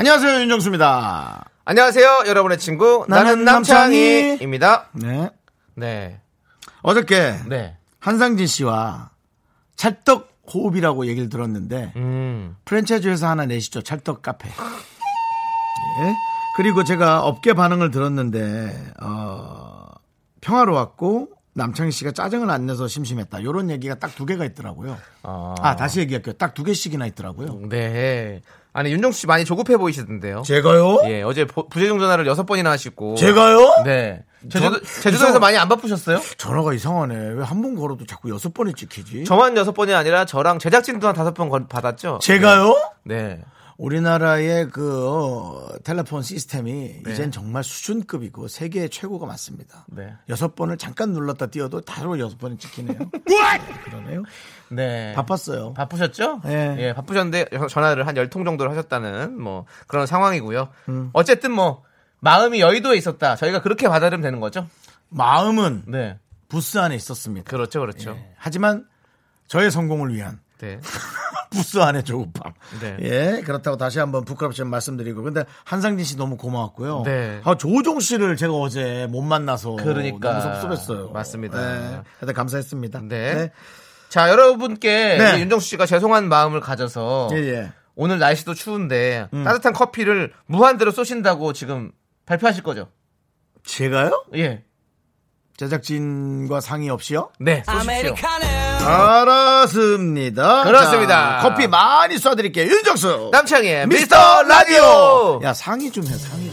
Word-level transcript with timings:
안녕하세요 0.00 0.40
윤정수입니다. 0.40 1.44
안녕하세요, 1.66 2.22
여러분의 2.26 2.56
친구 2.56 3.04
나는 3.06 3.44
나는 3.44 3.44
남창희입니다. 3.44 4.88
네. 4.94 5.30
네, 5.74 6.18
어저께 6.80 7.34
네, 7.46 7.76
한상진 7.98 8.46
씨와 8.46 9.10
찰떡 9.76 10.40
호흡이라고 10.54 11.04
얘기를 11.06 11.28
들었는데 11.28 11.92
음, 11.96 12.56
프랜차이즈 12.64 13.08
회사 13.08 13.28
하나 13.28 13.44
내시죠 13.44 13.82
찰떡 13.82 14.22
카페. 14.22 14.48
예. 14.48 14.54
그리고 16.56 16.82
제가 16.82 17.20
업계 17.20 17.52
반응을 17.52 17.90
들었는데 17.90 18.92
어, 19.02 19.84
평화로웠고 20.40 21.28
남창희 21.52 21.90
씨가 21.92 22.12
짜증을 22.12 22.48
안 22.50 22.64
내서 22.64 22.88
심심했다. 22.88 23.40
이런 23.40 23.68
얘기가 23.68 23.96
딱 23.96 24.14
두 24.14 24.24
개가 24.24 24.46
있더라고요. 24.46 24.96
아, 25.24 25.54
아 25.60 25.76
다시 25.76 26.00
얘기할게요. 26.00 26.32
딱 26.38 26.54
두 26.54 26.64
개씩이나 26.64 27.04
있더라고요. 27.08 27.68
네. 27.68 28.40
아니 28.72 28.92
윤정수 28.92 29.20
씨 29.20 29.26
많이 29.26 29.44
조급해 29.44 29.76
보이시던데요. 29.76 30.42
제가요? 30.42 31.00
예, 31.06 31.22
어제 31.22 31.44
보- 31.44 31.68
부재중 31.68 31.98
전화를 31.98 32.26
여섯 32.26 32.44
번이나 32.46 32.70
하시고. 32.70 33.16
제가요? 33.16 33.82
네. 33.84 34.22
제주도, 34.50 34.78
저- 34.80 34.84
제주도에서 35.02 35.28
이상- 35.30 35.40
많이 35.40 35.56
안 35.58 35.68
바쁘셨어요? 35.68 36.20
전화가 36.38 36.72
이상하네. 36.72 37.14
왜 37.34 37.42
한 37.42 37.60
번 37.62 37.74
걸어도 37.74 38.06
자꾸 38.06 38.30
여섯 38.30 38.54
번이 38.54 38.74
찍히지? 38.74 39.24
저만 39.24 39.56
여섯 39.56 39.72
번이 39.72 39.92
아니라 39.92 40.24
저랑 40.24 40.58
제작진도 40.58 41.08
한 41.08 41.14
다섯 41.14 41.34
번 41.34 41.48
걸- 41.48 41.66
받았죠. 41.68 42.20
제가요? 42.22 42.74
네. 43.04 43.40
우리나라의 43.80 44.68
그 44.68 45.08
어, 45.08 45.68
텔레폰 45.84 46.22
시스템이 46.22 47.00
네. 47.02 47.12
이젠 47.12 47.30
정말 47.32 47.64
수준급이고 47.64 48.46
세계 48.48 48.88
최고가 48.88 49.24
맞습니다. 49.24 49.86
네. 49.88 50.12
여섯 50.28 50.54
번을 50.54 50.76
잠깐 50.76 51.12
눌렀다 51.12 51.46
띄어도 51.46 51.80
바로 51.86 52.18
여섯 52.18 52.36
번이 52.38 52.58
찍히네요. 52.58 52.98
그러네요. 53.84 54.22
네. 54.70 55.14
바빴어요. 55.14 55.72
바쁘셨죠? 55.72 56.42
예. 56.46 56.76
예, 56.78 56.92
바쁘셨는데 56.92 57.46
전화를 57.70 58.06
한 58.06 58.16
열 58.16 58.28
통 58.28 58.44
정도를 58.44 58.70
하셨다는 58.72 59.40
뭐 59.40 59.64
그런 59.86 60.06
상황이고요. 60.06 60.68
음. 60.90 61.10
어쨌든 61.14 61.50
뭐 61.52 61.82
마음이 62.20 62.60
여의도에 62.60 62.98
있었다. 62.98 63.34
저희가 63.36 63.62
그렇게 63.62 63.88
받아들이면 63.88 64.22
되는 64.22 64.40
거죠? 64.40 64.66
마음은 65.08 65.84
네. 65.88 66.18
부스 66.50 66.76
안에 66.76 66.94
있었습니다. 66.96 67.48
그렇죠, 67.50 67.80
그렇죠. 67.80 68.10
예. 68.10 68.34
하지만 68.36 68.84
저의 69.48 69.70
성공을 69.70 70.14
위한 70.14 70.38
네. 70.58 70.78
부스 71.50 71.78
안의 71.78 72.04
조급함. 72.04 72.52
네. 72.80 72.96
예, 73.00 73.42
그렇다고 73.42 73.76
다시 73.76 73.98
한번 73.98 74.24
부끄럽지 74.24 74.62
않게 74.62 74.70
말씀드리고. 74.70 75.22
근데 75.22 75.44
한상진 75.64 76.04
씨 76.04 76.16
너무 76.16 76.36
고마웠고요. 76.36 77.02
네. 77.04 77.40
아, 77.44 77.56
조종 77.56 78.00
씨를 78.00 78.36
제가 78.36 78.54
어제 78.54 79.06
못 79.10 79.22
만나서 79.22 79.76
그러니까. 79.76 80.38
너무 80.38 80.42
섭섭했어요. 80.42 81.10
맞습니다. 81.10 81.58
네. 81.58 82.00
하여튼 82.20 82.34
감사했습니다. 82.34 83.00
네. 83.08 83.50
자, 84.08 84.28
여러분께 84.30 85.18
네. 85.18 85.40
윤정수 85.40 85.68
씨가 85.68 85.86
죄송한 85.86 86.28
마음을 86.28 86.60
가져서 86.60 87.30
예, 87.32 87.36
예. 87.36 87.72
오늘 87.94 88.18
날씨도 88.18 88.54
추운데 88.54 89.28
음. 89.34 89.44
따뜻한 89.44 89.72
커피를 89.72 90.32
무한대로 90.46 90.90
쏘신다고 90.90 91.52
지금 91.52 91.92
발표하실 92.26 92.62
거죠? 92.62 92.88
제가요? 93.64 94.24
예. 94.36 94.64
제작진과 95.60 96.62
상의 96.62 96.88
없이요? 96.88 97.32
네, 97.38 97.62
쏘십시오. 97.66 98.14
알았습니다. 98.82 100.64
그렇습니다. 100.64 101.40
자, 101.42 101.48
커피 101.48 101.66
많이 101.66 102.14
쏴드릴게요. 102.14 102.66
윤정수. 102.66 103.28
남창희의 103.30 103.86
미스터 103.88 104.42
라디오! 104.44 105.38
야, 105.42 105.52
상의 105.52 105.90
좀 105.90 106.06
해, 106.06 106.14
상의. 106.14 106.49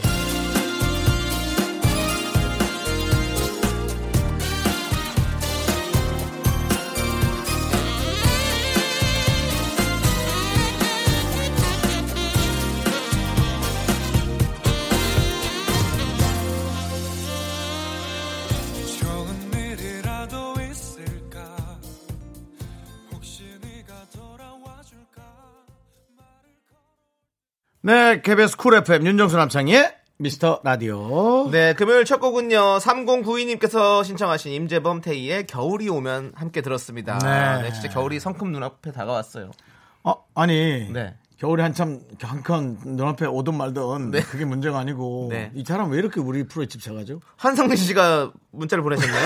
네, 27.87 28.21
KBS 28.21 28.57
Cool 28.57 28.75
FM 28.75 29.07
윤정수 29.07 29.37
남창희의 29.37 29.95
미스터 30.17 30.59
라디오. 30.65 31.49
네, 31.49 31.73
금요일 31.73 32.03
첫 32.03 32.19
곡은요, 32.19 32.79
3092님께서 32.79 34.03
신청하신 34.03 34.51
임재범 34.51 34.99
태희의 34.99 35.47
겨울이 35.47 35.87
오면 35.87 36.33
함께 36.35 36.59
들었습니다. 36.59 37.17
네. 37.19 37.61
네. 37.61 37.71
진짜 37.71 37.87
겨울이 37.87 38.19
성큼 38.19 38.51
눈앞에 38.51 38.91
다가왔어요. 38.91 39.51
어, 40.03 40.15
아니. 40.35 40.91
네. 40.91 41.15
겨울에 41.37 41.63
한참 41.63 42.01
한칸 42.21 42.77
눈앞에 42.83 43.25
오든 43.25 43.55
말든 43.55 44.11
네. 44.11 44.19
그게 44.19 44.43
문제가 44.43 44.79
아니고 44.79 45.29
네. 45.31 45.51
이 45.55 45.63
사람 45.65 45.89
왜 45.89 45.99
이렇게 45.99 46.19
우리 46.19 46.45
프로에 46.45 46.65
집착하죠? 46.65 47.21
한상진 47.37 47.77
씨가 47.77 48.33
문자를 48.51 48.83
보내셨네요. 48.83 49.15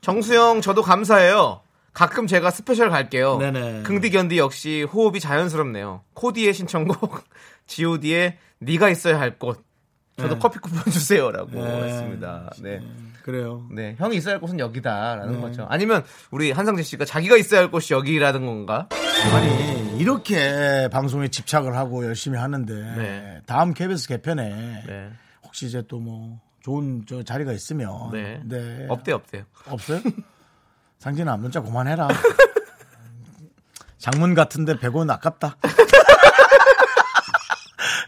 정수 0.00 0.31
형, 0.31 0.62
저도 0.62 0.80
감사해요. 0.80 1.60
가끔 1.92 2.26
제가 2.26 2.50
스페셜 2.50 2.88
갈게요. 2.90 3.38
네네. 3.38 3.82
긍디 3.82 4.10
견디 4.10 4.38
역시 4.38 4.82
호흡이 4.82 5.20
자연스럽네요. 5.20 6.02
코디의 6.14 6.54
신청곡, 6.54 7.24
god의 7.66 8.38
네가 8.60 8.88
있어야 8.90 9.20
할 9.20 9.38
곳. 9.38 9.64
저도 10.16 10.34
네. 10.34 10.40
커피 10.40 10.58
쿠폰 10.58 10.90
주세요라고 10.92 11.50
네. 11.52 11.82
했습니다. 11.84 12.50
네. 12.60 12.80
그래요. 13.22 13.66
네, 13.70 13.94
형이 13.98 14.16
있어야 14.16 14.34
할 14.34 14.40
곳은 14.40 14.58
여기다라는 14.58 15.34
네. 15.36 15.40
거죠. 15.40 15.66
아니면 15.70 16.04
우리 16.30 16.50
한상진 16.50 16.82
씨가 16.84 17.04
자기가 17.04 17.36
있어야 17.36 17.60
할 17.60 17.70
곳이 17.70 17.94
여기라는 17.94 18.44
건가? 18.44 18.88
아니 19.32 19.98
이렇게 19.98 20.88
방송에 20.90 21.28
집착을 21.28 21.76
하고 21.76 22.04
열심히 22.04 22.36
하는데 22.38 22.74
네. 22.74 23.40
다음 23.46 23.72
KBS 23.74 24.08
개편에 24.08 24.82
네. 24.86 25.10
혹시 25.44 25.66
이제 25.66 25.82
또 25.88 25.98
뭐 25.98 26.40
좋은 26.62 27.02
저 27.08 27.22
자리가 27.22 27.52
있으면 27.52 28.10
네. 28.12 28.40
네. 28.44 28.86
없대 28.88 29.12
없대요. 29.12 29.44
없어요? 29.68 30.00
상진아 31.02 31.36
문자 31.36 31.60
그만해라. 31.60 32.06
장문 33.98 34.34
같은데 34.34 34.76
100원 34.76 35.10
아깝다. 35.10 35.56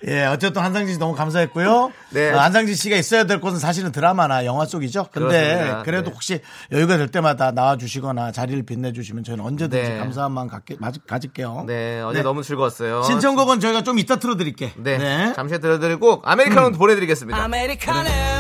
예, 0.07 0.27
어쨌든 0.27 0.63
한상진 0.63 0.95
씨 0.95 1.01
너무 1.01 1.15
감사했고요. 1.17 1.91
네. 2.11 2.31
어, 2.31 2.39
한상진 2.39 2.77
씨가 2.77 2.95
있어야 2.97 3.25
될 3.25 3.41
곳은 3.41 3.59
사실은 3.59 3.91
드라마나 3.91 4.45
영화 4.45 4.65
속이죠. 4.67 5.09
근데 5.11 5.55
그렇습니다. 5.55 5.83
그래도 5.83 6.11
네. 6.11 6.13
혹시 6.15 6.41
여유가 6.71 6.97
될 6.99 7.09
때마다 7.09 7.51
나와주시거나 7.51 8.31
자리를 8.31 8.63
빛내주시면 8.65 9.25
저희는 9.25 9.45
언제든지 9.45 9.89
네. 9.89 9.99
감사한 9.99 10.31
마음 10.31 10.47
갖게, 10.47 10.77
마- 10.79 10.93
가질게요. 11.09 11.65
네, 11.67 12.01
어제 12.03 12.19
네. 12.19 12.23
너무 12.23 12.45
즐거웠어요. 12.45 13.03
신청곡은 13.03 13.59
저희가 13.59 13.83
좀 13.83 13.99
이따 13.99 14.17
틀어드릴게. 14.17 14.75
네, 14.77 15.33
잠시 15.35 15.59
들려드리고 15.59 16.23
아메리카노 16.25 16.73
보내드리겠습니다. 16.73 17.43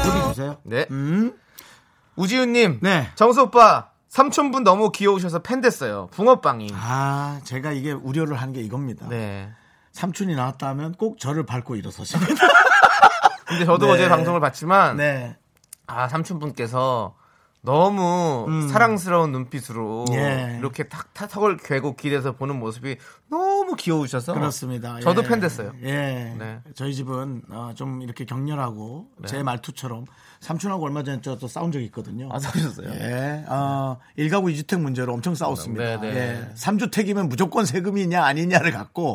여기 0.06 0.28
주세요. 0.28 0.58
네, 0.64 0.86
음. 0.92 1.32
우지훈님, 2.16 2.78
네. 2.82 3.08
정수 3.16 3.42
오빠 3.42 3.88
삼촌분 4.18 4.62
너무 4.62 4.92
귀여우셔서 4.92 5.40
팬 5.40 5.60
됐어요. 5.60 6.06
붕어빵이. 6.12 6.70
아, 6.72 7.40
제가 7.42 7.72
이게 7.72 7.90
우려를 7.90 8.40
하는 8.40 8.54
게 8.54 8.60
이겁니다. 8.60 9.08
네. 9.08 9.50
삼촌이 9.90 10.36
나왔다 10.36 10.68
하면 10.68 10.92
꼭 10.92 11.18
저를 11.18 11.44
밟고 11.44 11.74
일어서십니다. 11.74 12.32
근데 13.44 13.64
저도 13.64 13.86
네. 13.90 13.92
어제 13.92 14.08
방송을 14.08 14.38
봤지만 14.38 14.98
네. 14.98 15.36
아 15.88 16.06
삼촌분께서 16.06 17.16
너무 17.64 18.68
사랑스러운 18.70 19.32
눈빛으로 19.32 20.04
음. 20.08 20.14
예. 20.14 20.56
이렇게 20.58 20.84
탁, 20.84 21.12
탁 21.14 21.30
턱을 21.30 21.58
괴고 21.58 21.96
길에서 21.96 22.32
보는 22.32 22.58
모습이 22.58 22.96
너무 23.28 23.76
귀여우셔서 23.76 24.34
그렇습니다. 24.34 25.00
저도 25.00 25.22
예. 25.24 25.28
팬 25.28 25.40
됐어요. 25.40 25.72
예. 25.82 26.34
네. 26.38 26.60
저희 26.74 26.94
집은 26.94 27.42
어, 27.50 27.72
좀 27.74 28.02
이렇게 28.02 28.24
격렬하고 28.24 29.08
제 29.26 29.42
말투처럼 29.42 30.04
삼촌하고 30.40 30.84
얼마 30.84 31.02
전에 31.02 31.20
저 31.20 31.34
또 31.44 31.48
싸운 31.48 31.72
적이 31.72 31.86
있거든요. 31.86 32.28
아, 32.32 32.38
싸우셨어요? 32.38 32.88
예. 32.90 33.44
어, 33.48 33.98
일가구 34.16 34.50
이주택 34.50 34.80
문제로 34.80 35.12
엄청 35.12 35.34
싸웠습니다. 35.34 36.00
네, 36.00 36.12
네. 36.12 36.16
예. 36.16 36.54
3주택이면 36.54 37.28
무조건 37.28 37.66
세금이냐 37.66 38.22
아니냐를 38.24 38.72
갖고 38.72 39.14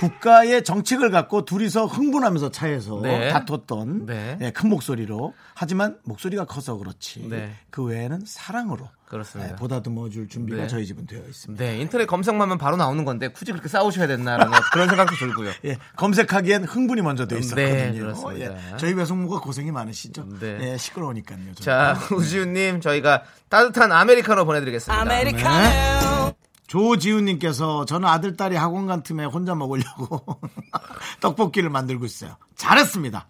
국가의 0.00 0.64
정책을 0.64 1.10
갖고 1.10 1.44
둘이서 1.44 1.86
흥분하면서 1.86 2.50
차에서 2.50 3.00
네. 3.02 3.28
다퉜던 3.28 4.06
네. 4.06 4.38
예, 4.40 4.50
큰 4.50 4.68
목소리로 4.70 5.34
하지만 5.54 5.98
목소리가 6.04 6.46
커서 6.46 6.76
그렇지 6.76 7.28
네. 7.28 7.52
그 7.80 7.84
외에는 7.84 8.24
사랑으로 8.26 8.90
그렇습니다. 9.06 9.52
예, 9.52 9.56
보다듬어 9.56 10.10
줄 10.10 10.28
준비가 10.28 10.62
네. 10.62 10.68
저희 10.68 10.84
집은 10.84 11.06
되어 11.06 11.22
있습니다. 11.26 11.64
네, 11.64 11.80
인터넷 11.80 12.04
검색만 12.04 12.42
하면 12.42 12.58
바로 12.58 12.76
나오는 12.76 13.06
건데 13.06 13.28
굳이 13.28 13.52
그렇게 13.52 13.68
싸우셔야 13.68 14.06
됐나라는 14.06 14.52
그런 14.70 14.86
생각도 14.86 15.16
들고요. 15.16 15.50
예, 15.64 15.78
검색하기엔 15.96 16.64
흥분이 16.64 17.00
먼저 17.00 17.26
돼 17.26 17.38
있었거든요. 17.38 17.66
네, 17.66 17.98
그렇습니다. 17.98 18.72
예, 18.72 18.76
저희 18.76 18.92
외숙모가 18.92 19.40
고생이 19.40 19.70
많으시죠. 19.70 20.28
네. 20.40 20.58
예, 20.60 20.76
시끄러우니까요. 20.76 21.38
저는. 21.38 21.54
자, 21.54 21.98
우지훈님 22.14 22.82
저희가 22.82 23.22
따뜻한 23.48 23.92
아메리카노 23.92 24.44
보내드리겠습니다. 24.44 25.04
네. 25.04 26.34
조지훈님께서 26.66 27.86
저는 27.86 28.06
아들 28.06 28.36
딸이 28.36 28.56
학원 28.56 28.86
간 28.86 29.02
틈에 29.02 29.24
혼자 29.24 29.54
먹으려고 29.54 30.38
떡볶이를 31.20 31.70
만들고 31.70 32.04
있어요. 32.04 32.36
잘했습니다. 32.56 33.26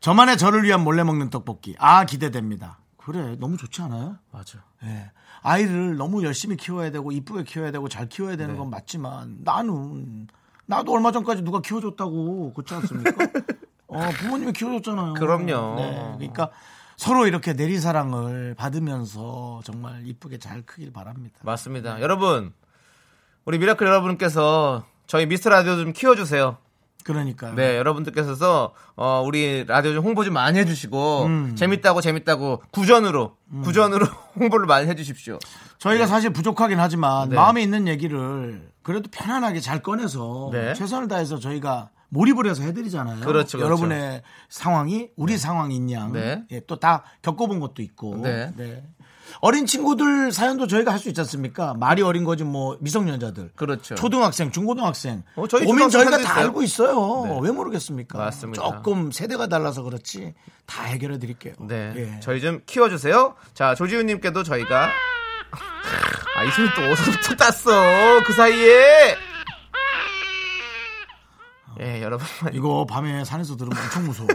저만의 0.00 0.36
저를 0.36 0.62
위한 0.62 0.84
몰래 0.84 1.02
먹는 1.04 1.30
떡볶이. 1.30 1.74
아 1.78 2.04
기대됩니다. 2.04 2.83
그래 3.04 3.36
너무 3.38 3.58
좋지 3.58 3.82
않아요? 3.82 4.16
맞아. 4.32 4.64
예. 4.82 5.10
아이를 5.42 5.96
너무 5.98 6.24
열심히 6.24 6.56
키워야 6.56 6.90
되고 6.90 7.12
이쁘게 7.12 7.44
키워야 7.44 7.70
되고 7.70 7.86
잘 7.88 8.08
키워야 8.08 8.32
네. 8.32 8.38
되는 8.38 8.56
건 8.56 8.70
맞지만 8.70 9.40
나는 9.44 10.26
나도 10.64 10.92
얼마 10.92 11.12
전까지 11.12 11.42
누가 11.42 11.60
키워줬다고 11.60 12.54
그렇지 12.54 12.74
않습니까? 12.74 13.10
어 13.88 14.00
부모님이 14.20 14.52
키워줬잖아요. 14.52 15.14
그럼요. 15.14 15.74
네. 15.76 16.14
그러니까 16.16 16.50
서로 16.96 17.26
이렇게 17.26 17.52
내리사랑을 17.52 18.54
받으면서 18.54 19.60
정말 19.64 20.06
이쁘게 20.06 20.38
잘 20.38 20.62
크길 20.62 20.90
바랍니다. 20.90 21.38
맞습니다. 21.42 22.00
여러분, 22.00 22.54
우리 23.44 23.58
미라클 23.58 23.86
여러분께서 23.86 24.86
저희 25.06 25.26
미스터 25.26 25.50
라디오 25.50 25.76
좀 25.76 25.92
키워주세요. 25.92 26.56
그러니까요. 27.04 27.54
네, 27.54 27.76
여러분들께서 27.76 28.72
어, 28.96 29.22
우리 29.24 29.64
라디오 29.66 29.92
좀 29.92 30.04
홍보 30.04 30.24
좀 30.24 30.34
많이 30.34 30.58
해주시고 30.58 31.24
음. 31.26 31.54
재밌다고 31.56 32.00
재밌다고 32.00 32.62
구전으로 32.72 33.36
구전으로 33.62 34.06
홍보를 34.40 34.66
많이 34.66 34.88
해주십시오. 34.88 35.38
저희가 35.78 36.06
사실 36.06 36.30
부족하긴 36.30 36.80
하지만 36.80 37.28
네. 37.28 37.36
마음에 37.36 37.62
있는 37.62 37.86
얘기를 37.86 38.68
그래도 38.82 39.08
편안하게 39.12 39.60
잘 39.60 39.82
꺼내서 39.82 40.50
네. 40.52 40.74
최선을 40.74 41.08
다해서 41.08 41.38
저희가 41.38 41.90
몰입을 42.08 42.46
해서 42.48 42.62
해드리잖아요. 42.62 43.20
그렇죠, 43.20 43.58
그렇죠. 43.58 43.60
여러분의 43.60 44.22
상황이 44.48 45.08
우리 45.16 45.36
상황인 45.36 45.90
양. 45.90 46.12
네. 46.12 46.44
예, 46.52 46.60
또 46.60 46.76
다 46.76 47.02
겪어본 47.22 47.58
것도 47.60 47.82
있고. 47.82 48.18
네. 48.22 48.52
어린 49.40 49.66
친구들 49.66 50.32
사연도 50.32 50.66
저희가 50.66 50.92
할 50.92 50.98
수 50.98 51.08
있지 51.08 51.20
않습니까? 51.20 51.74
말이 51.74 52.00
어린 52.02 52.24
거지 52.24 52.44
뭐 52.44 52.76
미성년자들. 52.80 53.52
그렇죠. 53.56 53.94
초등학생, 53.94 54.50
중고등학생. 54.50 55.22
어, 55.36 55.46
저희 55.46 55.64
고민 55.66 55.90
저희가 55.90 56.18
다. 56.18 56.36
알고 56.36 56.62
있어요. 56.62 57.24
네. 57.26 57.38
왜 57.42 57.50
모르겠습니까? 57.52 58.16
맞습니다. 58.18 58.62
조금 58.62 59.10
세대가 59.12 59.46
달라서 59.48 59.82
그렇지 59.82 60.34
다 60.66 60.84
해결해 60.84 61.18
드릴게요. 61.18 61.54
네, 61.60 61.92
예. 61.96 62.20
저희 62.20 62.40
좀 62.40 62.60
키워주세요. 62.66 63.34
자, 63.52 63.74
조지훈님께도 63.74 64.42
저희가 64.44 64.88
아, 66.36 66.42
이 66.44 66.50
소리 66.50 66.68
또 66.74 66.82
어디서 66.90 67.10
또 67.28 67.36
땄어? 67.36 68.22
그 68.24 68.32
사이에. 68.32 69.16
예, 71.80 72.02
여러분 72.02 72.26
이거 72.52 72.86
밤에 72.88 73.24
산에서 73.24 73.56
들으면 73.56 73.76
엄청 73.82 74.04
무서워. 74.06 74.28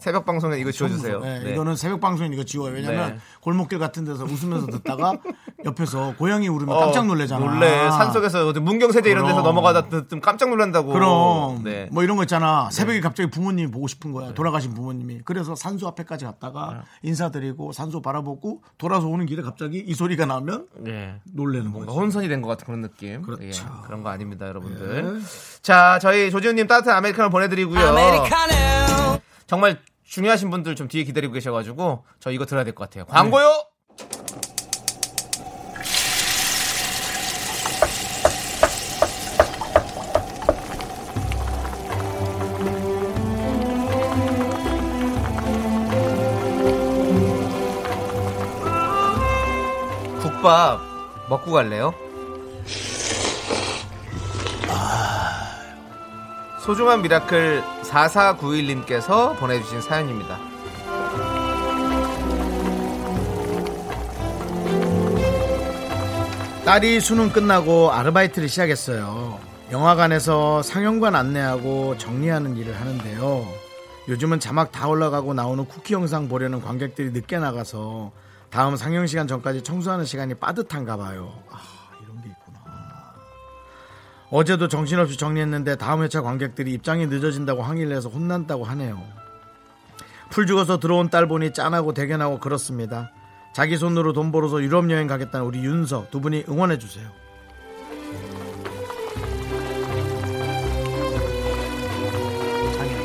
새벽 0.00 0.24
방송에 0.24 0.58
이거 0.58 0.70
지워주세요. 0.70 1.20
네, 1.20 1.40
네. 1.42 1.52
이거는 1.52 1.76
새벽 1.76 2.00
방송에 2.00 2.30
이거 2.32 2.44
지워요. 2.44 2.74
왜냐면 2.74 3.14
네. 3.14 3.18
골목길 3.40 3.78
같은 3.78 4.04
데서 4.04 4.24
웃으면서 4.24 4.66
듣다가 4.68 5.14
옆에서 5.64 6.14
고양이 6.18 6.48
울으면 6.48 6.74
어, 6.76 6.80
깜짝 6.80 7.06
놀래잖아. 7.06 7.44
놀래. 7.44 7.90
산속에서 7.90 8.52
문경세대 8.60 9.10
이런 9.10 9.26
데서. 9.26 9.42
넘어가다 9.42 9.88
듣- 9.88 10.20
깜짝 10.20 10.50
놀란다고. 10.50 10.92
그럼 10.92 11.62
네. 11.64 11.88
뭐 11.92 12.02
이런 12.02 12.16
거 12.16 12.22
있잖아. 12.24 12.68
새벽에 12.70 13.00
갑자기 13.00 13.30
부모님이 13.30 13.70
보고 13.70 13.86
싶은 13.86 14.12
거야. 14.12 14.32
돌아가신 14.34 14.74
부모님이. 14.74 15.20
그래서 15.24 15.54
산소 15.54 15.86
앞에까지 15.88 16.24
갔다가 16.24 16.84
인사드리고 17.02 17.72
산소 17.72 18.00
바라보고 18.02 18.62
돌아서 18.78 19.06
오는 19.06 19.26
길에 19.26 19.42
갑자기 19.42 19.78
이 19.86 19.94
소리가 19.94 20.26
나면 20.26 20.66
예. 20.86 21.14
놀래는 21.32 21.70
뭔가 21.70 21.86
거지. 21.92 21.98
혼선이 21.98 22.28
된 22.28 22.42
것 22.42 22.48
같은 22.48 22.66
그런 22.66 22.82
느낌. 22.82 23.22
그렇죠. 23.22 23.42
예, 23.44 23.50
그런 23.86 24.02
거 24.02 24.10
아닙니다, 24.10 24.46
여러분들. 24.46 25.20
자, 25.62 25.98
저희 26.00 26.30
조지훈님 26.30 26.66
따뜻한 26.66 26.96
아메리카노 26.98 27.30
보내드리고요. 27.30 27.80
정말 29.46 29.78
중요하신 30.04 30.50
분들 30.50 30.76
좀 30.76 30.88
뒤에 30.88 31.04
기다리고 31.04 31.32
계셔가지고 31.32 32.04
저 32.20 32.30
이거 32.30 32.46
들어야 32.46 32.64
될 32.64 32.74
것 32.74 32.84
같아요. 32.88 33.04
광고요. 33.06 33.66
국밥 50.20 50.80
먹고 51.28 51.52
갈래요? 51.52 51.94
소중한 56.64 57.02
미라클 57.02 57.62
4491님께서 57.90 59.36
보내주신 59.38 59.80
사연입니다. 59.80 60.38
딸이 66.64 67.00
수능 67.00 67.30
끝나고 67.30 67.92
아르바이트를 67.92 68.48
시작했어요. 68.48 69.38
영화관에서 69.70 70.62
상영관 70.62 71.14
안내하고 71.14 71.96
정리하는 71.98 72.56
일을 72.56 72.80
하는데요. 72.80 73.46
요즘은 74.08 74.40
자막 74.40 74.72
다 74.72 74.88
올라가고 74.88 75.34
나오는 75.34 75.64
쿠키 75.64 75.94
영상 75.94 76.28
보려는 76.28 76.60
관객들이 76.60 77.10
늦게 77.10 77.38
나가서 77.38 78.12
다음 78.50 78.76
상영 78.76 79.06
시간 79.06 79.26
전까지 79.26 79.62
청소하는 79.62 80.04
시간이 80.04 80.34
빠듯한가 80.34 80.96
봐요. 80.96 81.32
어제도 84.36 84.68
정신없이 84.68 85.16
정리했는데 85.16 85.76
다음 85.76 86.02
회차 86.02 86.20
관객들이 86.20 86.74
입장이 86.74 87.06
늦어진다고 87.06 87.62
항의를 87.62 87.96
해서 87.96 88.10
혼난다고 88.10 88.64
하네요. 88.64 89.02
풀 90.28 90.46
죽어서 90.46 90.78
들어온 90.78 91.08
딸 91.08 91.26
보니 91.26 91.54
짠하고 91.54 91.94
대견하고 91.94 92.38
그렇습니다. 92.38 93.10
자기 93.54 93.78
손으로 93.78 94.12
돈 94.12 94.32
벌어서 94.32 94.62
유럽 94.62 94.90
여행 94.90 95.06
가겠다는 95.06 95.46
우리 95.46 95.64
윤서 95.64 96.08
두 96.10 96.20
분이 96.20 96.44
응원해 96.50 96.76
주세요. 96.76 97.08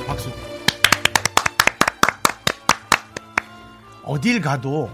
박수. 0.06 0.30
어딜 4.04 4.42
가도 4.42 4.92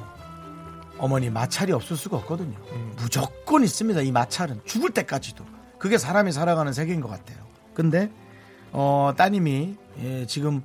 어머니 0.99 1.31
마찰이 1.31 1.71
없을 1.71 1.97
수가 1.97 2.17
없거든요. 2.17 2.55
무조건 2.97 3.63
있습니다. 3.63 4.01
이 4.01 4.11
마찰은 4.11 4.61
죽을 4.65 4.91
때까지도. 4.91 5.56
그게 5.79 5.97
사람이 5.97 6.31
살아가는 6.31 6.71
세계인 6.73 7.01
것 7.01 7.07
같아요. 7.09 7.37
근데 7.73 8.11
어, 8.71 9.13
따님이 9.15 9.75
예, 10.03 10.25
지금 10.25 10.61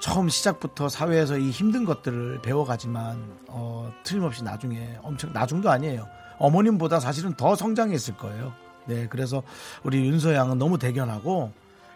처음 0.00 0.28
시작부터 0.28 0.88
사회에서 0.88 1.38
이 1.38 1.50
힘든 1.50 1.84
것들을 1.84 2.40
배워가지만 2.42 3.22
어, 3.48 3.92
틀림없이 4.04 4.44
나중에 4.44 4.98
엄청 5.02 5.32
나중도 5.32 5.70
아니에요. 5.70 6.06
어머님보다 6.38 7.00
사실은 7.00 7.34
더 7.34 7.54
성장했을 7.56 8.16
거예요. 8.16 8.52
네, 8.86 9.06
그래서 9.08 9.42
우리 9.82 10.06
윤서 10.06 10.34
양은 10.34 10.58
너무 10.58 10.78
대견하고 10.78 11.52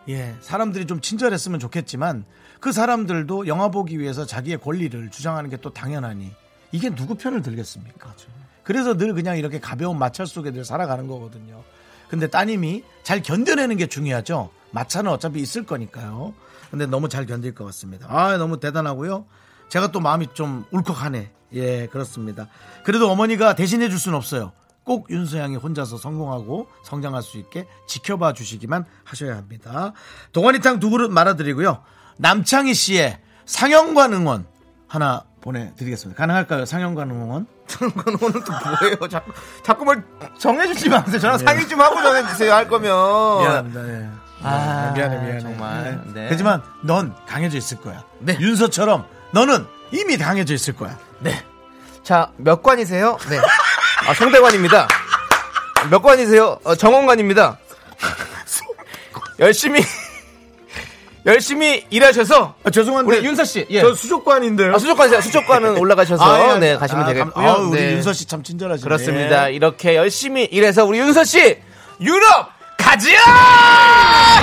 예, 0.08 0.34
사람들이 0.40 0.86
좀 0.86 1.00
친절했으면 1.00 1.60
좋겠지만 1.60 2.24
그 2.58 2.72
사람들도 2.72 3.46
영화 3.46 3.68
보기 3.68 3.98
위해서 3.98 4.24
자기의 4.26 4.58
권리를 4.58 5.10
주장하는 5.10 5.50
게 5.50 5.56
또 5.58 5.72
당연하니 5.72 6.30
이게 6.72 6.88
누구 6.94 7.14
편을 7.16 7.42
들겠습니까? 7.42 8.14
그래서 8.62 8.96
늘 8.96 9.14
그냥 9.14 9.36
이렇게 9.36 9.60
가벼운 9.60 9.98
마찰 9.98 10.26
속에 10.26 10.50
늘 10.52 10.64
살아가는 10.64 11.06
거거든요. 11.06 11.62
근데 12.10 12.26
따님이 12.26 12.82
잘 13.04 13.22
견뎌내는 13.22 13.76
게 13.76 13.86
중요하죠. 13.86 14.50
마찰은 14.72 15.10
어차피 15.10 15.40
있을 15.40 15.64
거니까요. 15.64 16.34
근데 16.70 16.86
너무 16.86 17.08
잘 17.08 17.24
견딜 17.24 17.54
것 17.54 17.64
같습니다. 17.66 18.06
아, 18.10 18.36
너무 18.36 18.58
대단하고요. 18.60 19.26
제가 19.68 19.92
또 19.92 20.00
마음이 20.00 20.28
좀 20.34 20.64
울컥하네. 20.72 21.30
예, 21.54 21.86
그렇습니다. 21.86 22.48
그래도 22.84 23.10
어머니가 23.10 23.54
대신해 23.54 23.88
줄 23.88 23.98
수는 23.98 24.16
없어요. 24.16 24.52
꼭 24.84 25.10
윤서양이 25.10 25.56
혼자서 25.56 25.98
성공하고 25.98 26.68
성장할 26.84 27.22
수 27.22 27.38
있게 27.38 27.66
지켜봐 27.86 28.32
주시기만 28.32 28.84
하셔야 29.04 29.36
합니다. 29.36 29.92
동원이탕 30.32 30.80
두 30.80 30.90
그릇 30.90 31.10
말아드리고요. 31.10 31.82
남창희 32.16 32.74
씨의 32.74 33.20
상영관 33.46 34.12
응원 34.14 34.46
하나 34.88 35.24
보내드리겠습니다. 35.40 36.18
가능할까요? 36.18 36.64
상영관 36.66 37.10
응원? 37.10 37.46
그건 37.66 38.16
오늘 38.20 38.44
또 38.44 38.52
뭐예요? 38.52 39.08
자꾸, 39.08 39.32
자꾸 39.62 39.84
뭘 39.84 40.02
정해주지 40.38 40.88
마세요. 40.88 41.18
저랑 41.18 41.38
상의 41.38 41.66
좀 41.68 41.80
하고 41.80 42.02
정해주세요. 42.02 42.52
할 42.52 42.68
거면. 42.68 42.90
미안합니다. 43.40 43.88
예. 43.88 44.08
아, 44.42 44.92
미안해, 44.94 45.16
미안해. 45.16 45.40
정말. 45.40 45.82
네. 46.06 46.12
네. 46.14 46.26
하지만 46.30 46.62
넌 46.82 47.14
강해져 47.26 47.58
있을 47.58 47.78
거야. 47.80 48.04
네. 48.20 48.36
윤서처럼 48.40 49.06
너는 49.32 49.66
이미 49.92 50.18
당해져 50.18 50.54
있을 50.54 50.74
거야. 50.74 50.96
자, 52.02 52.32
몇 52.36 52.62
관이세요? 52.62 53.18
네. 53.28 53.38
아, 54.08 54.14
송대관입니다. 54.14 54.88
몇 55.90 56.02
관이세요? 56.02 56.58
어, 56.64 56.74
정원관입니다. 56.74 57.58
열심히, 59.38 59.80
열심히 61.26 61.84
일하셔서, 61.90 62.54
아, 62.64 62.70
죄송한데 62.70 63.18
우리 63.18 63.26
윤서 63.26 63.44
씨, 63.44 63.66
예. 63.70 63.80
저 63.82 63.94
수족관인데요. 63.94 64.74
아, 64.74 64.78
수족관이세요. 64.78 65.20
수족관은 65.20 65.76
올라가셔서, 65.76 66.22
아, 66.24 66.54
예, 66.54 66.58
네, 66.58 66.72
아, 66.74 66.78
가시면 66.78 67.04
아, 67.04 67.06
되겠고요. 67.08 67.34
감- 67.34 67.44
아우, 67.46 67.68
우리 67.68 67.78
네. 67.80 67.92
윤서 67.92 68.12
씨 68.14 68.26
참 68.26 68.42
친절하시네. 68.42 68.84
그렇습니다. 68.84 69.48
이렇게 69.48 69.96
열심히 69.96 70.44
일해서 70.44 70.84
우리 70.84 70.98
윤서 70.98 71.24
씨, 71.24 71.58
유럽 72.00 72.50
가지야! 72.78 73.18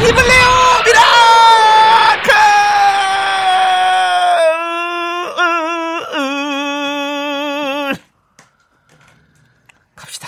힘을 0.02 0.14
내요! 0.16 0.48
미라클! 6.68 7.98
갑시다. 9.96 10.28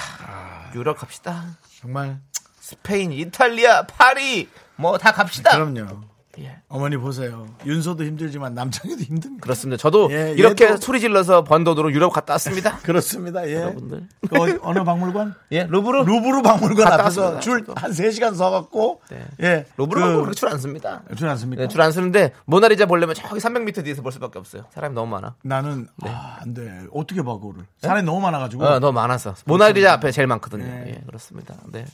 유럽 0.75 0.98
갑시다. 0.98 1.46
정말 1.82 2.20
스페인, 2.60 3.12
이탈리아, 3.12 3.84
파리, 3.86 4.50
뭐 4.75 4.98
다 4.98 5.12
갑시다. 5.12 5.51
그럼요. 5.51 6.01
예. 6.38 6.57
어머니 6.69 6.95
보세요. 6.95 7.48
윤서도 7.65 8.03
힘들지만 8.05 8.53
남창희도 8.53 9.01
힘듭니다. 9.01 9.41
그렇습니다. 9.43 9.81
저도 9.81 10.09
예, 10.12 10.31
이렇게 10.38 10.69
얘도- 10.69 10.81
소리 10.81 11.00
질러서 11.00 11.43
번 11.43 11.63
돈으로 11.63 11.91
유럽 11.91 12.12
갔다 12.12 12.33
왔습니다. 12.36 12.77
그렇습니다. 12.83 13.45
예. 13.50 13.55
여러분들. 13.55 14.07
그 14.29 14.59
어느 14.62 14.83
박물관? 14.83 15.33
예, 15.51 15.63
루브르. 15.65 16.03
루브르 16.03 16.41
박물관 16.43 16.88
앞에서. 16.93 17.39
줄 17.39 17.65
한 17.75 17.91
3시간 17.91 18.36
서 18.36 18.51
갖고 18.51 19.01
네. 19.09 19.25
예. 19.41 19.65
루브르 19.77 20.00
그- 20.00 20.05
박물관 20.07 20.33
줄안 20.36 20.59
씁니다. 20.59 21.01
줄 21.17 21.27
않습니까? 21.27 21.63
네, 21.63 21.67
줄안 21.67 21.91
쓰는데 21.91 22.31
모나리자 22.45 22.86
보려면 22.86 23.15
저기 23.15 23.39
300m 23.39 23.83
뒤에서 23.83 24.01
볼 24.03 24.12
수밖에 24.12 24.38
없어요. 24.39 24.65
사람이 24.74 24.93
너무 24.95 25.12
많아. 25.12 25.33
나는 25.43 25.88
아, 26.03 26.38
안 26.41 26.53
돼. 26.53 26.83
어떻게 26.93 27.24
봐 27.24 27.33
그거를. 27.33 27.63
사람이 27.81 28.03
너무 28.03 28.21
많아 28.21 28.38
가지고. 28.39 28.63
어, 28.65 28.79
너무 28.79 28.93
많아서. 28.93 29.33
모나리자 29.45 29.93
앞에 29.93 30.12
제일 30.12 30.27
많거든요. 30.27 30.63
네. 30.63 30.83
예, 30.88 31.01
그렇습니다. 31.07 31.55
네. 31.71 31.86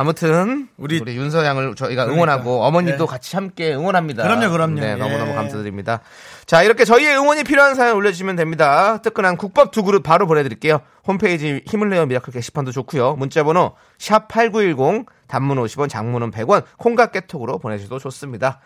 아무튼 0.00 0.68
우리, 0.78 0.98
우리- 0.98 1.14
윤서 1.14 1.44
양을 1.44 1.74
저희가 1.74 2.04
그러니까. 2.06 2.14
응원하고 2.14 2.62
어머니도 2.64 3.04
네. 3.04 3.10
같이 3.10 3.36
함께 3.36 3.74
응원합니다. 3.74 4.22
그럼요, 4.22 4.50
그럼요. 4.50 4.80
네, 4.80 4.96
너무너무 4.96 5.32
예. 5.32 5.34
감사드립니다. 5.34 6.00
자, 6.46 6.62
이렇게 6.62 6.86
저희의 6.86 7.18
응원이 7.18 7.44
필요한 7.44 7.74
사연 7.74 7.96
올려주시면 7.96 8.36
됩니다. 8.36 9.02
뜨끈한 9.02 9.36
국밥 9.36 9.72
두 9.72 9.82
그릇 9.84 10.02
바로 10.02 10.26
보내드릴게요. 10.26 10.80
홈페이지 11.06 11.62
힘을 11.66 11.90
내어 11.90 12.06
미라클 12.06 12.32
게시판도 12.32 12.72
좋고요. 12.72 13.16
문자번호 13.16 13.74
샵 13.98 14.28
#8910 14.28 15.04
단문 15.28 15.58
50원, 15.62 15.90
장문은 15.90 16.30
100원, 16.30 16.64
콩과 16.78 17.06
깨톡으로 17.10 17.58
보내주셔도 17.58 17.98
좋습니다. 17.98 18.60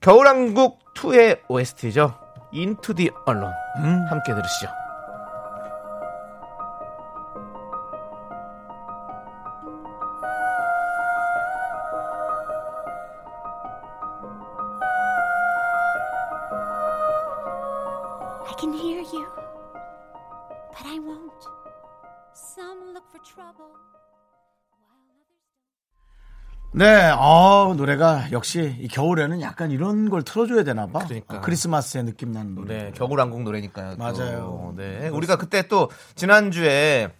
겨울왕국 0.00 0.94
2의 0.94 1.40
OST죠. 1.48 2.14
Into 2.54 2.94
the 2.94 3.10
Unknown. 3.28 3.54
음. 3.78 4.06
함께 4.08 4.34
들으시죠. 4.34 4.68
I 18.54 18.56
can 18.56 18.72
hear 18.72 19.00
you, 19.12 19.26
but 20.70 20.86
I 20.86 21.00
won't. 21.00 21.42
Some 22.34 22.92
look 22.94 23.02
for 23.10 23.18
trouble, 23.24 23.66
while 24.70 24.86
others 24.94 25.34
네, 26.72 27.10
어, 27.10 27.74
노래가 27.76 28.30
역시 28.30 28.76
이 28.78 28.86
겨울에는 28.86 29.40
약간 29.40 29.72
이런 29.72 30.08
걸 30.08 30.22
틀어줘야 30.22 30.62
되나 30.62 30.86
봐. 30.86 31.00
그러니까. 31.00 31.38
어, 31.38 31.40
크리스마스의 31.40 32.04
느낌 32.04 32.30
나는 32.30 32.54
노래. 32.54 32.84
네, 32.84 32.92
겨울왕국 32.92 33.42
노래니까요. 33.42 33.96
또. 33.96 33.98
맞아요. 33.98 34.72
네, 34.76 35.08
우리가 35.08 35.36
그때 35.36 35.66
또 35.66 35.90
지난주에 36.14 37.12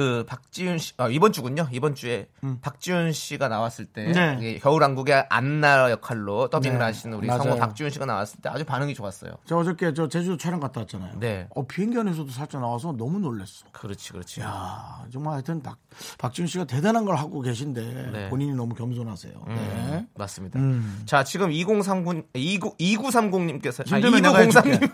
그 0.00 0.24
박지윤 0.26 0.78
씨, 0.78 0.94
아, 0.96 1.08
이번 1.10 1.30
주군요. 1.30 1.68
이번 1.72 1.94
주에 1.94 2.26
박지윤 2.62 3.12
씨가 3.12 3.48
나왔을 3.48 3.84
때 3.84 4.06
음. 4.06 4.12
네. 4.12 4.38
예, 4.40 4.58
겨울왕국의 4.58 5.26
안나 5.28 5.90
역할로 5.90 6.48
더빙을 6.48 6.78
네, 6.78 6.84
하시는 6.84 7.14
우리 7.18 7.26
맞아요. 7.26 7.42
성우 7.42 7.58
박지윤 7.58 7.90
씨가 7.90 8.06
나왔을 8.06 8.40
때 8.40 8.48
아주 8.48 8.64
반응이 8.64 8.94
좋았어요. 8.94 9.32
저 9.44 9.58
어저께 9.58 9.92
저 9.92 10.08
제주도 10.08 10.38
촬영 10.38 10.58
갔다 10.58 10.80
왔잖아요. 10.80 11.18
네. 11.18 11.48
어, 11.50 11.66
비행기 11.66 11.98
안에서도 11.98 12.30
살짝 12.30 12.62
나와서 12.62 12.92
너무 12.92 13.18
놀랬어. 13.18 13.66
그렇지, 13.72 14.12
그렇지. 14.12 14.40
야, 14.40 15.04
정말 15.12 15.34
하여튼 15.34 15.62
박, 15.62 15.76
박지훈 16.16 16.46
씨가 16.46 16.64
대단한 16.64 17.04
걸 17.04 17.16
하고 17.16 17.42
계신데 17.42 18.10
네. 18.10 18.28
본인이 18.30 18.54
너무 18.54 18.74
겸손하세요. 18.74 19.34
음, 19.48 19.54
네. 19.54 20.06
맞습니다. 20.14 20.58
음. 20.58 21.02
자, 21.04 21.24
지금 21.24 21.52
2039 21.52 22.22
29 22.32 22.74
2930님께서 22.78 23.82
아, 23.92 23.96
힘들면 23.96 24.22
내가 24.22 24.46
2903님 24.46 24.92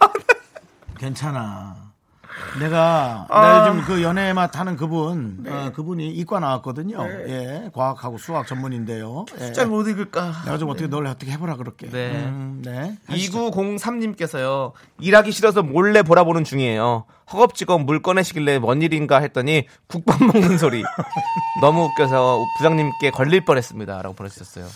괜찮아. 0.98 1.94
내가 2.61 3.26
아. 3.28 3.40
내가 3.40 3.69
요즘 3.69 3.83
그 3.85 4.02
연애 4.02 4.33
맛 4.33 4.59
하는 4.59 4.76
그분 4.76 5.45
어, 5.49 5.71
그분이 5.75 6.09
이과 6.09 6.40
나왔거든요. 6.40 6.99
예, 7.28 7.71
과학하고 7.73 8.19
수학 8.19 8.47
전문인데요. 8.47 9.26
예. 9.40 9.52
잘못 9.52 9.88
읽을까? 9.88 10.33
내가 10.45 10.59
좀 10.59 10.71
어떻게 10.71 10.87
널 10.88 11.07
어떻게 11.07 11.33
해보라 11.33 11.57
그럴게. 11.57 11.90
네. 11.90 12.11
음, 12.26 12.62
네. 12.64 12.97
하시죠. 13.07 13.50
2903님께서요, 13.50 14.73
일하기 15.00 15.33
싫어서 15.33 15.62
몰래 15.62 16.02
보라보는 16.02 16.45
중이에요. 16.45 17.05
허겁지겁 17.33 17.83
물 17.83 18.00
꺼내시길래 18.02 18.59
뭔 18.59 18.83
일인가 18.83 19.19
했더니 19.19 19.66
국밥 19.88 20.23
먹는 20.23 20.59
소리. 20.59 20.83
너무 21.61 21.85
웃겨서 21.85 22.38
부장님께 22.59 23.11
걸릴 23.11 23.45
뻔했습니다. 23.45 24.02
라고 24.02 24.14
보내주셨어요. 24.14 24.66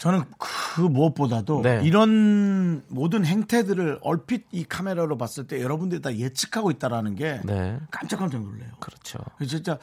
저는 0.00 0.24
그 0.38 0.80
무엇보다도 0.80 1.60
네. 1.62 1.82
이런 1.84 2.82
모든 2.88 3.26
행태들을 3.26 3.98
얼핏 4.00 4.46
이 4.50 4.64
카메라로 4.64 5.18
봤을 5.18 5.46
때 5.46 5.60
여러분들이 5.60 6.00
다 6.00 6.16
예측하고 6.16 6.70
있다라는 6.70 7.16
게 7.16 7.38
네. 7.44 7.78
깜짝깜짝 7.90 8.42
놀래요. 8.42 8.70
그렇죠. 8.80 9.18
진짜 9.46 9.76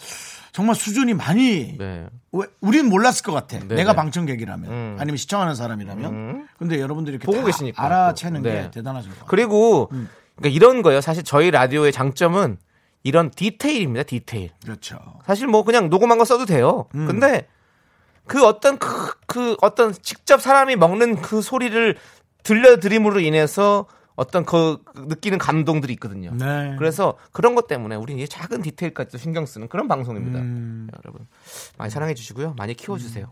정말 0.54 0.74
수준이 0.74 1.14
많이 1.14 1.78
네. 1.78 2.08
왜 2.32 2.48
우린 2.62 2.90
몰랐을 2.90 3.22
것 3.24 3.32
같아. 3.32 3.60
네, 3.60 3.76
내가 3.76 3.92
네. 3.92 3.96
방청객이라면 3.96 4.72
음. 4.72 4.98
아니면 5.00 5.18
시청하는 5.18 5.54
사람이라면. 5.54 6.48
근데 6.58 6.80
여러분들이 6.80 7.18
이렇게 7.18 7.28
보고 7.28 7.38
다 7.42 7.46
계시니까 7.46 7.86
알아채는 7.86 8.42
또. 8.42 8.50
게 8.50 8.56
네. 8.56 8.64
같아요. 8.64 9.04
그리고, 9.28 9.86
그러니까 9.86 10.50
이런 10.50 10.82
거예요. 10.82 11.00
사실 11.00 11.24
저희 11.24 11.52
라디오의 11.52 11.92
장점은 11.92 12.58
이런 13.04 13.30
디테일입니다. 13.30 14.02
디테일. 14.02 14.50
그렇죠. 14.64 14.98
사실 15.28 15.46
뭐 15.46 15.64
그냥 15.64 15.92
녹음한 15.92 16.18
거 16.18 16.26
써도 16.26 16.46
돼요. 16.46 16.88
음. 16.96 17.06
근데 17.06 17.48
그 18.28 18.46
어떤 18.46 18.78
그, 18.78 19.14
그 19.26 19.56
어떤 19.62 19.94
직접 19.94 20.42
사람이 20.42 20.76
먹는 20.76 21.22
그 21.22 21.42
소리를 21.42 21.98
들려드림으로 22.44 23.20
인해서 23.20 23.88
어떤 24.16 24.46
그 24.46 24.84
느끼는 24.96 25.38
감동들이 25.38 25.94
있거든요. 25.94 26.32
네. 26.34 26.76
그래서 26.78 27.18
그런 27.32 27.54
것 27.56 27.68
때문에 27.68 27.96
우리는 27.96 28.22
이 28.22 28.28
작은 28.28 28.64
디테일까지도 28.64 29.18
신경 29.18 29.46
쓰는 29.46 29.68
그런 29.68 29.88
방송입니다. 29.88 30.40
음. 30.40 30.90
여러분 31.04 31.28
많이 31.78 31.92
사랑해 31.92 32.14
주시고요. 32.16 32.56
많이 32.58 32.74
키워 32.74 32.98
주세요. 32.98 33.30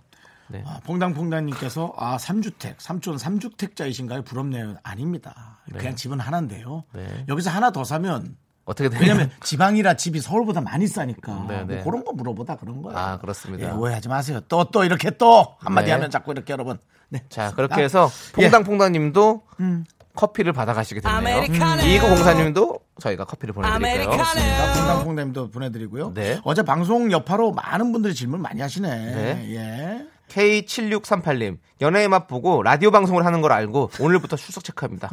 네. 0.47 0.63
아, 0.65 0.79
퐁당퐁당님께서 0.83 1.93
아 1.97 2.19
삼주택 2.19 2.79
삼촌 2.79 3.17
삼주택자이신가요? 3.17 4.21
부럽네요. 4.23 4.75
아닙니다. 4.83 5.59
그냥 5.75 5.95
집은 5.95 6.19
하나인데요. 6.19 6.83
네. 6.93 7.25
여기서 7.27 7.49
하나 7.49 7.71
더 7.71 7.83
사면 7.83 8.37
어떻게 8.65 8.89
되냐? 8.89 9.01
왜냐면 9.01 9.31
지방이라 9.43 9.93
집이 9.95 10.19
서울보다 10.19 10.59
많이 10.61 10.87
싸니까 10.87 11.45
네, 11.47 11.63
네. 11.65 11.75
뭐 11.75 11.83
그런 11.85 12.03
거 12.03 12.13
물어보다 12.13 12.57
그런 12.57 12.81
거예요. 12.81 12.97
아 12.97 13.19
그렇습니다. 13.19 13.67
예, 13.67 13.71
오해하지 13.71 14.09
마세요. 14.09 14.41
또또 14.47 14.83
이렇게 14.83 15.11
또 15.11 15.55
한마디 15.59 15.87
네. 15.87 15.91
하면 15.93 16.09
자꾸 16.09 16.31
이렇게 16.31 16.51
여러분. 16.53 16.79
네. 17.09 17.23
자. 17.29 17.51
그렇게 17.55 17.83
해서 17.83 18.09
예. 18.39 18.49
퐁당퐁당님도 18.49 19.43
음. 19.59 19.85
커피를 20.15 20.53
받아가시게 20.53 21.01
됐네요. 21.01 21.43
이구공사님도 21.83 22.79
저희가 23.01 23.25
커피를 23.25 23.53
보내드릴게요. 23.53 24.09
그렇습니다. 24.09 24.73
퐁당퐁당님도 24.73 25.51
보내드리고요. 25.51 26.13
네. 26.13 26.39
어제 26.43 26.63
방송 26.63 27.11
여파로 27.11 27.51
많은 27.51 27.91
분들이 27.91 28.15
질문 28.15 28.41
많이 28.41 28.61
하시네. 28.61 28.89
네. 28.89 29.55
예. 29.55 30.14
K7638님, 30.29 31.57
연예의 31.81 32.07
맛 32.07 32.27
보고 32.27 32.63
라디오 32.63 32.91
방송을 32.91 33.25
하는 33.25 33.41
걸 33.41 33.51
알고 33.51 33.91
오늘부터 33.99 34.35
출석 34.35 34.63
체크합니다. 34.63 35.09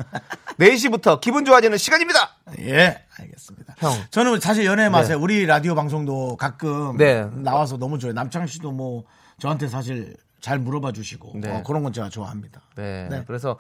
4시부터 0.59 1.21
기분 1.21 1.45
좋아지는 1.45 1.79
시간입니다! 1.79 2.37
예, 2.61 3.03
알겠습니다. 3.19 3.75
형. 3.79 3.93
저는 4.11 4.41
사실 4.41 4.65
연애 4.65 4.89
맛에 4.89 5.11
네. 5.11 5.15
우리 5.15 5.47
라디오 5.47 5.75
방송도 5.75 6.37
가끔 6.37 6.97
네. 6.97 7.27
나와서 7.35 7.77
너무 7.77 7.99
좋아요. 7.99 8.13
남창 8.15 8.47
씨도 8.47 8.73
뭐 8.73 9.05
저한테 9.39 9.69
사실 9.69 10.17
잘 10.41 10.59
물어봐 10.59 10.93
주시고 10.93 11.33
네. 11.37 11.51
어, 11.51 11.63
그런 11.65 11.83
건 11.83 11.93
제가 11.93 12.09
좋아합니다. 12.09 12.61
네. 12.77 13.07
네. 13.11 13.25
그래서, 13.27 13.59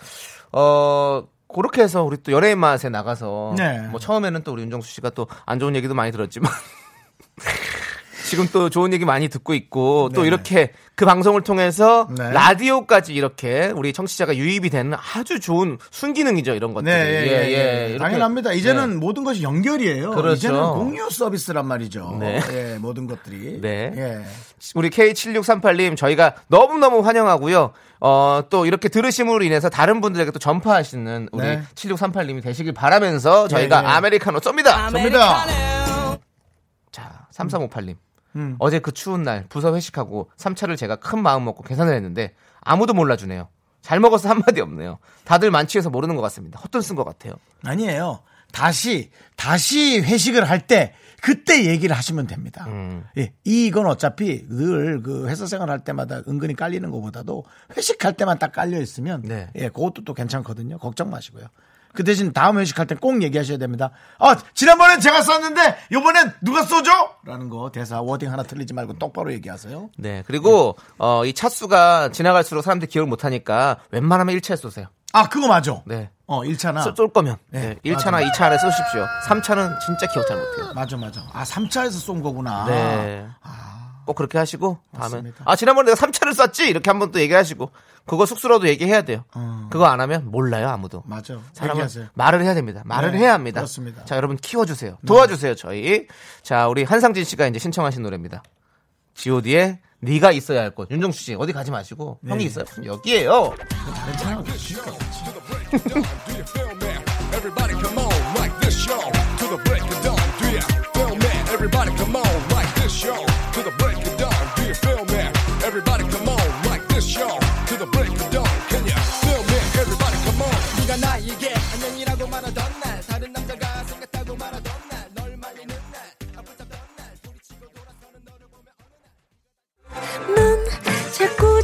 어, 0.52 1.25
그렇게 1.52 1.82
해서 1.82 2.02
우리 2.02 2.16
또 2.23 2.32
연예의 2.32 2.56
맛에 2.56 2.88
나가서, 2.88 3.54
네. 3.56 3.78
뭐 3.88 4.00
처음에는 4.00 4.42
또 4.42 4.52
우리 4.52 4.62
윤정수 4.62 4.90
씨가 4.94 5.11
또 5.11 5.26
안 5.47 5.59
좋은 5.59 5.76
얘기도 5.76 5.94
많이 5.94 6.11
들었지만, 6.11 6.50
지금 8.33 8.49
또 8.51 8.71
좋은 8.71 8.95
얘기 8.95 9.05
많이 9.05 9.29
듣고 9.29 9.53
있고 9.53 10.09
또 10.15 10.23
네네. 10.23 10.29
이렇게 10.29 10.73
그 10.95 11.05
방송을 11.05 11.43
통해서 11.43 12.09
네. 12.17 12.31
라디오까지 12.31 13.12
이렇게 13.12 13.71
우리 13.77 13.93
청취자가 13.93 14.35
유입이 14.39 14.71
되는 14.71 14.97
아주 15.15 15.39
좋은 15.39 15.77
순기능이죠 15.91 16.55
이런 16.55 16.73
것들이. 16.73 16.95
네, 16.95 16.99
예, 16.99 17.27
예, 17.27 17.53
예. 17.53 17.87
이렇게. 17.91 17.99
당연합니다. 17.99 18.55
이제는 18.55 18.89
네. 18.89 18.97
모든 18.97 19.23
것이 19.23 19.43
연결이에요. 19.43 20.12
그렇죠. 20.12 20.33
이제는 20.33 20.62
공유 20.62 21.11
서비스란 21.11 21.67
말이죠. 21.67 22.17
네. 22.21 22.41
예, 22.55 22.79
모든 22.81 23.07
것들이. 23.07 23.61
네. 23.61 23.93
예. 23.95 24.25
우리 24.77 24.89
K7638님 24.89 25.99
저희가 25.99 26.37
너무너무 26.47 27.01
환영하고요. 27.01 27.73
어, 28.01 28.43
또 28.49 28.65
이렇게 28.65 28.89
들으심으로 28.89 29.45
인해서 29.45 29.69
다른 29.69 30.01
분들에게 30.01 30.31
또 30.31 30.39
전파하시는 30.39 31.29
우리 31.33 31.47
네. 31.47 31.62
7638님이 31.75 32.43
되시길 32.43 32.73
바라면서 32.73 33.47
저희가 33.49 33.83
예. 33.83 33.87
아메리카노 33.89 34.39
쏩니다. 34.39 34.91
접니다. 34.91 35.45
자, 36.91 37.27
3358님. 37.35 37.97
음. 38.37 38.57
어제 38.59 38.79
그 38.79 38.93
추운 38.93 39.23
날 39.23 39.45
부서 39.49 39.75
회식하고 39.75 40.31
3차를 40.37 40.77
제가 40.77 40.97
큰 40.97 41.23
마음 41.23 41.45
먹고 41.45 41.62
계산을 41.62 41.95
했는데 41.95 42.35
아무도 42.61 42.95
몰라주네요. 42.95 43.49
잘 43.83 43.99
먹어서 44.01 44.29
한마디 44.29 44.61
없네요. 44.61 44.99
다들 45.25 45.51
만취해서 45.51 45.91
모르는 45.91 46.15
것 46.17 46.23
같습니다. 46.23 46.59
헛돈 46.61 46.83
쓴 46.83 46.95
것 46.97 47.05
같아요. 47.05 47.35
아니에요. 47.65 48.21
다시 48.53 49.11
다시 49.37 49.99
회식을 50.01 50.45
할 50.49 50.67
때 50.67 50.95
그때 51.23 51.67
얘기를 51.67 51.97
하시면 51.97 52.27
됩니다. 52.27 52.65
음. 52.69 53.05
예, 53.17 53.33
이건 53.45 53.87
어차피 53.87 54.45
늘 54.49 55.01
그 55.03 55.29
회사 55.29 55.47
생활할 55.47 55.81
때마다 55.85 56.23
은근히 56.29 56.55
깔리는 56.55 56.89
것보다도 56.91 57.45
회식할 57.77 58.15
때만 58.15 58.39
딱 58.39 58.53
깔려 58.53 58.81
있으면 58.81 59.23
네. 59.23 59.49
예, 59.57 59.69
그것도 59.69 60.05
또 60.05 60.15
괜찮거든요. 60.15 60.79
걱정 60.79 61.11
마시고요. 61.11 61.47
그 61.92 62.04
대신 62.04 62.32
다음 62.32 62.58
회식할 62.58 62.87
때 62.87 62.94
꼭 62.94 63.22
얘기하셔야 63.22 63.58
됩니다. 63.58 63.90
아, 64.18 64.37
지난번엔 64.54 65.00
제가 65.00 65.22
썼는데 65.22 65.76
이번엔 65.90 66.32
누가 66.40 66.62
쏘죠? 66.62 66.90
라는 67.25 67.49
거 67.49 67.70
대사 67.72 68.00
워딩 68.00 68.30
하나 68.30 68.42
틀리지 68.42 68.75
말고 68.75 68.99
똑바로 68.99 69.32
얘기하세요. 69.32 69.90
네. 69.99 70.22
그리고 70.26 70.76
어, 70.99 71.25
이 71.25 71.32
차수가 71.32 72.11
지나갈수록 72.12 72.62
사람들이 72.64 72.90
기억을 72.90 73.08
못 73.08 73.25
하니까 73.25 73.78
웬만하면 73.90 74.37
1차에 74.38 74.56
쏘세요. 74.56 74.87
아, 75.12 75.28
그거 75.28 75.49
맞아. 75.49 75.82
네. 75.84 76.11
어, 76.26 76.40
1차나. 76.42 76.82
쏠, 76.84 76.94
쏠 76.96 77.08
거면. 77.12 77.37
네, 77.50 77.78
네. 77.82 77.92
1차나 77.92 78.26
2차 78.30 78.42
안에 78.44 78.56
쏘십시오. 78.58 79.04
3차는 79.28 79.78
진짜 79.80 80.06
기억 80.06 80.26
잘 80.26 80.38
못해요. 80.38 80.72
맞아, 80.75 80.96
맞아. 80.96 81.20
아, 81.32 81.44
3차에서 81.44 81.90
쏜 81.92 82.22
거구나. 82.22 82.64
네. 82.66 83.26
꼭 84.04 84.14
그렇게 84.16 84.37
하시고 84.37 84.78
다음에 84.92 85.02
맞습니다. 85.11 85.44
아 85.46 85.54
지난번에 85.54 85.92
내가 85.92 86.06
3차를 86.06 86.34
쐈지 86.34 86.68
이렇게 86.68 86.90
한번 86.90 87.12
또 87.12 87.20
얘기하시고 87.20 87.70
그거 88.06 88.26
숙소라도 88.26 88.68
얘기해야 88.68 89.02
돼요. 89.02 89.25
그거 89.71 89.87
안 89.87 90.00
하면 90.00 90.30
몰라요 90.30 90.68
아무도. 90.68 91.02
맞아. 91.06 91.38
사람은 91.52 91.76
얘기하세요. 91.76 92.06
말을 92.14 92.42
해야 92.42 92.54
됩니다. 92.54 92.82
말을 92.85 93.12
네, 93.12 93.18
해야 93.18 93.35
합니다. 93.35 93.61
그렇습니다. 93.61 94.04
자 94.04 94.16
여러분 94.16 94.37
키워주세요. 94.37 94.99
도와주세요 95.06 95.54
저희. 95.54 96.06
자 96.42 96.68
우리 96.68 96.82
한상진 96.85 97.25
씨가 97.25 97.47
이제 97.47 97.59
신청하신 97.59 98.02
노래입니다. 98.02 98.42
G.O.D의 99.14 99.78
네가 100.00 100.32
있어야 100.32 100.62
할 100.62 100.71
곳. 100.73 100.90
윤정수 100.90 101.23
씨 101.23 101.35
어디 101.35 101.52
가지 101.52 101.71
마시고 101.71 102.18
네. 102.23 102.32
형이 102.32 102.44
있어요. 102.44 102.64
여기에요. 102.85 103.54
Everybody 107.32 107.75
come 107.80 107.99
on, 107.99 108.12
like 108.37 108.52
this 108.61 108.76
show 108.76 109.00
to 109.00 109.47
the 109.49 109.59
break 109.64 109.82
of 109.82 110.02
dawn. 110.02 110.18
Do 110.38 110.47
you 110.50 110.61
feel 110.92 111.16
me? 111.16 111.32
Everybody 111.52 111.90
come 111.97 112.12
on, 112.12 112.12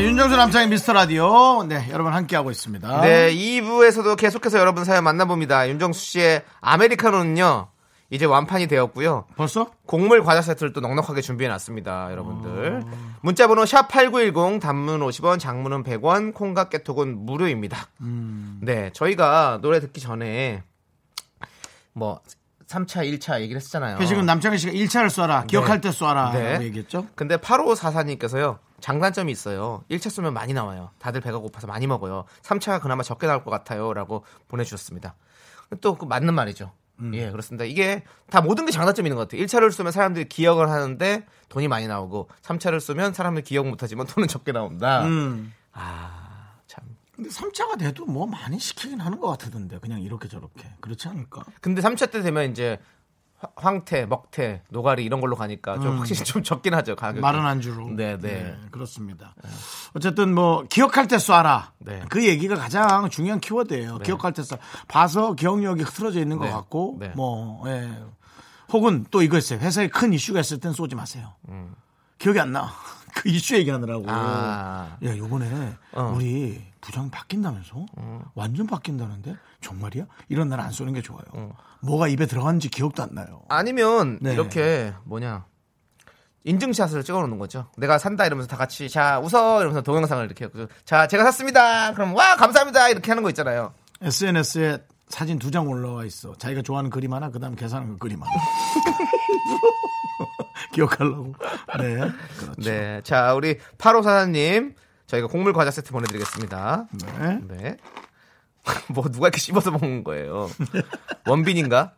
네, 0.00 0.06
윤정수 0.06 0.34
남창의 0.34 0.68
미스터 0.68 0.94
라디오. 0.94 1.62
네, 1.64 1.86
여러분 1.90 2.14
함께하고 2.14 2.50
있습니다. 2.50 3.02
네 3.02 3.34
2부에서도 3.34 4.16
계속해서 4.16 4.58
여러분 4.58 4.82
사연 4.86 5.04
만나봅니다. 5.04 5.68
윤정수 5.68 6.00
씨의 6.00 6.42
아메리카노는요 6.62 7.68
이제 8.08 8.24
완판이 8.24 8.66
되었고요. 8.66 9.26
벌써? 9.36 9.70
곡물 9.84 10.24
과자 10.24 10.40
세트를 10.40 10.72
또 10.72 10.80
넉넉하게 10.80 11.20
준비해 11.20 11.50
놨습니다, 11.50 12.10
여러분들. 12.12 12.82
문자번호 13.20 13.64
샵8910 13.64 14.62
단문 14.62 15.00
50원, 15.00 15.38
장문은 15.38 15.84
100원, 15.84 16.32
콩과 16.32 16.70
깨톡은 16.70 17.26
무료입니다. 17.26 17.88
네, 18.62 18.88
저희가 18.94 19.58
노래 19.60 19.80
듣기 19.80 20.00
전에 20.00 20.62
뭐 21.92 22.22
3차, 22.68 23.04
1차 23.04 23.40
얘기를 23.42 23.60
했잖아요. 23.60 23.98
그 23.98 24.06
지금 24.06 24.24
남창희 24.24 24.56
씨가 24.56 24.72
1차를 24.72 25.08
쏴라. 25.08 25.46
기억할 25.46 25.82
때 25.82 25.90
쏴라. 25.90 26.32
네. 26.32 26.58
얘기했죠? 26.62 27.06
근데 27.16 27.36
8544님께서요. 27.36 28.58
장단점이 28.80 29.30
있어요. 29.32 29.84
1차 29.90 30.10
쏘면 30.10 30.32
많이 30.34 30.52
나와요. 30.52 30.90
다들 30.98 31.20
배가 31.20 31.38
고파서 31.38 31.66
많이 31.66 31.86
먹어요. 31.86 32.24
3차가 32.42 32.80
그나마 32.80 33.02
적게 33.02 33.26
나올 33.26 33.42
것 33.44 33.50
같아요. 33.50 33.92
라고 33.94 34.24
보내주셨습니다. 34.48 35.14
또 35.80 35.96
그 35.96 36.04
맞는 36.06 36.34
말이죠. 36.34 36.72
음. 37.00 37.14
예, 37.14 37.30
그렇습니다. 37.30 37.64
이게 37.64 38.04
다 38.28 38.40
모든 38.42 38.66
게 38.66 38.72
장단점이 38.72 39.08
있는 39.08 39.16
것 39.16 39.28
같아요. 39.28 39.44
1차를 39.46 39.70
쏘면 39.72 39.92
사람들이 39.92 40.28
기억을 40.28 40.68
하는데 40.68 41.24
돈이 41.48 41.66
많이 41.68 41.86
나오고 41.86 42.28
3차를 42.42 42.80
쏘면 42.80 43.14
사람들이 43.14 43.44
기억 43.44 43.66
못하지만 43.68 44.06
돈은 44.06 44.28
적게 44.28 44.52
나온다. 44.52 45.04
음. 45.06 45.52
아, 45.72 46.52
참. 46.66 46.84
근데 47.14 47.30
3차가 47.30 47.78
돼도 47.78 48.04
뭐 48.06 48.26
많이 48.26 48.58
시키긴 48.58 49.00
하는 49.00 49.18
것 49.18 49.28
같던데. 49.38 49.78
그냥 49.78 50.00
이렇게 50.02 50.28
저렇게. 50.28 50.68
그렇지 50.80 51.08
않을까? 51.08 51.42
근데 51.60 51.80
3차 51.80 52.10
때 52.10 52.20
되면 52.22 52.50
이제 52.50 52.78
화- 52.78 52.80
황태, 53.56 54.06
먹태, 54.06 54.62
노가리 54.68 55.04
이런 55.04 55.20
걸로 55.20 55.34
가니까 55.34 55.78
좀 55.80 55.98
확실히 55.98 56.24
좀 56.24 56.42
적긴 56.42 56.74
하죠, 56.74 56.94
가격이. 56.94 57.20
음. 57.20 57.22
마른 57.22 57.40
안주로. 57.46 57.88
네, 57.90 58.18
네. 58.18 58.54
그렇습니다. 58.70 59.34
어쨌든 59.94 60.34
뭐 60.34 60.64
기억할 60.68 61.08
때 61.08 61.16
쏴라. 61.16 61.68
네. 61.78 62.02
그 62.08 62.26
얘기가 62.26 62.54
가장 62.56 63.08
중요한 63.08 63.40
키워드예요. 63.40 63.98
기억할 63.98 64.32
때 64.32 64.42
쏴. 64.42 64.58
봐서 64.88 65.34
기억력이 65.34 65.82
흐트러져 65.82 66.20
있는 66.20 66.36
것 66.38 66.44
네. 66.46 66.50
같고 66.50 66.96
네. 67.00 67.12
뭐 67.16 67.62
예. 67.68 67.90
혹은 68.72 69.06
또 69.10 69.22
이거 69.22 69.38
있어요. 69.38 69.58
회사에 69.58 69.88
큰 69.88 70.12
이슈가 70.12 70.40
있을 70.40 70.60
땐 70.60 70.72
쏘지 70.72 70.94
마세요. 70.94 71.32
기억이 72.18 72.38
안 72.38 72.52
나. 72.52 72.70
그 73.14 73.28
이슈 73.28 73.56
얘기하느라고. 73.56 74.02
음. 74.04 74.08
아. 74.08 74.96
야, 75.02 75.16
요번에 75.16 75.74
어. 75.92 76.12
우리 76.14 76.62
부장 76.80 77.10
바뀐다면서? 77.10 77.86
완전 78.34 78.66
바뀐다는데? 78.66 79.36
정말이야? 79.60 80.06
이런 80.28 80.48
날 80.48 80.60
안 80.60 80.70
쏘는 80.70 80.92
게 80.94 81.02
좋아요. 81.02 81.22
어. 81.32 81.52
뭐가 81.82 82.08
입에 82.08 82.26
들어갔는지 82.26 82.68
기억도 82.68 83.02
안 83.02 83.10
나요. 83.12 83.42
아니면 83.48 84.18
네. 84.20 84.32
이렇게 84.32 84.92
뭐냐 85.04 85.44
인증샷을 86.44 87.04
찍어놓는 87.04 87.38
거죠. 87.38 87.70
내가 87.76 87.98
산다 87.98 88.24
이러면서 88.26 88.48
다 88.48 88.56
같이 88.56 88.88
자 88.88 89.18
웃어 89.20 89.58
이러면서 89.60 89.82
동영상을 89.82 90.24
이렇게 90.24 90.48
자 90.84 91.06
제가 91.06 91.24
샀습니다. 91.24 91.92
그럼 91.92 92.14
와 92.14 92.36
감사합니다 92.36 92.88
이렇게 92.88 93.10
하는 93.10 93.22
거 93.22 93.28
있잖아요. 93.30 93.72
SNS에 94.02 94.78
사진 95.08 95.38
두 95.38 95.50
장 95.50 95.66
올라와 95.68 96.04
있어. 96.04 96.34
자기가 96.36 96.62
좋아하는 96.62 96.88
그림 96.88 97.12
하나, 97.12 97.30
그 97.30 97.40
다음 97.40 97.56
계산하는 97.56 97.94
거 97.94 97.98
그림 97.98 98.22
하나. 98.22 98.30
기억하려고. 100.72 101.34
네. 101.78 101.96
그렇죠. 102.38 102.60
네, 102.70 103.00
자 103.02 103.34
우리 103.34 103.58
8호 103.78 104.02
사장님 104.02 104.74
저희가 105.06 105.26
곡물 105.28 105.52
과자 105.52 105.70
세트 105.70 105.92
보내드리겠습니다. 105.92 106.86
네. 107.18 107.40
네. 107.48 107.76
뭐 108.92 109.04
누가 109.10 109.28
이렇게 109.28 109.38
씹어서 109.38 109.70
먹는 109.70 110.04
거예요? 110.04 110.48
원빈인가? 111.26 111.94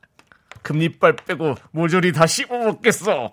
금리빨 0.63 1.17
빼고 1.17 1.57
모조리 1.73 2.13
다 2.13 2.27
씹어 2.27 2.57
먹겠어. 2.59 3.33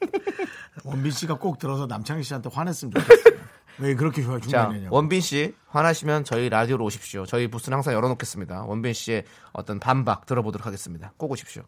원빈 0.84 1.10
씨가 1.12 1.34
꼭 1.38 1.58
들어서 1.58 1.86
남창희 1.86 2.22
씨한테 2.22 2.50
화냈으면 2.52 2.92
좋겠어요. 2.94 3.38
왜 3.80 3.94
그렇게 3.94 4.22
좋아해 4.22 4.40
자. 4.40 4.72
원빈 4.90 5.20
씨 5.20 5.54
화나시면 5.68 6.24
저희 6.24 6.48
라디오로 6.48 6.84
오십시오. 6.84 7.26
저희 7.26 7.48
부스는 7.48 7.76
항상 7.76 7.94
열어놓겠습니다. 7.94 8.64
원빈 8.64 8.92
씨의 8.92 9.24
어떤 9.52 9.78
반박 9.78 10.26
들어보도록 10.26 10.66
하겠습니다. 10.66 11.12
꼭 11.16 11.30
오십시오. 11.30 11.62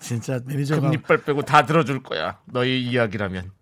진짜 0.00 0.40
매니저가 0.44 0.80
금리빨 0.80 1.24
빼고 1.24 1.42
다 1.42 1.64
들어줄 1.64 2.02
거야. 2.02 2.38
너희 2.46 2.82
이야기라면. 2.82 3.52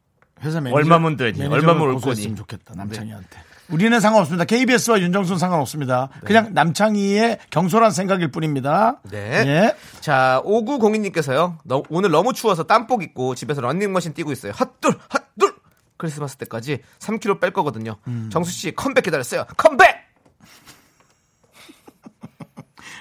회사 0.40 0.60
매니저 0.60 0.76
얼마면 0.76 1.16
되니? 1.16 1.44
얼마면 1.46 1.82
올 1.82 2.00
거니? 2.00 2.34
좋겠다. 2.34 2.74
남창희한테. 2.74 3.51
우리는 3.70 3.98
상관없습니다. 4.00 4.44
KBS와 4.44 5.00
윤정수는 5.00 5.38
상관없습니다. 5.38 6.08
그냥 6.24 6.52
남창희의 6.52 7.38
경솔한 7.50 7.90
생각일 7.92 8.30
뿐입니다. 8.30 9.00
네. 9.10 9.18
예. 9.46 9.76
자, 10.00 10.42
5902님께서요. 10.44 11.58
오늘 11.88 12.10
너무 12.10 12.32
추워서 12.32 12.64
땀복 12.64 13.02
입고 13.02 13.34
집에서 13.34 13.60
런닝머신 13.60 14.14
뛰고 14.14 14.32
있어요. 14.32 14.52
핫둘, 14.54 14.98
핫둘! 15.08 15.54
크리스마스 15.96 16.36
때까지 16.36 16.80
3kg 16.98 17.40
뺄 17.40 17.52
거거든요. 17.52 17.96
음. 18.08 18.28
정수 18.30 18.50
씨 18.50 18.74
컴백 18.74 19.04
기다렸어요. 19.04 19.44
컴백! 19.56 19.94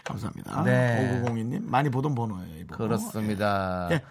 감사합니다. 0.05 0.63
네. 0.63 1.21
5902님 1.25 1.63
많이 1.65 1.89
보던 1.89 2.15
번호예요. 2.15 2.59
이 2.59 2.63
번호. 2.65 2.77
그렇습니다. 2.77 3.87
예. 3.91 4.01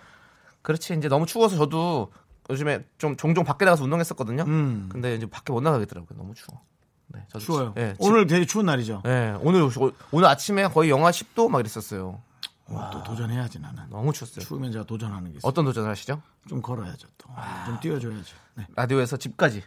그렇지 0.63 0.95
이제 0.95 1.09
너무 1.09 1.27
추워서 1.27 1.57
저도 1.57 2.13
요즘에 2.51 2.85
좀 2.99 3.17
종종 3.17 3.45
밖에 3.45 3.65
나가서 3.65 3.85
운동했었거든요. 3.85 4.43
음. 4.45 4.89
근데 4.91 5.15
이제 5.15 5.27
밖에 5.27 5.53
못 5.53 5.61
나가겠더라고요. 5.63 6.19
너무 6.19 6.35
추워. 6.35 6.61
네, 7.09 7.25
저도 7.29 7.45
추워요. 7.45 7.75
지- 7.77 7.97
오늘 7.99 8.27
되게 8.27 8.45
추운 8.47 8.67
날이죠. 8.67 9.03
예, 9.07 9.35
오늘 9.41 9.63
오- 9.63 9.93
오늘 10.13 10.29
아침에 10.29 10.69
거의 10.69 10.91
영하 10.91 11.11
10도 11.11 11.49
막 11.49 11.59
이랬었어요. 11.61 12.21
와, 12.67 12.89
또 12.91 13.03
도전해야지 13.03 13.59
나는. 13.59 13.83
너무 13.91 14.13
추웠어요. 14.13 14.45
추우면 14.45 14.71
제가 14.71 14.85
도전하는 14.85 15.25
게 15.33 15.39
있어요. 15.39 15.49
어떤 15.49 15.65
도전을 15.65 15.91
하시죠? 15.91 16.23
좀 16.49 16.63
걸어야죠 16.63 17.09
또. 17.19 17.29
좀 17.67 17.81
뛰어줘야죠. 17.81 18.37
네. 18.55 18.67
라디오에서 18.77 19.17
집까지. 19.17 19.63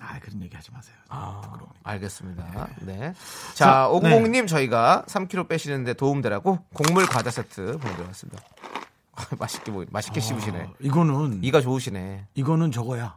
아 0.00 0.18
그런 0.20 0.40
얘기 0.42 0.54
하지 0.56 0.70
마세요. 0.72 0.94
부끄러우니까. 1.08 1.74
알겠습니다. 1.82 2.68
네. 2.82 3.12
자, 3.54 3.88
오구공님 3.88 4.46
저희가 4.46 5.04
3kg 5.06 5.48
빼시는데 5.48 5.94
도움되라고 5.94 6.58
곡물 6.72 7.06
과자 7.06 7.30
세트 7.30 7.78
보내드렸습니다. 7.78 8.42
맛있게 9.38 9.70
뭐 9.70 9.84
맛있게 9.90 10.20
씹으시네. 10.20 10.58
어, 10.62 10.72
이거는 10.80 11.42
이가 11.44 11.60
좋으시네. 11.60 12.28
이거는 12.34 12.70
저거야. 12.72 13.16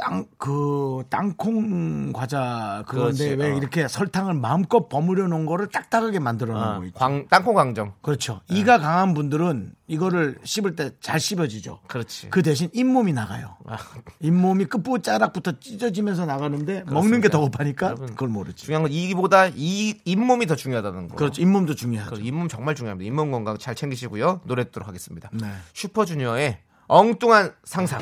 땅 0.00 0.24
그 0.38 1.04
땅콩 1.10 2.12
과자 2.12 2.82
그건데 2.86 3.24
그렇지, 3.28 3.34
왜 3.42 3.52
어. 3.52 3.56
이렇게 3.56 3.86
설탕을 3.88 4.34
마음껏 4.34 4.88
버무려 4.88 5.28
놓은 5.28 5.44
거를 5.46 5.66
딱딱하게 5.68 6.18
만들어 6.18 6.54
놓은 6.54 6.62
아, 6.62 6.78
거 6.78 6.84
있죠. 6.86 6.98
광 6.98 7.26
땅콩 7.28 7.54
강정. 7.54 7.92
그렇죠. 8.00 8.40
이가 8.48 8.78
강한 8.78 9.12
분들은 9.14 9.72
이거를 9.86 10.38
씹을 10.44 10.76
때 10.76 10.90
잘 11.00 11.20
씹어지죠. 11.20 11.80
그렇지. 11.88 12.30
그 12.30 12.42
대신 12.42 12.70
잇몸이 12.72 13.12
나가요. 13.12 13.56
아, 13.66 13.76
잇몸이 14.20 14.64
끝부자락부터 14.66 15.58
찢어지면서 15.60 16.24
나가는데 16.26 16.84
먹는 16.86 17.20
게 17.20 17.28
더 17.28 17.40
급하니까 17.42 17.86
여러분, 17.88 18.06
그걸 18.08 18.28
모르지. 18.28 18.64
중요한 18.64 18.82
건 18.84 18.92
이보다 18.92 19.46
이 19.54 19.94
잇몸이 20.04 20.46
더 20.46 20.56
중요하다는 20.56 21.08
거. 21.08 21.16
그렇죠. 21.16 21.42
잇몸도 21.42 21.74
중요하죠. 21.74 22.16
그 22.16 22.20
잇몸 22.22 22.48
정말 22.48 22.74
중요합니다. 22.74 23.06
잇몸 23.06 23.30
건강 23.30 23.58
잘 23.58 23.74
챙기시고요. 23.74 24.40
노래 24.44 24.64
듣도록 24.64 24.88
하겠습니다. 24.88 25.28
네. 25.32 25.46
슈퍼주니어의 25.74 26.58
엉뚱한 26.88 27.52
상상. 27.64 28.00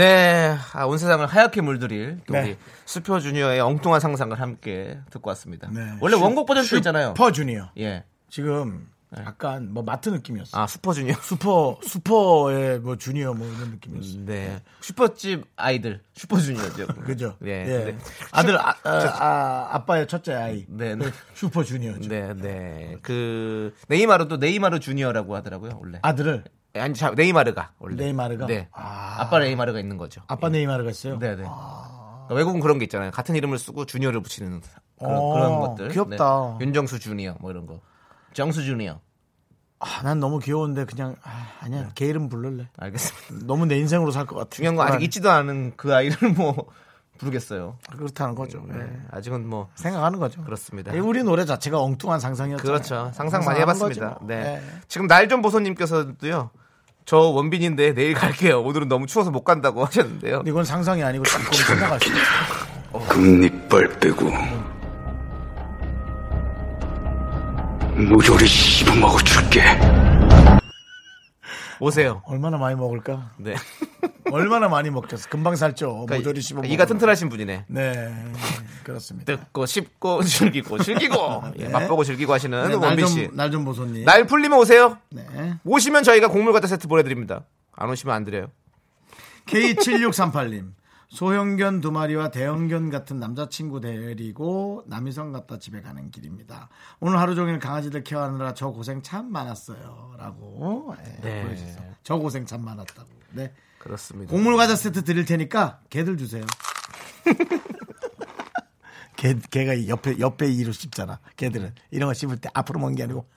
네, 0.00 0.56
아, 0.72 0.86
온 0.86 0.96
세상을 0.96 1.26
하얗게 1.26 1.60
물들일 1.60 2.20
또 2.26 2.32
네. 2.32 2.40
우리 2.42 2.56
슈퍼주니어의 2.86 3.60
엉뚱한 3.60 4.00
상상을 4.00 4.40
함께 4.40 4.98
듣고 5.10 5.28
왔습니다. 5.28 5.68
네. 5.70 5.80
원래 6.00 6.16
슈- 6.16 6.22
원곡 6.22 6.46
버전도 6.46 6.76
있잖아요. 6.78 7.08
슈퍼주니어. 7.08 7.72
예. 7.78 8.04
지금 8.30 8.88
약간 9.18 9.74
뭐 9.74 9.82
마트 9.82 10.08
느낌이었어. 10.08 10.58
아, 10.58 10.66
슈퍼 10.66 10.94
주니어. 10.94 11.14
슈퍼 11.20 11.78
슈퍼의 11.82 12.78
뭐 12.80 12.96
주니어 12.96 13.34
뭐 13.34 13.46
이런 13.46 13.72
느낌이었어. 13.72 14.20
네. 14.24 14.62
슈퍼집 14.80 15.44
아이들, 15.56 16.00
슈퍼 16.14 16.38
주니어죠. 16.38 16.86
그죠? 17.04 17.36
네. 17.40 17.50
예. 17.68 17.84
네. 17.92 17.98
아들 18.32 18.56
아, 18.58 18.74
아, 18.84 19.84
빠의 19.84 20.08
첫째 20.08 20.32
아이. 20.32 20.64
네, 20.66 20.94
네. 20.94 21.04
슈퍼 21.34 21.62
주니어죠. 21.62 22.08
네, 22.08 22.32
네. 22.34 22.96
그 23.02 23.74
네이마르도 23.88 24.38
네이마르 24.38 24.80
주니어라고 24.80 25.36
하더라고요, 25.36 25.78
원래. 25.82 25.98
아들을 26.00 26.44
아니, 26.74 26.94
자, 26.94 27.10
네이마르가 27.10 27.72
원래. 27.78 27.96
네이마르가? 27.96 28.46
네. 28.46 28.68
아. 28.72 29.16
아빠 29.20 29.38
네이마르가 29.38 29.80
있는 29.80 29.96
거죠. 29.96 30.22
아빠 30.28 30.48
네이마르가 30.48 30.90
있어요. 30.90 31.18
네, 31.18 31.30
네. 31.30 31.36
그러니까 31.42 32.34
외국은 32.34 32.60
그런 32.60 32.78
게 32.78 32.84
있잖아요. 32.84 33.10
같은 33.10 33.34
이름을 33.34 33.58
쓰고 33.58 33.86
주니어를 33.86 34.20
붙이는 34.22 34.60
그런, 34.98 35.16
어, 35.16 35.32
그런 35.32 35.60
것들. 35.60 35.88
귀엽다. 35.88 36.56
네. 36.58 36.64
윤정수 36.66 37.00
주니어 37.00 37.36
뭐 37.40 37.50
이런 37.50 37.66
거. 37.66 37.80
정수 38.34 38.62
주니어. 38.62 39.00
아, 39.80 40.02
난 40.04 40.20
너무 40.20 40.38
귀여운데 40.38 40.84
그냥 40.84 41.16
아, 41.24 41.48
아니야. 41.60 41.88
걔 41.94 42.06
이름 42.06 42.28
부를래. 42.28 42.68
알겠습니다. 42.78 43.46
너무 43.46 43.66
내 43.66 43.76
인생으로 43.78 44.10
살 44.12 44.26
것 44.26 44.36
같아. 44.36 44.50
중요한 44.50 44.76
건 44.76 44.86
아직 44.86 45.02
있지도 45.02 45.30
않은 45.30 45.72
그 45.76 45.92
아이를 45.94 46.16
뭐 46.36 46.66
부르겠어요. 47.18 47.78
그렇다는 47.90 48.34
거죠. 48.34 48.62
네. 48.68 48.76
네. 48.78 49.02
아직은 49.10 49.48
뭐 49.48 49.68
생각하는 49.74 50.18
거죠. 50.20 50.42
그렇습니다. 50.44 50.92
이 50.94 50.98
우리 51.00 51.22
노래 51.24 51.44
자체가 51.44 51.80
엉뚱한 51.80 52.20
상상이었죠. 52.20 52.62
그렇죠. 52.62 53.10
상상 53.14 53.44
많이 53.44 53.58
해봤습니다. 53.60 54.18
뭐. 54.20 54.28
네. 54.28 54.62
지금 54.86 55.06
날 55.06 55.28
좀 55.28 55.42
보소님께서도요. 55.42 56.50
저 57.10 57.18
원빈인데 57.18 57.92
내일 57.92 58.14
갈게요. 58.14 58.62
오늘은 58.62 58.86
너무 58.86 59.08
추워서 59.08 59.32
못 59.32 59.42
간다고 59.42 59.84
하셨는데요. 59.84 60.44
이건 60.46 60.64
상상이 60.64 61.02
아니고 61.02 61.24
수 61.24 62.08
있어. 62.08 63.08
금리빨 63.08 63.88
빼고 63.98 64.30
무조리 67.96 68.46
씹어먹어 68.46 69.18
줄게. 69.24 69.60
오세요. 71.80 72.22
얼마나 72.26 72.58
많이 72.58 72.76
먹을까? 72.76 73.30
네. 73.38 73.54
얼마나 74.30 74.68
많이 74.68 74.90
먹겠어. 74.90 75.28
금방 75.28 75.56
살죠. 75.56 75.92
그러니까 75.92 76.16
모조리 76.16 76.40
씹어 76.40 76.62
이가. 76.64 76.84
튼튼하신 76.86 77.28
분이네. 77.30 77.64
네. 77.68 78.14
그렇습니다. 78.84 79.36
뜯고 79.36 79.66
씹고 79.66 80.22
즐기고 80.24 80.78
즐기고 80.78 81.42
예, 81.58 81.64
네. 81.64 81.68
맛보고 81.70 82.04
즐기고 82.04 82.32
하시는 82.32 82.68
네, 82.68 82.74
원빈 82.74 83.06
씨. 83.06 83.16
날좀 83.22 83.36
날좀 83.36 83.64
보소님. 83.64 84.04
날 84.04 84.24
풀리면 84.26 84.58
오세요. 84.58 84.98
네. 85.10 85.24
오시면 85.64 86.04
저희가 86.04 86.28
곡물 86.28 86.52
과자 86.52 86.66
세트 86.68 86.86
보내드립니다. 86.86 87.44
안 87.72 87.88
오시면 87.90 88.14
안 88.14 88.24
드려요. 88.24 88.48
K7638님. 89.46 90.72
소형견 91.10 91.80
두 91.80 91.90
마리와 91.90 92.30
대형견 92.30 92.88
같은 92.88 93.18
남자친구 93.18 93.80
데리고 93.80 94.84
남이성 94.86 95.32
갔다 95.32 95.58
집에 95.58 95.82
가는 95.82 96.10
길입니다. 96.12 96.68
오늘 97.00 97.18
하루 97.18 97.34
종일 97.34 97.58
강아지들 97.58 98.04
케어하느라 98.04 98.54
저 98.54 98.70
고생 98.70 99.02
참 99.02 99.30
많았어요. 99.32 100.14
라고 100.16 100.94
예, 101.04 101.20
네. 101.20 101.42
보내주세요. 101.42 101.94
저 102.04 102.16
고생 102.16 102.46
참 102.46 102.64
많았다고. 102.64 103.08
네. 103.32 103.52
그렇습니다. 103.78 104.30
곡물 104.30 104.56
과자 104.56 104.76
세트 104.76 105.02
드릴 105.02 105.24
테니까 105.24 105.80
개들 105.90 106.16
주세요. 106.16 106.44
개, 109.16 109.34
개가 109.50 109.88
옆에, 109.88 110.18
옆에 110.20 110.48
이로 110.48 110.70
씹잖아. 110.70 111.18
개들은. 111.36 111.74
이런 111.90 112.08
거 112.08 112.14
씹을 112.14 112.40
때 112.40 112.48
앞으로 112.54 112.78
먹는 112.78 112.96
게 112.96 113.02
아니고 113.02 113.28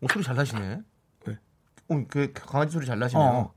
오, 0.00 0.08
소리 0.12 0.24
잘 0.24 0.34
나시네. 0.34 0.80
왜? 1.26 1.38
어, 1.88 2.04
그 2.08 2.32
강아지 2.32 2.72
소리 2.72 2.84
잘 2.84 2.98
나시네요. 2.98 3.24
어. 3.24 3.54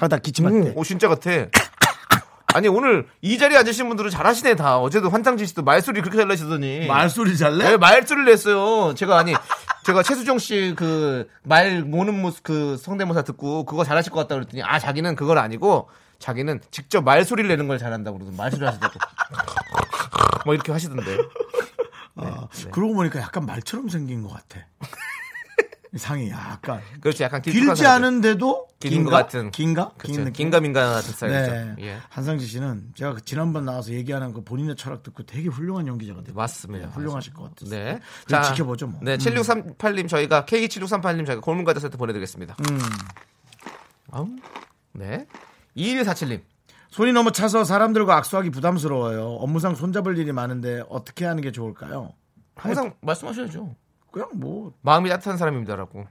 하다 0.00 0.18
기침할 0.18 0.62
때. 0.64 0.72
오, 0.74 0.82
진짜 0.84 1.08
같아. 1.08 1.30
아니 2.52 2.66
오늘 2.66 3.06
이 3.20 3.38
자리에 3.38 3.58
앉으신 3.58 3.86
분들은 3.88 4.10
잘하시네 4.10 4.56
다. 4.56 4.78
어제도 4.78 5.08
환장지 5.08 5.46
씨도 5.46 5.62
말소리 5.62 6.00
그렇게 6.00 6.16
잘 6.16 6.26
나시더니. 6.26 6.86
말소리 6.86 7.36
잘래? 7.36 7.70
네, 7.70 7.76
말소리를 7.76 8.24
냈어요. 8.24 8.94
제가 8.94 9.18
아니 9.18 9.34
제가 9.84 10.02
최수정 10.02 10.38
씨그 10.38 11.28
말 11.44 11.82
모는 11.82 12.20
모습 12.20 12.42
그 12.42 12.76
성대모사 12.78 13.22
듣고 13.22 13.64
그거 13.64 13.84
잘하실 13.84 14.10
것 14.10 14.20
같다 14.20 14.34
그랬더니 14.34 14.62
아 14.62 14.78
자기는 14.78 15.14
그건 15.14 15.38
아니고 15.38 15.88
자기는 16.18 16.60
직접 16.70 17.02
말소리를 17.02 17.46
내는 17.48 17.68
걸 17.68 17.78
잘한다고 17.78 18.18
그러더니 18.18 18.36
말소리 18.36 18.64
하시다고 18.64 18.98
뭐 20.44 20.54
이렇게 20.54 20.72
하시던데. 20.72 21.18
아, 22.16 22.48
그러고 22.72 22.94
보니까 22.94 23.20
약간 23.20 23.46
말처럼 23.46 23.88
생긴 23.88 24.22
것 24.22 24.30
같아. 24.34 24.66
상이 25.96 26.30
약간. 26.30 26.80
그렇지 27.00 27.22
약간 27.24 27.42
길지. 27.42 27.84
않은데도 27.86 28.68
긴것 28.78 28.96
긴가? 28.98 29.10
같은. 29.10 29.50
긴가? 29.50 29.90
그쵸. 29.98 30.12
긴 30.12 30.24
느낌. 30.24 30.32
긴가 30.44 30.60
민가 30.60 30.88
같은 30.94 31.12
스타일이죠. 31.12 31.52
네. 31.52 31.74
예. 31.86 31.98
한상지 32.08 32.46
씨는 32.46 32.92
제가 32.94 33.14
그 33.14 33.24
지난번 33.24 33.64
나와서 33.64 33.92
얘기하는 33.92 34.32
그 34.32 34.42
본인의 34.44 34.76
철학 34.76 35.02
듣고 35.02 35.24
되게 35.24 35.48
훌륭한 35.48 35.86
연기자거든요. 35.88 36.34
맞습니다. 36.34 36.86
네, 36.86 36.92
훌륭하실 36.92 37.34
것 37.34 37.54
같아요. 37.54 37.70
네. 37.70 38.00
자, 38.28 38.42
지켜보죠 38.42 38.86
뭐. 38.86 39.00
네, 39.02 39.16
7638님 39.16 40.08
저희가 40.08 40.44
K7638님 40.46 41.26
저희가 41.26 41.40
골문 41.40 41.64
과자 41.64 41.80
세트 41.80 41.96
보내드리겠습니다. 41.98 42.56
음. 42.70 44.38
네. 44.92 45.26
2147님. 45.76 46.42
손이 46.90 47.12
너무 47.12 47.30
차서 47.32 47.64
사람들과 47.64 48.16
악수하기 48.16 48.50
부담스러워요. 48.50 49.36
업무상 49.40 49.74
손잡을 49.76 50.18
일이 50.18 50.32
많은데 50.32 50.82
어떻게 50.88 51.24
하는 51.24 51.42
게 51.42 51.52
좋을까요? 51.52 52.12
항상 52.56 52.94
말씀하셔야죠. 53.00 53.74
그냥 54.12 54.28
뭐 54.34 54.72
마음이 54.82 55.08
따뜻한 55.08 55.36
사람입니다라고. 55.36 56.06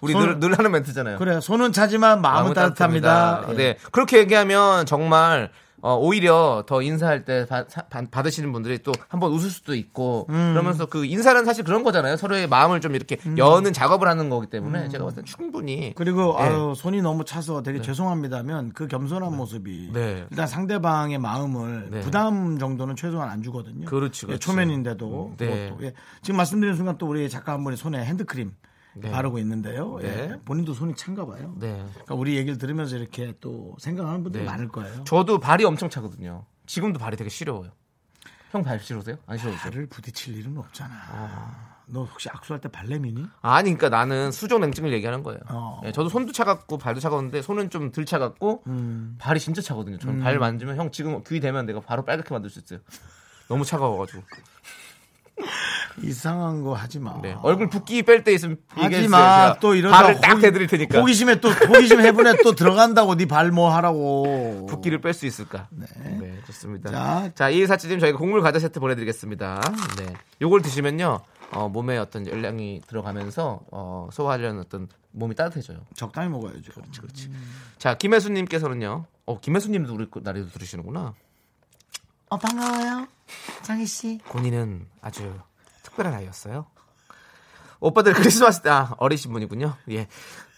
우리 0.00 0.12
손- 0.12 0.22
늘, 0.22 0.40
늘 0.40 0.58
하는 0.58 0.70
멘트잖아요. 0.72 1.18
그래 1.18 1.40
손은 1.40 1.72
차지만 1.72 2.22
마음은, 2.22 2.54
따뜻합니다. 2.54 3.44
예. 3.50 3.54
네. 3.54 3.76
그렇게 3.92 4.18
얘기하면 4.18 4.86
정말 4.86 5.50
어, 5.82 5.96
오히려 5.96 6.64
더 6.66 6.82
인사할 6.82 7.24
때 7.24 7.46
받, 7.48 8.26
으시는 8.26 8.52
분들이 8.52 8.78
또 8.82 8.92
한번 9.08 9.32
웃을 9.32 9.50
수도 9.50 9.74
있고 9.74 10.26
음. 10.28 10.52
그러면서 10.52 10.86
그 10.86 11.04
인사는 11.04 11.44
사실 11.44 11.64
그런 11.64 11.82
거잖아요. 11.82 12.16
서로의 12.16 12.48
마음을 12.48 12.80
좀 12.80 12.94
이렇게 12.94 13.16
여는 13.36 13.72
작업을 13.72 14.08
하는 14.08 14.28
거기 14.28 14.46
때문에 14.48 14.88
제가 14.88 15.04
봤을 15.04 15.22
때 15.22 15.30
충분히 15.30 15.88
음. 15.88 15.92
그리고 15.96 16.36
예. 16.38 16.44
아유, 16.44 16.74
손이 16.76 17.02
너무 17.02 17.24
차서 17.24 17.62
되게 17.62 17.80
죄송합니다면 17.80 18.72
그 18.74 18.88
겸손한 18.88 19.36
모습이 19.36 19.90
네. 19.92 20.26
일단 20.30 20.46
상대방의 20.46 21.18
마음을 21.18 21.88
네. 21.90 22.00
부담 22.00 22.58
정도는 22.58 22.96
최소한 22.96 23.30
안 23.30 23.42
주거든요. 23.42 23.86
그렇지, 23.86 24.26
예. 24.28 24.38
초면인데도 24.38 25.34
네. 25.38 25.74
예. 25.82 25.92
지금 26.22 26.36
말씀드린 26.36 26.74
순간 26.76 26.98
또 26.98 27.06
우리 27.06 27.28
작가 27.28 27.52
한 27.52 27.64
분이 27.64 27.76
손에 27.76 28.04
핸드크림 28.04 28.52
네. 28.94 29.10
바르고 29.10 29.38
있는데요. 29.38 29.98
예. 30.02 30.06
네. 30.08 30.40
본인도 30.44 30.74
손이 30.74 30.94
찬가 30.96 31.24
봐요. 31.26 31.54
네. 31.58 31.84
그러니까 31.92 32.14
우리 32.14 32.36
얘기를 32.36 32.58
들으면서 32.58 32.96
이렇게 32.96 33.34
또 33.40 33.76
생각하는 33.78 34.22
분들이 34.22 34.44
네. 34.44 34.50
많을 34.50 34.68
거예요. 34.68 35.04
저도 35.04 35.38
발이 35.38 35.64
엄청 35.64 35.88
차거든요. 35.90 36.44
지금도 36.66 36.98
발이 36.98 37.16
되게 37.16 37.30
시려워요. 37.30 37.70
형 38.50 38.64
발 38.64 38.80
시려우세요? 38.80 39.16
안 39.26 39.38
시려우세요? 39.38 39.62
발을 39.70 39.86
부딪힐 39.86 40.36
일은 40.36 40.58
없잖아. 40.58 41.70
너 41.86 42.04
혹시 42.04 42.28
악수할 42.30 42.60
때 42.60 42.68
발레미니? 42.68 43.24
아니, 43.42 43.74
그러니까 43.74 43.88
나는 43.96 44.30
수족 44.32 44.60
냉증을 44.60 44.92
얘기하는 44.92 45.22
거예요. 45.22 45.40
어. 45.48 45.80
예, 45.84 45.92
저도 45.92 46.08
손도 46.08 46.32
차갑고 46.32 46.78
발도 46.78 47.00
차가운데 47.00 47.42
손은 47.42 47.70
좀 47.70 47.90
덜 47.92 48.04
차갑고 48.06 48.64
음. 48.68 49.16
발이 49.18 49.38
진짜 49.40 49.60
차거든요. 49.62 49.98
저는 49.98 50.20
발 50.20 50.38
만지면 50.38 50.76
형 50.76 50.90
지금 50.92 51.22
귀 51.26 51.38
대면 51.40 51.66
내가 51.66 51.80
바로 51.80 52.04
빨갛게 52.04 52.32
만들 52.34 52.50
수 52.50 52.58
있어요. 52.60 52.80
너무 53.48 53.64
차가워가지고. 53.64 54.22
이상한 56.02 56.62
거 56.62 56.74
하지 56.74 56.98
마. 56.98 57.20
네. 57.20 57.36
얼굴 57.42 57.68
붓기 57.68 58.02
뺄 58.04 58.24
때 58.24 58.32
있으면 58.32 58.58
하지. 58.68 59.08
마. 59.08 59.54
또 59.60 59.74
이러다 59.74 59.96
발을 60.02 60.20
딱 60.20 60.40
대드릴 60.40 60.66
테니까. 60.66 60.98
호기심에 61.00 61.40
또 61.40 61.50
호기심 61.50 62.00
해분에 62.00 62.36
또 62.42 62.54
들어간다고 62.54 63.16
네 63.16 63.26
발 63.26 63.50
뭐 63.52 63.74
하라고. 63.74 64.66
붓기를 64.70 65.00
뺄 65.00 65.12
수 65.14 65.26
있을까? 65.26 65.68
네. 65.70 65.86
좋습니다. 66.46 66.90
자. 66.90 67.30
자, 67.34 67.48
이사치님 67.50 67.98
저희가 67.98 68.18
곡물 68.18 68.40
과자 68.40 68.58
세트 68.58 68.80
보내드리겠습니다. 68.80 69.60
네. 69.98 70.12
요걸 70.40 70.62
드시면요, 70.62 71.20
어, 71.52 71.68
몸에 71.68 71.98
어떤 71.98 72.26
열량이 72.26 72.82
들어가면서, 72.86 73.60
어, 73.72 74.08
소화하려는 74.12 74.60
어떤 74.60 74.88
몸이 75.12 75.34
따뜻해져요. 75.34 75.78
적당히 75.94 76.28
먹어야죠. 76.28 76.72
그렇지, 76.72 77.00
그렇지. 77.00 77.30
자, 77.78 77.94
김혜수님께서는요, 77.94 79.04
어, 79.26 79.40
김혜수님도 79.40 79.94
우리 79.94 80.08
거- 80.08 80.20
나리도 80.22 80.48
들으시는구나. 80.50 81.14
어 82.30 82.36
반가워요, 82.36 83.08
장희 83.62 83.86
씨. 83.86 84.18
본인은 84.26 84.86
아주 85.02 85.34
특별한 85.82 86.14
아이였어요. 86.14 86.66
오빠들 87.80 88.12
크리스마스 88.12 88.60
때, 88.62 88.70
아, 88.70 88.94
어리신 88.98 89.32
분이군요. 89.32 89.74
예. 89.90 90.06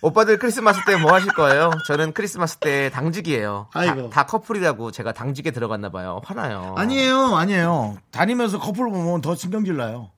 오빠들 0.02 0.38
크리스마스 0.38 0.80
때 0.84 0.96
뭐 0.96 1.12
하실 1.14 1.32
거예요? 1.32 1.70
저는 1.86 2.12
크리스마스 2.12 2.58
때 2.58 2.90
당직이에요. 2.90 3.68
다, 3.72 3.80
아이고. 3.80 4.10
다 4.10 4.26
커플이라고 4.26 4.90
제가 4.90 5.12
당직에 5.12 5.52
들어갔나 5.52 5.90
봐요. 5.90 6.20
화나요. 6.24 6.74
아니에요, 6.76 7.36
아니에요. 7.36 7.96
다니면서 8.10 8.58
커플 8.58 8.90
보면 8.90 9.20
더 9.20 9.34
신경질 9.36 9.76
나요. 9.76 10.10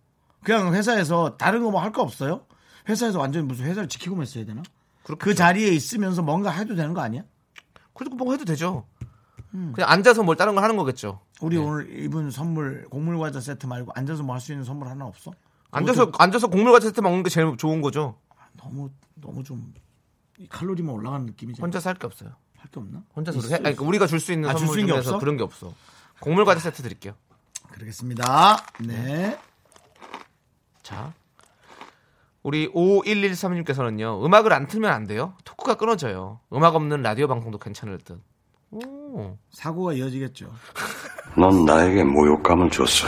그냥 0.43 0.75
회사에서 0.75 1.37
다른 1.37 1.62
거 1.62 1.71
뭐 1.71 1.81
할 1.81 1.93
거 1.93 2.03
없어요? 2.03 2.47
회사에서 2.88 3.19
완전히 3.21 3.47
무슨 3.47 3.67
회사를 3.67 3.88
지키고만 3.88 4.25
있어야 4.25 4.45
되나? 4.47 4.62
그 5.19 5.35
자리에 5.35 5.69
있으면서 5.69 6.23
뭔가 6.23 6.51
해도 6.51 6.75
되는 6.75 6.95
거 6.95 7.03
아니야? 7.03 7.23
그래도 7.93 8.17
뭐 8.17 8.33
해도 8.33 8.45
되죠. 8.47 8.87
그냥 9.73 9.88
앉아서 9.90 10.23
뭘 10.25 10.37
다른 10.37 10.55
걸 10.55 10.64
하는 10.64 10.77
거겠죠. 10.77 11.21
우리 11.40 11.57
오늘 11.57 11.88
입은 12.05 12.31
선물 12.31 12.87
곡물 12.90 13.19
과자 13.19 13.40
세트 13.40 13.67
말고 13.67 13.93
앉아서 13.95 14.23
뭐 14.25 14.35
할 14.35 14.40
수 14.40 14.53
있는 14.53 14.64
선물 14.64 14.88
하나 14.88 15.05
없어? 15.07 15.33
앉아서 15.71 16.11
앉아서 16.19 16.49
곡물 16.49 16.73
과자 16.73 16.88
세트 16.88 17.01
먹는 17.01 17.23
게 17.23 17.31
제일 17.31 17.57
좋은 17.57 17.81
거죠. 17.81 18.19
너무 18.57 18.90
너무 19.14 19.43
좀이 19.45 19.62
칼로리만 20.49 20.93
올라가는 20.95 21.25
느낌이지. 21.27 21.61
혼자서 21.62 21.90
할 21.90 21.97
게 21.99 22.07
없어요. 22.07 22.31
할 22.57 22.71
게 22.71 22.81
없나? 22.81 23.03
혼자서 23.14 23.38
있어, 23.38 23.47
그렇게- 23.49 23.55
아니, 23.55 23.62
그러니까 23.77 23.85
우리가 23.85 24.07
줄 24.09 24.19
수 24.21 24.33
있는 24.33 24.49
아, 24.49 24.55
선물 24.55 24.79
중에서 24.81 24.97
없어? 24.99 25.19
그런 25.19 25.37
게 25.37 25.43
없어. 25.45 25.73
곡물 26.21 26.45
과자 26.45 26.61
세트 26.61 26.83
드릴게요. 26.83 27.14
그러겠습니다. 27.71 28.57
네. 28.87 29.38
자. 30.83 31.12
우리 32.43 32.69
5113님께서는요. 32.73 34.25
음악을 34.25 34.53
안 34.53 34.67
틀면 34.67 34.90
안 34.93 35.07
돼요. 35.07 35.35
토크가 35.45 35.75
끊어져요. 35.77 36.40
음악 36.53 36.75
없는 36.75 37.03
라디오 37.03 37.27
방송도 37.27 37.59
괜찮을 37.59 37.99
듯. 37.99 38.21
오. 38.75 39.37
사고가 39.53 39.93
이어지겠죠. 39.93 40.47
넌 41.37 41.65
나에게 41.65 42.05
모욕감을 42.05 42.71
줬어. 42.71 43.07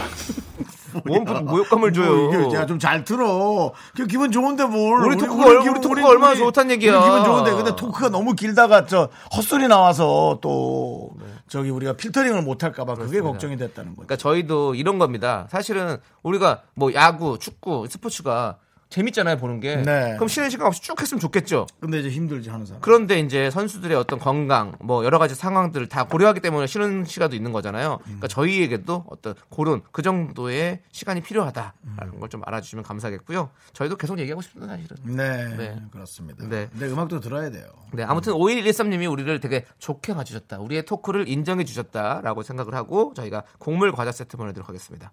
뭔 1.05 1.25
모욕감을 1.45 1.93
줘요. 1.93 2.17
뭐 2.17 2.35
이게 2.35 2.51
제가 2.51 2.67
좀잘 2.67 3.05
들어. 3.05 3.73
그 3.95 4.07
기분 4.07 4.31
좋은데 4.33 4.65
뭘? 4.65 5.05
우리 5.07 5.17
토크가 5.19 5.45
얼- 5.47 5.57
우리 5.69 5.81
토크가 5.81 6.09
얼마나 6.09 6.35
좋다는 6.35 6.71
얘기야. 6.73 6.97
우리 6.99 7.05
기분 7.05 7.25
좋은데 7.25 7.53
근데 7.55 7.77
토크가 7.77 8.09
너무 8.09 8.35
길다가 8.35 8.87
저 8.87 9.11
헛소리 9.37 9.69
나와서 9.69 10.39
또 10.41 11.11
저기 11.49 11.71
우리가 11.71 11.95
필터링을 11.95 12.43
못 12.43 12.63
할까봐 12.65 12.95
그게 12.95 13.19
네. 13.19 13.21
걱정이 13.21 13.57
됐다는 13.59 13.91
거죠. 13.91 14.07
그러니까 14.07 14.17
저희도 14.17 14.75
이런 14.75 14.99
겁니다. 14.99 15.47
사실은 15.51 15.99
우리가 16.23 16.63
뭐 16.75 16.95
야구, 16.95 17.39
축구, 17.39 17.87
스포츠가 17.91 18.57
재밌잖아요, 18.97 19.37
보는 19.37 19.61
게. 19.61 19.77
네. 19.77 20.15
그럼 20.15 20.27
쉬는 20.27 20.49
시간 20.49 20.67
없이 20.69 20.81
쭉 20.81 20.99
했으면 20.99 21.21
좋겠죠. 21.21 21.67
근데 21.81 22.01
이제 22.01 22.09
힘들지 22.09 22.49
하는 22.49 22.65
사람. 22.65 22.81
그런데 22.81 23.19
이제 23.21 23.51
선수들의 23.51 23.95
어떤 23.95 24.19
건강, 24.19 24.73
뭐 24.81 25.05
여러 25.05 25.19
가지 25.19 25.35
상황들을 25.35 25.87
다 25.89 26.05
고려하기 26.05 26.41
때문에 26.41 26.67
쉬는 26.67 27.05
시간도 27.05 27.37
있는 27.37 27.53
거잖아요. 27.53 27.99
그러니까 28.05 28.27
저희에게도 28.29 29.05
어떤 29.11 29.35
그런 29.55 29.83
그 29.93 30.01
정도의 30.01 30.81
시간이 30.93 31.21
필요하다라는 31.21 32.21
걸 32.21 32.27
좀 32.27 32.43
알아주시면 32.45 32.83
감사하겠고요. 32.83 33.51
저희도 33.73 33.97
계속 33.97 34.19
얘기하고 34.19 34.43
싶습니다, 34.43 34.75
사실은. 34.75 34.97
네, 35.05 35.57
네. 35.57 35.81
그렇습니다. 35.93 36.45
네. 36.49 36.69
근데 36.73 36.87
음악도 36.89 37.21
들어야 37.21 37.51
돼요. 37.51 37.67
네, 37.93 38.03
아무튼 38.03 38.33
5113님이 38.33 39.09
우리를 39.11 39.39
되게 39.39 39.65
좋게 39.79 40.15
봐주셨다. 40.15 40.59
우리의 40.59 40.85
토크를 40.87 41.29
인정해 41.29 41.65
주셨다라고 41.65 42.43
생각을 42.43 42.75
하고 42.75 43.13
저희가 43.15 43.45
곡물 43.59 43.93
과자 43.93 44.11
세트 44.11 44.37
보내드리도록 44.37 44.69
하겠습니다. 44.69 45.13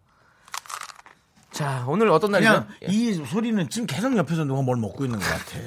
자, 1.54 1.86
오늘 1.88 2.10
어떤 2.10 2.32
날이죠? 2.32 2.50
그냥 2.50 2.68
예. 2.84 2.88
이 2.92 3.14
소리는 3.14 3.70
지금 3.70 3.86
계속 3.86 4.16
옆에서 4.18 4.44
누가 4.44 4.62
뭘 4.62 4.78
먹고 4.78 5.06
있는 5.06 5.20
것 5.20 5.26
같아. 5.26 5.60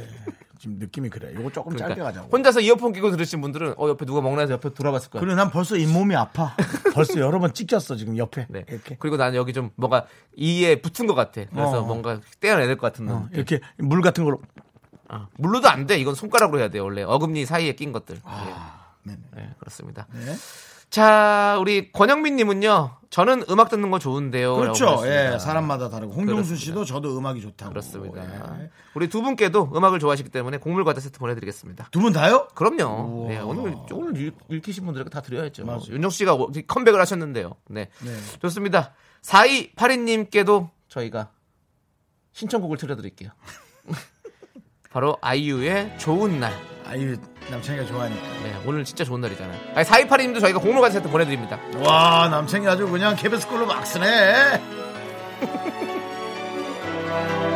지금 0.59 0.79
느낌이 0.79 1.11
그래. 1.11 1.33
이거 1.39 1.51
조금 1.53 1.77
짧게 1.77 1.95
그러니까 1.95 2.05
가자고. 2.05 2.29
혼자서 2.37 2.61
이어폰 2.61 2.93
끼고 2.93 3.11
들으신 3.13 3.41
분들은 3.41 3.75
어 3.79 3.89
옆에 3.89 4.05
누가 4.05 4.21
먹나 4.21 4.41
해서 4.41 4.55
옆에 4.55 4.71
돌아봤을 4.75 5.11
거예요. 5.11 5.21
그리고 5.21 5.37
난 5.37 5.51
벌써 5.51 5.77
잇몸이 5.77 6.17
아파. 6.17 6.57
벌써 6.95 7.21
여러 7.21 7.39
번 7.39 7.53
찍혔어 7.55 7.95
지금 7.97 8.17
옆에. 8.19 8.47
네. 8.49 8.65
이렇게. 8.69 8.97
그리고 8.99 9.17
나는 9.17 9.37
여기 9.37 9.53
좀 9.53 9.71
뭐가 9.77 10.07
이에 10.37 10.81
붙은 10.81 11.07
것 11.07 11.15
같아. 11.15 11.43
그래서 11.51 11.81
어. 11.83 11.87
뭔가 11.87 12.21
떼어내야 12.41 12.67
될 12.67 12.77
것 12.79 12.87
같은 12.93 13.09
어, 13.11 13.29
느낌. 13.31 13.37
이렇게 13.37 13.61
물 13.79 14.01
같은 14.01 14.25
걸로. 14.25 14.41
아, 15.09 15.29
물로도 15.37 15.69
안 15.69 15.87
돼. 15.87 15.99
이건 16.01 16.15
손가락으로 16.17 16.59
해야 16.59 16.69
돼. 16.69 16.81
원래 16.81 17.03
어금니 17.05 17.45
사이에 17.47 17.75
낀 17.75 17.93
것들. 17.93 18.17
네. 19.05 19.13
예. 19.13 19.17
네, 19.37 19.51
그렇습니다. 19.61 20.09
네. 20.13 20.35
자, 20.91 21.57
우리 21.61 21.91
권영민 21.93 22.37
님은요. 22.37 22.93
저는 23.11 23.45
음악 23.51 23.71
듣는 23.71 23.91
거 23.91 23.99
좋은데요. 23.99 24.57
그렇죠. 24.57 25.01
예, 25.05 25.39
사람마다 25.41 25.89
다르고 25.89 26.13
홍경수 26.13 26.35
그렇습니다. 26.51 26.57
씨도 26.65 26.85
저도 26.85 27.17
음악이 27.17 27.41
좋다고. 27.41 27.71
그렇습니다. 27.71 28.59
예. 28.63 28.71
우리 28.95 29.09
두 29.09 29.23
분께도 29.23 29.71
음악을 29.75 29.99
좋아하시기 30.01 30.29
때문에 30.31 30.59
곡물 30.59 30.85
과자 30.85 31.01
세트 31.01 31.19
보내드리겠습니다. 31.19 31.89
두 31.93 32.01
분 32.01 32.13
다요? 32.13 32.49
그럼요. 32.55 33.27
네, 33.29 33.39
오늘 33.41 33.77
오늘 33.93 34.17
읽- 34.21 34.37
읽히신 34.51 34.85
분들에게 34.85 35.09
다 35.11 35.21
드려야죠. 35.23 35.65
윤정 35.89 36.11
씨가 36.11 36.37
뭐 36.37 36.51
컴백을 36.67 37.01
하셨는데요. 37.01 37.53
네. 37.69 37.89
네. 38.01 38.11
좋습니다. 38.43 38.93
4282님께도 39.23 40.69
저희가 40.89 41.31
신청곡을 42.33 42.77
틀어드릴게요. 42.77 43.31
바로 44.91 45.17
아이유의 45.21 45.99
좋은 45.99 46.41
날. 46.41 46.53
아유 46.87 47.17
남창이가 47.51 47.87
좋아하니까. 47.87 48.23
네, 48.43 48.57
오늘 48.65 48.85
진짜 48.85 49.05
좋은 49.05 49.21
날이잖아요. 49.21 49.59
아니, 49.75 49.87
4282님도 49.87 50.41
저희가 50.41 50.59
과자 50.81 50.95
세트 50.95 51.09
보내드립니다. 51.11 51.59
와 51.79 52.29
남창이 52.29 52.67
아주 52.67 52.89
그냥 52.89 53.15
걸로 53.49 53.67
막 53.67 53.87
쓰네. 53.87 54.61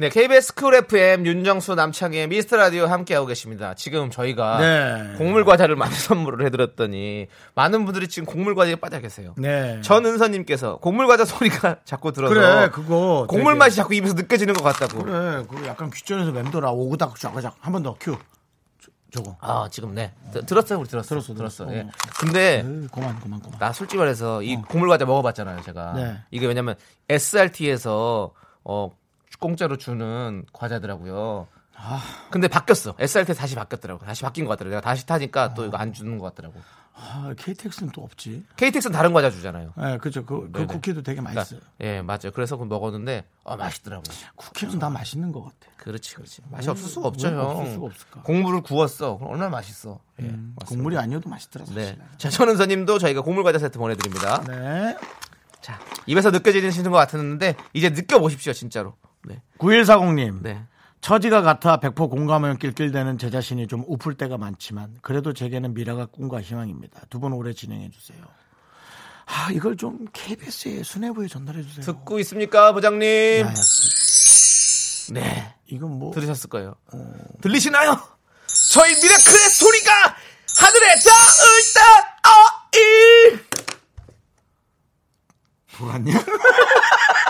네 0.00 0.10
KBS 0.10 0.54
Cool 0.54 0.76
FM 0.76 1.26
윤정수 1.26 1.74
남창희의 1.74 2.28
미스터 2.28 2.56
라디오 2.56 2.86
함께하고 2.86 3.26
계십니다. 3.26 3.74
지금 3.74 4.10
저희가 4.10 4.58
네. 4.60 5.14
곡물 5.18 5.44
과자를 5.44 5.74
많이 5.74 5.92
선물을 5.96 6.46
해드렸더니 6.46 7.26
많은 7.56 7.84
분들이 7.84 8.06
지금 8.06 8.24
곡물 8.24 8.54
과자에 8.54 8.76
빠져 8.76 9.00
계세요. 9.00 9.34
네. 9.36 9.80
전은서님께서 9.82 10.76
곡물 10.76 11.08
과자 11.08 11.24
소리가 11.24 11.78
자꾸 11.84 12.12
들어서 12.12 12.32
그래 12.32 12.68
그거 12.70 13.26
곡물 13.28 13.54
되게- 13.54 13.58
맛이 13.58 13.74
자꾸 13.76 13.92
입에서 13.92 14.14
느껴지는 14.14 14.54
것 14.54 14.62
같다고. 14.62 15.02
그래 15.02 15.44
그거 15.50 15.66
약간 15.66 15.90
귀전에서 15.90 16.30
맴돌아. 16.30 16.70
오그닥 16.70 17.16
쫙쫙. 17.18 17.56
한 17.60 17.72
번 17.72 17.82
더 17.82 17.96
큐. 17.98 18.16
저거. 19.12 19.36
아 19.40 19.66
지금 19.68 19.96
네. 19.96 20.12
드- 20.32 20.46
들었어요? 20.46 20.78
우리 20.78 20.86
들었어. 20.88 21.08
들었어, 21.08 21.34
들었어. 21.34 21.64
들었어. 21.66 21.76
예. 21.76 21.80
어. 21.80 21.90
근데 22.20 22.58
에이, 22.64 22.86
그만 22.92 23.18
그만 23.18 23.40
그만. 23.40 23.58
나 23.58 23.72
솔직히 23.72 23.98
말해서 23.98 24.42
이 24.44 24.54
곡물 24.54 24.88
과자 24.90 25.04
먹어봤잖아요 25.06 25.62
제가. 25.62 25.92
네. 25.94 26.18
이게 26.30 26.46
왜냐면 26.46 26.76
SRT에서 27.08 28.30
어 28.62 28.90
공짜로 29.38 29.76
주는 29.76 30.44
과자더라고요. 30.52 31.46
아. 31.76 32.02
근데 32.30 32.48
바뀌었어. 32.48 32.94
SRT 32.98 33.34
다시 33.34 33.54
바뀌었더라고. 33.54 34.04
다시 34.04 34.22
바뀐 34.22 34.44
것 34.44 34.50
같더라고. 34.50 34.70
내가 34.70 34.80
다시 34.80 35.06
타니까 35.06 35.54
또 35.54 35.64
이거 35.64 35.76
안 35.76 35.92
주는 35.92 36.18
것 36.18 36.24
같더라고. 36.26 36.60
아, 37.00 37.32
KTX는 37.36 37.92
또 37.92 38.02
없지 38.02 38.44
KTX는 38.56 38.92
다른 38.92 39.12
과자 39.12 39.30
주잖아요. 39.30 39.72
예 39.80 39.98
그죠 39.98 40.26
그, 40.26 40.50
그 40.50 40.58
네네. 40.58 40.66
쿠키도 40.66 41.02
되게 41.04 41.20
그러니까, 41.20 41.40
맛있어요 41.40 41.60
예, 41.80 42.02
맞아요. 42.02 42.32
그래서 42.34 42.56
그거 42.56 42.66
먹었는데 42.66 43.24
어 43.44 43.56
맛있더라고요. 43.56 44.16
쿠키는 44.34 44.80
다 44.80 44.90
맛있는 44.90 45.30
것 45.30 45.44
같아 45.44 45.72
그렇지, 45.76 46.16
그렇지. 46.16 46.42
맛이 46.50 46.66
왜, 46.66 46.72
없을 46.72 46.88
수가 46.88 47.06
없죠, 47.06 47.28
왜 47.28 47.34
형. 47.34 47.40
없을 47.40 47.72
수가 47.72 47.86
없을까? 47.86 48.22
곡물을 48.22 48.62
구웠어. 48.62 49.16
그럼 49.16 49.30
얼마나 49.30 49.48
맛있어. 49.48 50.00
예. 50.20 50.24
음. 50.24 50.56
국물이 50.66 50.98
아니어도 50.98 51.30
맛있더라 51.30 51.66
사실 51.66 51.80
네. 51.80 51.98
자, 52.16 52.30
전은서님도 52.30 52.98
저희가 52.98 53.20
곡물 53.20 53.44
과자 53.44 53.60
세트 53.60 53.78
보내드립니다. 53.78 54.42
네. 54.48 54.96
자, 55.60 55.78
입에서 56.06 56.32
느껴지시는 56.32 56.90
것 56.90 56.96
같았는데 56.96 57.54
이제 57.74 57.90
느껴보십시오, 57.90 58.52
진짜로. 58.52 58.94
네. 59.28 59.42
9140님 59.58 60.42
네. 60.42 60.64
처지가 61.00 61.42
같아 61.42 61.78
백포 61.78 62.08
공감하면 62.08 62.58
낄낄대는 62.58 63.18
제 63.18 63.30
자신이 63.30 63.66
좀 63.68 63.84
우플 63.86 64.14
때가 64.14 64.36
많지만 64.38 64.96
그래도 65.02 65.32
제게는 65.32 65.74
미라가 65.74 66.06
꿈과 66.06 66.40
희망입니다. 66.40 67.02
두 67.10 67.20
분 67.20 67.32
오래 67.32 67.52
진행해 67.52 67.88
주세요. 67.90 68.18
아 69.26 69.50
이걸 69.52 69.76
좀 69.76 70.06
KBS의 70.12 70.82
수뇌부에 70.84 71.28
전달해 71.28 71.62
주세요. 71.62 71.84
듣고 71.84 72.18
있습니까, 72.20 72.72
부장님? 72.72 73.44
야, 73.44 73.48
야, 73.48 73.54
네. 75.12 75.54
이건 75.66 75.98
뭐 75.98 76.12
들으셨을 76.12 76.48
거예요. 76.50 76.74
들리시나요? 77.42 77.90
저희 78.72 78.94
미라클의 78.94 79.50
소리가 79.50 80.16
하늘에 80.58 80.86
닿을 80.96 81.62
때, 81.74 81.80
어이! 82.74 83.38
돌았냐? 85.76 86.12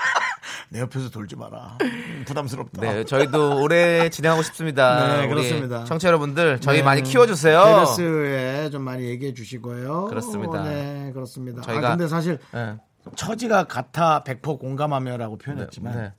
내 0.70 0.80
옆에서 0.80 1.08
돌지 1.10 1.34
마라. 1.36 1.78
음, 1.82 2.24
부담스럽다. 2.26 2.80
네, 2.82 3.04
저희도 3.04 3.62
오래 3.62 4.08
진행하고 4.10 4.42
싶습니다. 4.42 5.16
네, 5.22 5.28
그렇습니다. 5.28 5.84
청취자 5.84 6.08
여러분들, 6.08 6.60
저희 6.60 6.78
네. 6.78 6.82
많이 6.82 7.02
키워주세요. 7.02 7.62
KBS에 7.96 8.70
좀 8.70 8.82
많이 8.82 9.04
얘기해 9.04 9.32
주시고요. 9.34 10.06
그렇습니다. 10.06 10.62
네, 10.64 11.10
그렇습니다. 11.14 11.62
저희가- 11.62 11.84
아, 11.84 11.90
근데 11.90 12.06
사실 12.08 12.38
네. 12.52 12.76
처지가 13.16 13.64
같아 13.64 14.22
백포 14.24 14.58
공감하며라고 14.58 15.38
표현했지만 15.38 15.96
네. 15.96 16.12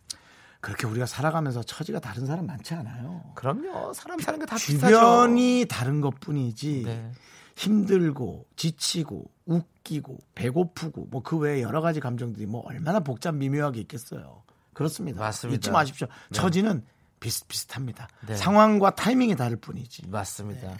그렇게 0.61 0.87
우리가 0.87 1.05
살아가면서 1.05 1.61
처지가 1.63 1.99
다른 1.99 2.25
사람 2.25 2.45
많지 2.47 2.73
않아요. 2.73 3.21
그럼요. 3.35 3.93
사람 3.93 4.19
사는 4.19 4.39
게 4.39 4.45
다 4.45 4.55
비슷하죠. 4.55 4.93
주변이 4.95 5.65
다른 5.69 6.01
것 6.01 6.19
뿐이지 6.19 6.83
네. 6.85 7.11
힘들고 7.59 8.45
지치고 8.55 9.29
웃기고 9.45 10.17
배고프고 10.35 11.07
뭐 11.11 11.21
그 11.21 11.37
외에 11.37 11.61
여러 11.61 11.81
가지 11.81 11.99
감정들이 11.99 12.45
뭐 12.45 12.61
얼마나 12.65 13.01
복잡 13.01 13.35
미묘하게 13.35 13.81
있겠어요. 13.81 14.43
그렇습니다. 14.73 15.19
맞습니다. 15.19 15.55
잊지 15.57 15.69
마십시오. 15.71 16.07
처지는 16.31 16.85
비슷비슷합니다. 17.19 18.07
네. 18.27 18.37
상황과 18.37 18.95
타이밍이 18.95 19.35
다를 19.35 19.57
뿐이지. 19.57 20.07
맞습니다. 20.07 20.69
네, 20.69 20.77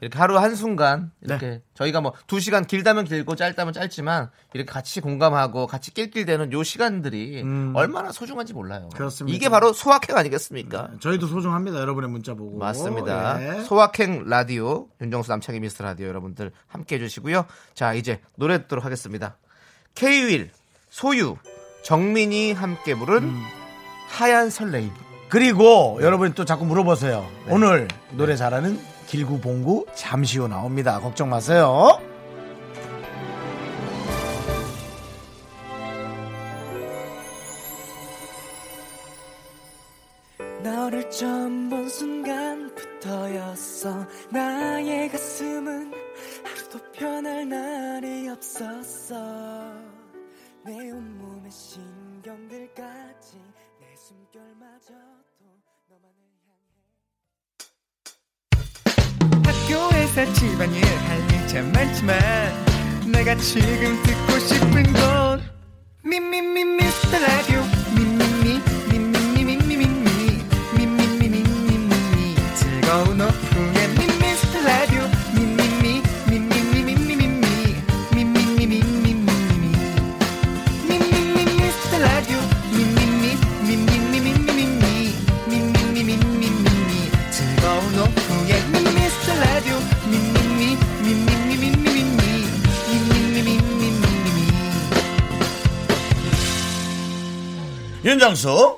이렇게 0.00 0.18
하루 0.18 0.38
한순간 0.38 1.10
이렇게 1.22 1.60
저희가 1.74 2.00
뭐 2.00 2.12
두 2.26 2.38
시간 2.40 2.64
길다면 2.66 3.04
길고 3.04 3.34
짧다면 3.36 3.72
짧지만 3.72 4.30
이렇게 4.54 4.70
같이 4.70 5.00
공감하고 5.00 5.66
같이 5.66 5.92
낄낄대는 5.92 6.52
요 6.52 6.62
시간들이 6.62 7.42
얼마나 7.74 8.12
소중한지 8.12 8.52
몰라요. 8.52 8.84
음. 8.92 8.96
그렇습니다. 8.96 9.34
이게 9.34 9.48
바로 9.48 9.72
소확행 9.72 10.16
아니겠습니까? 10.16 10.90
저희도 11.00 11.26
소중합니다. 11.26 11.80
여러분의 11.80 12.10
문자 12.10 12.34
보고. 12.34 12.58
맞습니다. 12.58 13.58
예. 13.58 13.62
소확행 13.64 14.24
라디오 14.28 14.86
윤정수 15.00 15.30
남창희 15.30 15.60
미스터 15.60 15.84
라디오 15.84 16.06
여러분들 16.08 16.52
함께 16.66 16.96
해 16.96 16.98
주시고요. 17.00 17.46
자 17.74 17.94
이제 17.94 18.20
노래 18.36 18.58
듣도록 18.62 18.84
하겠습니다. 18.84 19.36
K-윌 19.94 20.50
소유 20.90 21.36
정민이 21.82 22.52
함께 22.52 22.94
부른 22.94 23.22
음. 23.24 23.42
하얀 24.08 24.50
설레임. 24.50 24.90
그리고 25.28 25.98
여러분이 26.00 26.34
또 26.34 26.44
자꾸 26.44 26.64
물어보세요. 26.64 27.20
네. 27.46 27.52
오늘 27.52 27.88
노래 28.12 28.36
잘하는 28.36 28.78
길구봉구 29.08 29.86
잠시 29.94 30.38
후 30.38 30.48
나옵니다. 30.48 31.00
걱정 31.00 31.30
마세요. 31.30 31.98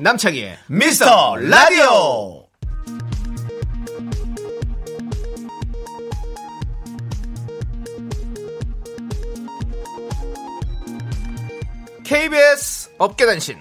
남창희의 0.00 0.56
미스터 0.68 1.36
라디오. 1.36 2.46
KBS 12.02 12.94
업계단신. 12.96 13.58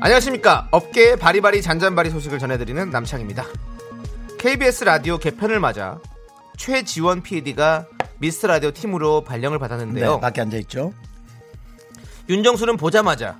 안녕하십니까. 0.00 0.68
업계의 0.72 1.16
바리바리 1.18 1.62
잔잔바리 1.62 2.10
소식을 2.10 2.40
전해드리는 2.40 2.90
남창입니다. 2.90 3.44
KBS 4.40 4.84
라디오 4.84 5.18
개편을 5.18 5.60
맞아 5.60 6.00
최지원 6.58 7.22
PD가 7.22 7.86
미스 8.24 8.46
라디오 8.46 8.70
팀으로 8.70 9.22
발령을 9.22 9.58
받았는데요 9.58 10.14
네, 10.14 10.20
밖에 10.22 10.40
앉아 10.40 10.56
있죠. 10.60 10.94
윤정수는 12.30 12.78
보자마자 12.78 13.38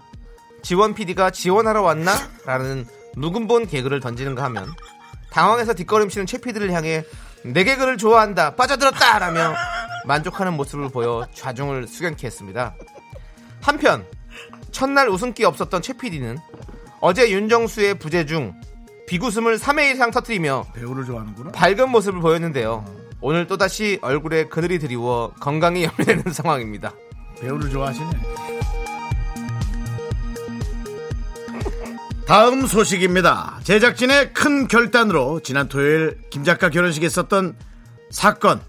지원 0.62 0.92
PD가 0.92 1.30
지원하러 1.30 1.80
왔나? 1.80 2.12
라는 2.44 2.84
묵은본 3.16 3.66
개그를 3.68 4.00
던지는가 4.00 4.44
하면 4.44 4.70
당황해서 5.30 5.72
뒷걸음치는 5.72 6.26
최 6.26 6.36
PD를 6.36 6.70
향해 6.72 7.02
내 7.46 7.64
개그를 7.64 7.96
좋아한다 7.96 8.56
빠져들었다 8.56 9.20
라며 9.20 9.54
만족하는 10.04 10.52
모습을 10.52 10.90
보여 10.90 11.26
좌중을 11.32 11.88
수견케 11.88 12.26
했습니다 12.26 12.74
한편 13.62 14.04
첫날 14.70 15.08
웃음기 15.08 15.46
없었던 15.46 15.80
최 15.80 15.94
PD는 15.94 16.36
어제 17.00 17.30
윤정수의 17.30 17.94
부재 17.94 18.26
중 18.26 18.52
비웃음을 19.06 19.56
3회 19.56 19.94
이상 19.94 20.10
터뜨리며 20.10 20.66
배우를 20.74 21.06
좋아하는구나. 21.06 21.52
밝은 21.52 21.88
모습을 21.88 22.20
보였는데요 22.20 23.03
오늘 23.26 23.46
또다시 23.46 23.98
얼굴에 24.02 24.48
그늘이 24.48 24.78
드리워 24.78 25.32
건강이 25.40 25.84
염려되는 25.84 26.24
상황입니다. 26.30 26.92
배우를 27.40 27.70
좋아하시네. 27.70 28.10
다음 32.26 32.66
소식입니다. 32.66 33.60
제작진의 33.64 34.34
큰 34.34 34.68
결단으로 34.68 35.40
지난 35.40 35.70
토요일 35.70 36.18
김 36.28 36.44
작가 36.44 36.68
결혼식에 36.68 37.06
있었던 37.06 37.56
사건 38.10 38.60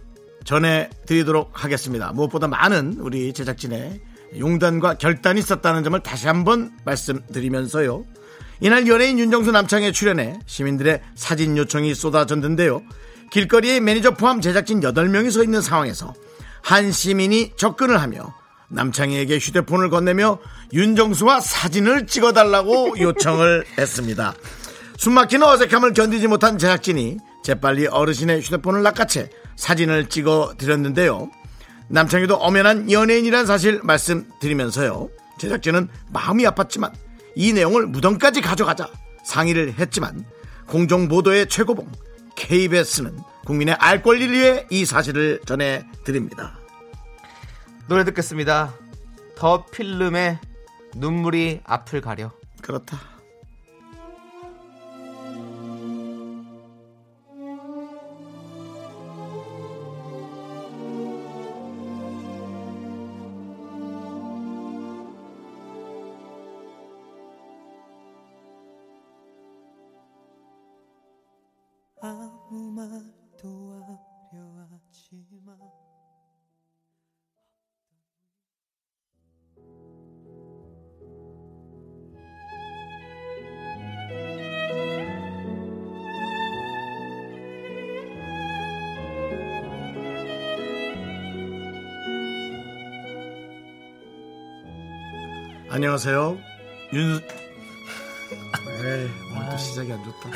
전해드리도록 0.46 1.62
하겠습니다. 1.62 2.14
무엇보다 2.14 2.48
많은 2.48 2.96
우리 3.00 3.34
제작진의 3.34 4.00
용단과 4.40 4.94
결단이 4.94 5.42
있었다는 5.42 5.84
점을 5.84 6.00
다시 6.00 6.28
한번 6.28 6.72
말씀드리면서요. 6.86 8.06
이날 8.62 8.88
연예인 8.88 9.20
윤정수 9.20 9.52
남창의 9.52 9.92
출연에 9.92 10.40
시민들의 10.46 11.02
사진 11.16 11.58
요청이 11.58 11.94
쏟아졌는데요. 11.94 12.82
길거리에 13.32 13.80
매니저 13.80 14.12
포함 14.12 14.42
제작진 14.42 14.80
8명이 14.82 15.32
서 15.32 15.44
있는 15.44 15.62
상황에서 15.62 16.14
한 16.62 16.92
시민이 16.92 17.54
접근을 17.58 18.02
하며 18.02 18.34
남창희에게 18.70 19.38
휴대폰을 19.38 19.90
건네며 19.90 20.40
윤정수와 20.74 21.40
사진을 21.40 22.08
찍어달라고 22.08 22.96
요청을 23.00 23.66
했습니다. 23.78 24.34
숨막히는 24.98 25.46
어색함을 25.46 25.94
견디지 25.94 26.28
못한 26.28 26.58
제작진이 26.58 27.18
재빨리 27.44 27.88
어르신의 27.88 28.42
휴대폰을 28.42 28.82
낚아채 28.82 29.30
사진을 29.56 30.10
찍어 30.10 30.56
드렸는데요. 30.58 31.30
남창희도 31.88 32.36
엄연한 32.38 32.92
연예인이란 32.92 33.46
사실 33.46 33.80
말씀드리면서요. 33.84 35.10
제작진은 35.38 35.90
마음이 36.12 36.44
아팠지만 36.46 36.92
이 37.36 37.54
내용을 37.54 37.86
무덤까지 37.88 38.42
가져가자 38.42 38.90
상의를 39.26 39.76
했지만 39.78 40.26
공정보도의 40.68 41.48
최고봉 41.50 41.88
KBS는 42.36 43.20
국민의 43.46 43.76
알 43.76 44.02
권리를 44.02 44.34
위해 44.36 44.68
이 44.70 44.86
사실을 44.86 45.40
전해드립니다. 45.46 46.58
노래 47.88 48.04
듣겠습니다. 48.04 48.74
더 49.36 49.66
필름의 49.66 50.40
눈물이 50.96 51.62
앞을 51.64 52.02
가려. 52.02 52.32
그렇다. 52.62 53.15
안녕하세요. 95.76 96.38
윤. 96.94 97.16
에이, 97.16 99.10
오늘 99.36 99.50
또 99.52 99.58
시작이 99.58 99.92
안 99.92 100.02
좋다. 100.06 100.30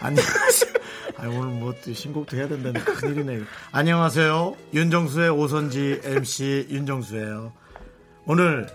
안녕하세요. 0.00 0.72
아니, 1.18 1.36
오늘 1.36 1.58
뭐 1.58 1.74
또 1.84 1.92
신곡도 1.92 2.36
해야 2.36 2.46
된다는 2.46 2.80
큰일이네. 2.84 3.40
안녕하세요. 3.72 4.54
윤정수의 4.72 5.30
오선지 5.30 6.02
MC 6.04 6.68
윤정수예요. 6.70 7.52
오늘 8.26 8.68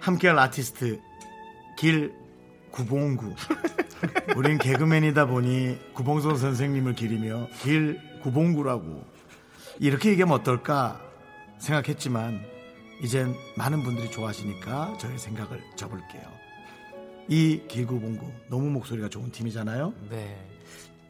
함께할 0.00 0.38
아티스트 0.38 1.00
길 1.78 2.12
구봉구. 2.72 3.34
우린 4.36 4.58
개그맨이다 4.58 5.24
보니 5.28 5.78
구봉선 5.94 6.36
선생님을 6.36 6.94
기리며 6.94 7.48
길 7.62 7.98
구봉구라고 8.22 9.02
이렇게 9.80 10.10
얘기하면 10.10 10.38
어떨까 10.38 11.00
생각했지만 11.56 12.54
이젠 13.02 13.34
많은 13.56 13.82
분들이 13.82 14.10
좋아하시니까 14.10 14.96
저의 14.98 15.18
생각을 15.18 15.62
접을게요. 15.76 16.22
이 17.28 17.60
길구봉구 17.68 18.26
너무 18.48 18.70
목소리가 18.70 19.08
좋은 19.08 19.30
팀이잖아요. 19.30 19.92
네. 20.10 20.36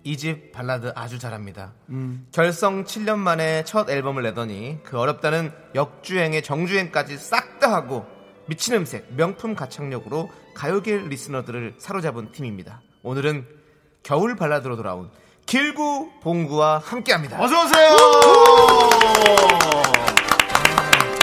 이 0.05 0.16
집 0.16 0.53
발라드 0.53 0.93
아주 0.95 1.18
잘합니다. 1.18 1.72
음. 1.89 2.28
결성 2.30 2.84
7년 2.84 3.18
만에 3.18 3.64
첫 3.64 3.91
앨범을 3.91 4.22
내더니 4.22 4.78
그 4.84 4.99
어렵다는 4.99 5.53
역주행의 5.74 6.43
정주행까지 6.43 7.16
싹 7.18 7.57
다 7.59 7.72
하고 7.72 8.07
미친 8.47 8.74
음색, 8.74 9.14
명품 9.14 9.55
가창력으로 9.55 10.30
가요계 10.55 10.99
리스너들을 11.09 11.76
사로잡은 11.78 12.32
팀입니다. 12.32 12.82
오늘은 13.03 13.47
겨울 14.03 14.37
발라드로 14.37 14.76
돌아온 14.76 15.11
길구 15.47 16.20
봉구와 16.22 16.78
함께합니다. 16.84 17.43
어서 17.43 17.64
오세요. 17.64 17.97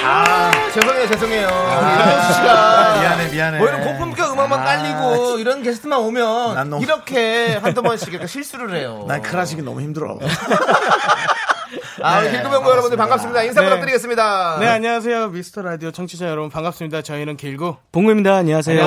아, 0.05 0.51
죄송해요, 0.73 1.07
죄송해요. 1.07 1.47
윤정수 1.47 2.33
씨가 2.33 2.99
미안해 2.99 3.31
미안해. 3.31 3.57
뭐 3.59 3.67
이런 3.67 3.81
고품격 3.81 4.33
음악만 4.33 4.59
아, 4.59 4.63
깔리고 4.63 5.37
이런 5.39 5.63
게스트만 5.63 5.97
오면 5.99 6.55
난 6.55 6.69
너무- 6.69 6.83
이렇게 6.83 7.55
한두 7.55 7.81
번씩 7.81 8.09
이렇게 8.09 8.27
실수를 8.27 8.75
해요. 8.75 9.05
난 9.07 9.21
클래식이 9.21 9.61
너무 9.61 9.81
힘들어. 9.81 10.17
아, 12.01 12.21
네, 12.21 12.31
길구병구 12.31 12.69
여러분들 12.69 12.97
반갑습니다. 12.97 13.43
인사 13.43 13.61
네. 13.61 13.67
부탁드리겠습니다. 13.67 14.57
네, 14.59 14.67
안녕하세요. 14.67 15.29
미스터 15.29 15.61
라디오 15.61 15.91
청취자 15.91 16.27
여러분 16.27 16.49
반갑습니다. 16.49 17.01
저희는 17.01 17.37
길고 17.37 17.77
봉구입니다. 17.91 18.35
안녕하세요. 18.35 18.85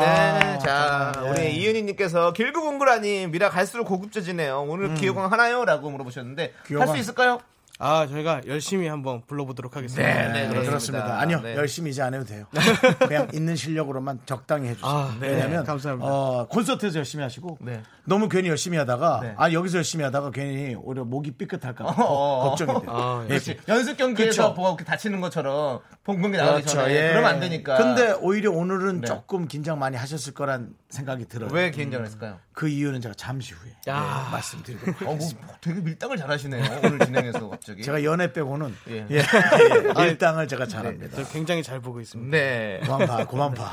네, 0.00 0.58
자, 0.64 1.12
예. 1.24 1.28
우리 1.28 1.54
이은희님께서 1.56 2.32
길구봉구라니 2.32 3.26
미라 3.28 3.50
갈수록 3.50 3.84
고급져지네요. 3.84 4.64
오늘 4.68 4.94
기호강 4.94 5.30
하나요? 5.30 5.64
라고 5.64 5.90
물어보셨는데 5.90 6.54
할 6.78 6.88
수. 6.88 6.96
있을까요? 6.96 7.38
아, 7.78 8.06
저희가 8.06 8.40
열심히 8.46 8.88
한번 8.88 9.22
불러보도록 9.26 9.76
하겠습니다. 9.76 10.08
네, 10.08 10.14
네, 10.14 10.32
네, 10.32 10.48
그렇습니다. 10.48 10.68
그렇습니다. 10.70 11.20
아니요, 11.20 11.40
네. 11.40 11.56
열심히 11.56 11.90
이제 11.90 12.00
안 12.00 12.14
해도 12.14 12.24
돼요. 12.24 12.46
그냥 13.06 13.28
있는 13.34 13.54
실력으로만 13.54 14.20
적당히 14.24 14.68
해주세요. 14.68 14.90
아, 14.90 15.16
네, 15.20 15.28
왜냐면 15.28 15.64
감사합니다. 15.64 16.08
어, 16.10 16.46
콘서트에서 16.48 16.98
열심히 16.98 17.22
하시고 17.22 17.58
네. 17.60 17.82
너무 18.04 18.28
괜히 18.28 18.48
열심히 18.48 18.78
하다가 18.78 19.20
네. 19.22 19.34
아 19.36 19.52
여기서 19.52 19.78
열심히 19.78 20.04
하다가 20.04 20.30
괜히 20.30 20.74
오히려 20.74 21.04
목이 21.04 21.32
삐끗할까 21.32 21.84
봐 21.84 22.02
어, 22.02 22.50
걱정이 22.50 22.80
돼요. 22.80 22.90
아, 22.90 23.20
예. 23.24 23.28
그렇지. 23.28 23.58
연습 23.68 23.96
경기에서. 23.98 24.52
뭐가 24.52 24.70
이렇게 24.70 24.84
다치는 24.84 25.20
것처럼 25.20 25.80
봉봉이 26.04 26.36
나가기 26.36 26.62
그렇죠. 26.62 26.78
전에 26.78 26.94
예. 26.94 27.08
그러면 27.10 27.30
안 27.30 27.40
되니까. 27.40 27.76
근데 27.76 28.12
오히려 28.20 28.52
오늘은 28.52 29.00
네. 29.02 29.06
조금 29.06 29.48
긴장 29.48 29.78
많이 29.78 29.96
하셨을 29.96 30.32
거란 30.34 30.70
생각이 30.88 31.26
들어요. 31.26 31.50
왜 31.52 31.70
개인전을 31.70 32.06
했을까요? 32.06 32.38
그 32.52 32.68
이유는 32.68 33.00
제가 33.00 33.14
잠시 33.16 33.52
후에 33.52 33.72
야. 33.88 34.24
예, 34.28 34.32
말씀드리도록 34.32 35.02
어, 35.02 35.04
뭐 35.04 35.14
하겠습니다. 35.14 35.58
되게 35.60 35.80
밀당을 35.80 36.16
잘하시네요. 36.16 36.80
오늘 36.84 37.00
진행해서 37.00 37.50
갑자기. 37.66 37.82
제가 37.82 38.04
연애 38.04 38.32
빼고는 38.32 38.74
예. 38.90 39.06
예, 39.10 39.16
예, 39.18 39.22
밀당을 40.06 40.46
제가 40.46 40.66
잘합니다. 40.66 41.16
저 41.16 41.28
굉장히 41.30 41.62
잘 41.64 41.80
보고 41.80 42.00
있습니다. 42.00 42.36
네. 42.36 42.80
고만 42.86 43.06
봐, 43.06 43.24
고만 43.26 43.54
봐. 43.54 43.72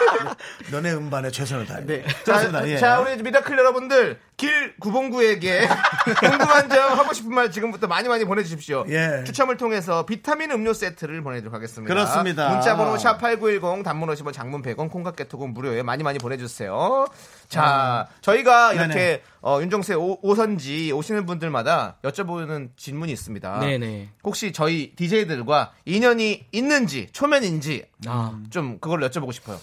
너네 0.70 0.92
음반에 0.92 1.30
최선을 1.30 1.64
다해. 1.64 1.86
네. 1.86 2.04
자. 2.24 2.68
예. 2.68 2.76
자, 2.76 3.00
우리 3.00 3.16
미라클 3.22 3.56
여러분들 3.56 4.18
길구봉구에게 4.36 5.68
궁금한 6.20 6.68
점 6.68 6.98
하고 6.98 7.12
싶은 7.12 7.32
말 7.32 7.50
지금부터 7.50 7.86
많이 7.86 8.08
많이 8.08 8.24
보내주십시오. 8.24 8.84
예. 8.88 9.22
추첨을 9.24 9.56
통해서 9.56 10.04
비타민 10.06 10.50
음료 10.50 10.72
세트를 10.72 11.22
보내드리도록 11.22 11.54
하겠습니다. 11.54 11.92
그렇습니다. 11.92 12.48
문자번호 12.50 12.98
샵 12.98 13.20
#8910 13.20 13.84
단문 13.84 14.08
50원, 14.08 14.32
장문 14.32 14.62
100원, 14.62 14.90
콩과 14.90 15.16
깨톡은 15.16 15.54
무료에 15.54 15.82
많이 15.82 16.02
많이 16.02 16.18
보내주세요. 16.18 17.06
자, 17.48 18.08
저희가 18.20 18.72
이렇게. 18.72 19.22
어, 19.46 19.60
오, 19.98 20.18
오선지 20.22 20.90
오시는 20.92 21.26
분들마다 21.26 21.96
여쭤보는 22.02 22.70
질문이 22.78 23.12
있습니다. 23.12 23.60
네네. 23.60 24.08
혹시 24.24 24.52
저희 24.52 24.94
DJ들과 24.96 25.72
인연이 25.84 26.46
있는지 26.50 27.08
초면인지 27.12 27.84
아, 28.06 28.40
좀 28.48 28.78
그걸 28.80 29.00
여쭤보고 29.00 29.34
싶어요. 29.34 29.58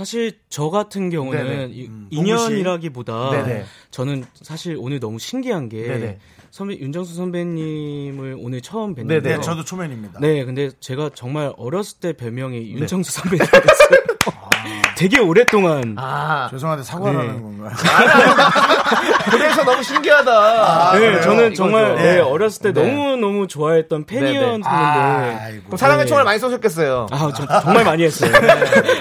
사실 0.00 0.38
저 0.48 0.70
같은 0.70 1.10
경우는 1.10 1.72
음, 1.88 2.06
인연이라기보다 2.10 3.32
네네. 3.32 3.64
저는 3.90 4.24
사실 4.32 4.74
오늘 4.78 4.98
너무 4.98 5.18
신기한 5.18 5.68
게 5.68 5.82
네네. 5.82 6.18
선배 6.50 6.78
윤정수 6.78 7.14
선배님을 7.16 8.34
오늘 8.38 8.62
처음 8.62 8.94
뵀는데 8.94 9.08
네네. 9.08 9.36
네, 9.36 9.40
저도 9.42 9.62
초면입니다. 9.62 10.18
네, 10.18 10.42
근데 10.46 10.70
제가 10.80 11.10
정말 11.14 11.52
어렸을 11.58 12.00
때 12.00 12.14
별명이 12.14 12.70
윤정수 12.70 13.12
선배님이었어요. 13.12 14.00
되게 14.96 15.18
오랫동안 15.20 15.94
아, 15.98 16.48
죄송한데 16.50 16.82
사과하는 16.84 17.42
건가요? 17.42 17.70
그래서 19.30 19.64
너무 19.64 19.82
신기하다. 19.82 20.92
네, 20.92 20.98
그래요? 20.98 21.20
저는. 21.22 21.54
정말 21.54 21.94
네, 21.96 22.14
네. 22.14 22.18
어렸을 22.20 22.62
때 22.62 22.72
네. 22.72 22.82
너무 22.86 23.16
너무 23.16 23.46
좋아했던 23.46 24.04
팬이었는데 24.06 24.68
아, 24.68 25.38
사랑의 25.76 26.04
네. 26.04 26.08
총알 26.08 26.24
많이 26.24 26.38
쏘셨겠어요. 26.38 27.06
저- 27.34 27.60
정말 27.62 27.84
많이 27.84 28.04
했어요. 28.04 28.32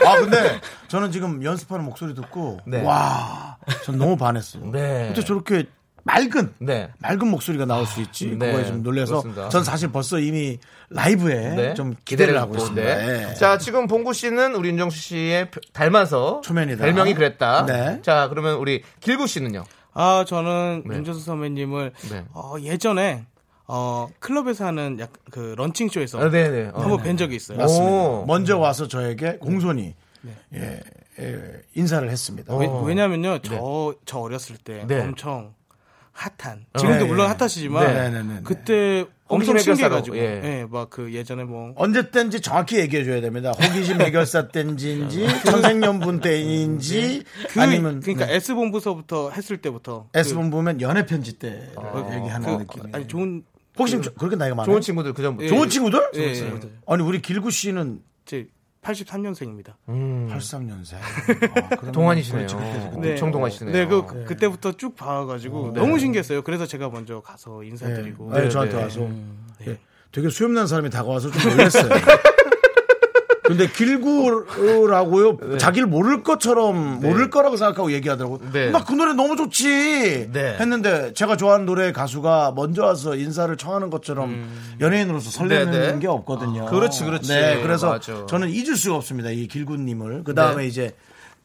아 0.06 0.16
근데 0.18 0.60
저는 0.88 1.12
지금 1.12 1.44
연습하는 1.44 1.86
목소리 1.86 2.14
듣고 2.16 2.60
네. 2.66 2.82
와, 2.84 3.58
전 3.84 3.98
너무 3.98 4.18
반했어요. 4.18 4.64
네. 4.72 5.10
어떻게 5.12 5.26
저렇게 5.26 5.66
맑은 6.10 6.54
네. 6.58 6.90
맑은 7.00 7.28
목소리가 7.28 7.66
나올 7.66 7.86
수 7.86 8.02
있지. 8.02 8.36
네, 8.38 8.48
그거에 8.52 8.66
좀 8.66 8.82
놀래서 8.82 9.22
그렇습니다. 9.22 9.50
전 9.50 9.64
사실 9.64 9.92
벌써 9.92 10.18
이미 10.20 10.58
라이브에 10.90 11.56
네. 11.56 11.74
좀 11.76 11.96
기대를 12.04 12.40
하고 12.40 12.56
있습니다. 12.56 12.82
네. 12.82 13.28
예. 13.30 13.34
자, 13.36 13.58
지금 13.60 13.86
봉구 13.88 14.14
씨는 14.14 14.56
우리 14.56 14.70
윤정수 14.70 14.98
씨의 14.98 15.52
표- 15.52 15.60
닮아서 15.72 16.42
초면이다. 16.44 16.84
별명이 16.84 17.14
그랬다. 17.14 17.66
네. 17.68 18.02
자, 18.02 18.28
그러면 18.30 18.56
우리 18.56 18.82
길구 19.02 19.28
씨는요? 19.28 19.66
아 19.94 20.24
저는 20.28 20.84
네. 20.88 20.96
윤정수 20.98 21.22
선배님을 21.22 21.92
네. 22.12 22.26
어, 22.34 22.56
예전에 22.62 23.26
어, 23.68 24.08
클럽에서 24.20 24.66
하는 24.66 24.98
약 25.00 25.12
그 25.32 25.54
런칭 25.58 25.90
쇼에서 25.90 26.20
아, 26.20 26.30
네, 26.32 26.50
네. 26.50 26.72
어. 26.74 26.82
한번 26.82 27.04
뵌 27.04 27.16
적이 27.18 27.36
있어요. 27.36 27.60
맞습니다. 27.60 27.86
오. 27.96 28.26
먼저 28.26 28.58
와서 28.58 28.88
저에게 28.88 29.38
공손히 29.38 29.94
예, 30.56 30.80
예, 31.20 31.62
인사를 31.76 32.10
했습니다. 32.10 32.56
왜, 32.58 32.66
어. 32.66 32.82
왜냐면요, 32.82 33.40
저, 33.44 33.94
저 34.06 34.20
어렸을 34.20 34.58
때 34.58 34.86
네. 34.88 35.02
엄청 35.02 35.54
핫한. 36.20 36.66
지금도 36.78 37.00
네, 37.00 37.04
물론 37.06 37.28
예. 37.30 37.34
핫하시지만 37.34 37.88
네, 37.88 38.10
네, 38.10 38.24
네, 38.24 38.34
네. 38.36 38.40
그때 38.44 39.06
엄청 39.28 39.58
신기해가지고, 39.58 40.18
예, 40.18 40.22
예. 40.44 40.66
막 40.70 40.90
그 40.90 41.14
예전에 41.14 41.44
뭐 41.46 41.72
언제 41.78 42.10
때인지 42.12 42.42
정확히 42.42 42.78
얘기해 42.80 43.06
줘야 43.06 43.22
됩니다. 43.22 43.52
호기심 43.52 44.02
해결사 44.02 44.50
때인지 44.50 45.08
천생연분 45.46 46.20
때인지 46.20 47.24
그, 47.50 47.62
아니면 47.62 48.02
그러니까 48.02 48.26
네. 48.26 48.36
S 48.36 48.54
본부서부터 48.54 49.30
했을 49.32 49.58
때부터 49.58 50.08
S 50.14 50.34
본부면 50.36 50.82
연애 50.82 51.06
편지 51.06 51.34
때 51.40 51.70
얘기하는 52.14 52.58
그, 52.58 52.64
느낌이에요. 52.64 52.96
아니 52.96 53.08
좋은 53.08 53.44
호기심 53.78 54.02
조- 54.02 54.14
그렇게 54.16 54.36
나이가 54.36 54.56
많아요? 54.56 54.74
좋은 54.74 54.82
친구들 54.82 55.14
그 55.14 55.22
전부터. 55.22 55.46
예. 55.46 55.48
좋은 55.48 55.70
친구들? 55.70 56.12
예, 56.16 56.22
예. 56.34 56.60
아니 56.88 57.02
우리 57.04 57.22
길구 57.22 57.50
씨는 57.52 58.02
제 58.26 58.48
83년생입니다. 58.84 59.74
음. 59.90 60.30
83년생. 60.32 60.96
아, 61.88 61.92
동안이시네요. 61.92 62.48
네. 63.02 63.12
엄청 63.12 63.32
동안이시네요. 63.32 63.74
네, 63.74 63.86
그 63.86 64.06
그- 64.06 64.24
그때부터 64.26 64.72
쭉 64.74 64.96
봐가지고 64.96 65.74
너무 65.74 66.00
신기했어요. 66.00 66.42
그래서 66.44 66.66
제가 66.66 66.90
먼저 66.90 67.22
가서 67.22 67.64
인사드리고. 67.64 68.32
네, 68.34 68.44
네, 68.44 68.50
저한테 68.50 68.78
네. 68.78 68.84
와서 68.84 69.10
예, 69.68 69.78
되게 70.12 70.30
수염난 70.30 70.66
사람이 70.68 70.90
다가와서 70.90 71.30
좀 71.32 71.52
놀랐어요. 71.52 71.90
근데 73.50 73.68
길구라고요. 73.68 75.58
자기를 75.58 75.88
모를 75.88 76.22
것처럼 76.22 77.00
모를 77.02 77.32
거라고 77.32 77.58
생각하고 77.58 77.92
얘기하더라고. 77.94 78.40
네. 78.52 78.70
나그 78.70 78.94
노래 78.94 79.14
너무 79.14 79.36
좋지. 79.36 80.30
네. 80.32 80.56
했는데 80.60 81.14
제가 81.16 81.36
좋아하는 81.36 81.66
노래 81.66 81.92
가수가 81.92 82.54
먼저 82.56 82.84
와서 82.84 83.16
인사를 83.16 83.58
청하는 83.58 83.90
것처럼 83.90 84.48
연예인으로서 84.80 85.32
설레는 85.32 85.72
네, 85.72 85.94
네. 85.94 86.00
게 86.00 86.08
없거든요. 86.08 86.68
그렇지, 86.68 87.04
그렇지. 87.04 87.28
네, 87.30 87.60
그래서 87.64 87.90
맞아. 87.90 88.28
저는 88.28 88.50
잊을 88.50 88.76
수가 88.76 88.98
없습니다. 88.98 89.32
이 89.32 89.48
길구님을. 89.48 90.26
그 90.26 90.36
다음에 90.36 90.62
네. 90.62 90.68
이제 90.68 90.96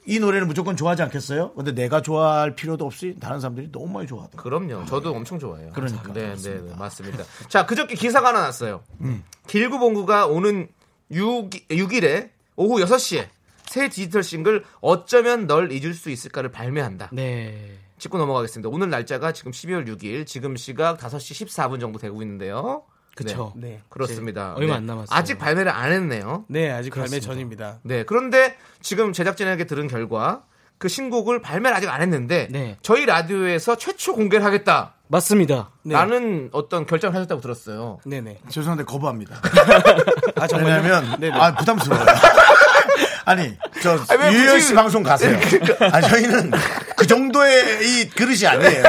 이 0.07 0.18
노래는 0.18 0.46
무조건 0.46 0.76
좋아하지 0.76 1.00
않겠어요? 1.05 1.52
근데 1.55 1.72
내가 1.72 2.02
좋아할 2.02 2.55
필요도 2.55 2.84
없이 2.84 3.16
다른 3.18 3.40
사람들이 3.40 3.72
너무 3.72 3.88
많이 3.88 4.07
좋아하더라고요. 4.07 4.42
그럼요. 4.42 4.84
저도 4.84 5.12
엄청 5.12 5.38
좋아해요. 5.38 5.70
그러니까, 5.72 6.12
네, 6.12 6.34
네, 6.36 6.61
네, 6.61 6.74
맞습니다. 6.78 7.24
자, 7.48 7.64
그저께 7.64 7.94
기사가 7.94 8.28
하나 8.28 8.42
났어요. 8.42 8.82
음. 9.00 9.24
길구봉구가 9.46 10.26
오는 10.26 10.68
6, 11.11 11.50
6일에 11.50 12.30
오후 12.57 12.82
6시에 12.84 13.28
새 13.66 13.88
디지털 13.88 14.22
싱글 14.22 14.64
어쩌면 14.80 15.46
널 15.46 15.72
잊을 15.72 15.94
수 15.94 16.11
있을까를 16.11 16.50
발매한다. 16.50 17.11
네. 17.12 17.78
짚고 17.98 18.18
넘어가겠습니다. 18.18 18.68
오늘 18.68 18.90
날짜가 18.90 19.32
지금 19.32 19.52
12월 19.52 19.86
6일, 19.86 20.26
지금 20.26 20.57
시각 20.57 20.98
5시 20.98 21.46
14분 21.46 21.80
정도 21.80 21.98
되고 21.98 22.20
있는데요. 22.22 22.84
그쵸. 23.14 23.52
네. 23.57 23.68
네. 23.68 23.80
그렇습니다. 23.88 24.55
얼마 24.55 24.72
네. 24.72 24.76
안 24.78 24.86
남았어요. 24.86 25.16
아직 25.16 25.38
발매를 25.38 25.70
안 25.70 25.92
했네요. 25.92 26.44
네, 26.48 26.70
아직 26.70 26.90
발매 26.90 27.20
전입니다. 27.20 27.80
네. 27.82 28.05
그런데 28.05 28.57
지금 28.80 29.12
제작진에게 29.12 29.64
들은 29.64 29.86
결과 29.86 30.44
그 30.78 30.88
신곡을 30.88 31.40
발매를 31.40 31.76
아직 31.76 31.88
안 31.88 32.02
했는데 32.02 32.48
네. 32.50 32.76
저희 32.82 33.07
라디오에서 33.07 33.76
최초 33.76 34.14
공개를 34.14 34.44
하겠다. 34.44 34.93
맞습니다. 35.09 35.70
네. 35.82 35.94
라는 35.94 36.48
어떤 36.52 36.86
결정을 36.86 37.14
하셨다고 37.16 37.40
들었어요. 37.40 37.98
네네. 38.05 38.38
죄송한데 38.48 38.84
거부합니다. 38.84 39.36
아? 40.36 40.46
왜냐면 40.57 41.16
네네. 41.20 41.38
아 41.38 41.55
부담스러워요. 41.55 42.07
아니 43.26 43.57
저 43.82 43.98
아니, 44.09 44.36
굳이- 44.36 44.61
씨 44.61 44.74
방송 44.74 45.02
가세요. 45.02 45.36
아 45.92 46.00
저희는 46.00 46.50
그 46.96 47.07
정도의 47.07 48.00
이 48.02 48.09
그릇이 48.11 48.46
아니에요. 48.46 48.82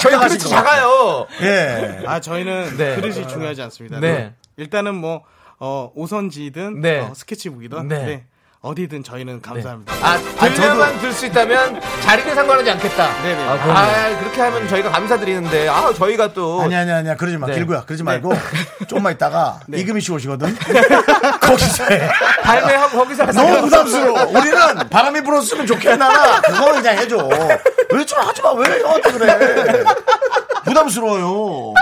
저희 0.00 0.16
그릇이. 0.18 0.38
작아요. 0.38 1.26
예. 1.42 2.02
아, 2.06 2.20
저희는 2.20 2.76
네. 2.76 2.96
그릇이 2.96 3.26
중요하지 3.28 3.62
않습니다. 3.62 4.00
네. 4.00 4.34
일단은 4.56 4.94
뭐, 4.94 5.22
어, 5.58 5.90
오선지든, 5.94 6.80
네. 6.80 7.00
어, 7.00 7.12
스케치북이든, 7.14 7.88
네. 7.88 8.24
네. 8.62 8.68
어디든 8.68 9.02
저희는 9.04 9.40
감사합니다. 9.40 9.92
아, 10.02 10.18
들려만 10.48 10.98
들 11.00 11.12
수 11.12 11.24
있다면 11.26 11.80
자리는 12.02 12.34
상관하지 12.34 12.70
않겠다. 12.72 13.22
네네. 13.22 13.42
아, 13.42 13.52
아, 13.54 14.18
그렇게 14.20 14.40
하면 14.42 14.68
저희가 14.68 14.90
감사드리는데, 14.90 15.68
아, 15.68 15.92
저희가 15.94 16.32
또. 16.34 16.60
아니 16.62 16.74
아니 16.76 16.92
아니야 16.92 17.16
그러지 17.16 17.38
마 17.38 17.46
네. 17.46 17.54
길고야 17.54 17.84
그러지 17.86 18.02
말고 18.02 18.32
조금만 18.86 19.14
있다가 19.14 19.60
이금희 19.72 20.00
씨 20.02 20.12
오시거든 20.12 20.54
거기서 21.40 21.84
해. 21.84 22.10
발매하고 22.42 22.98
거기서 22.98 23.24
하세요. 23.24 23.42
너무 23.50 23.62
부담스러워 23.62 24.24
우리는 24.28 24.88
바람이 24.90 25.20
불었으면 25.22 25.66
좋겠나 25.66 26.40
그거 26.42 26.72
그냥 26.72 26.98
해줘 26.98 27.16
왜 27.92 28.04
좀 28.04 28.18
하지 28.20 28.42
마 28.42 28.52
왜 28.52 28.80
형한테 28.80 29.12
그래 29.12 29.84
부담스러워요 30.64 31.74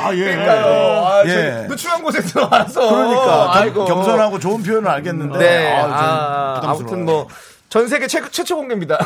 아예 0.00 0.34
아, 0.48 1.22
예. 1.26 1.62
저 1.62 1.68
누추한 1.68 2.02
곳에서 2.02 2.48
와서. 2.50 2.88
그러니까 2.88 3.52
좀 3.52 3.62
아이고. 3.62 3.84
겸손하고 3.84 4.38
좋은 4.38 4.62
표현을 4.62 4.88
알겠는데 4.88 5.38
네. 5.38 5.76
아, 5.76 6.60
좀 6.60 6.70
아. 6.70 6.72
아무튼 6.72 7.04
뭐, 7.04 7.26
전 7.68 7.88
세계 7.88 8.06
최, 8.06 8.20
최초 8.30 8.56
공개입니다. 8.56 8.98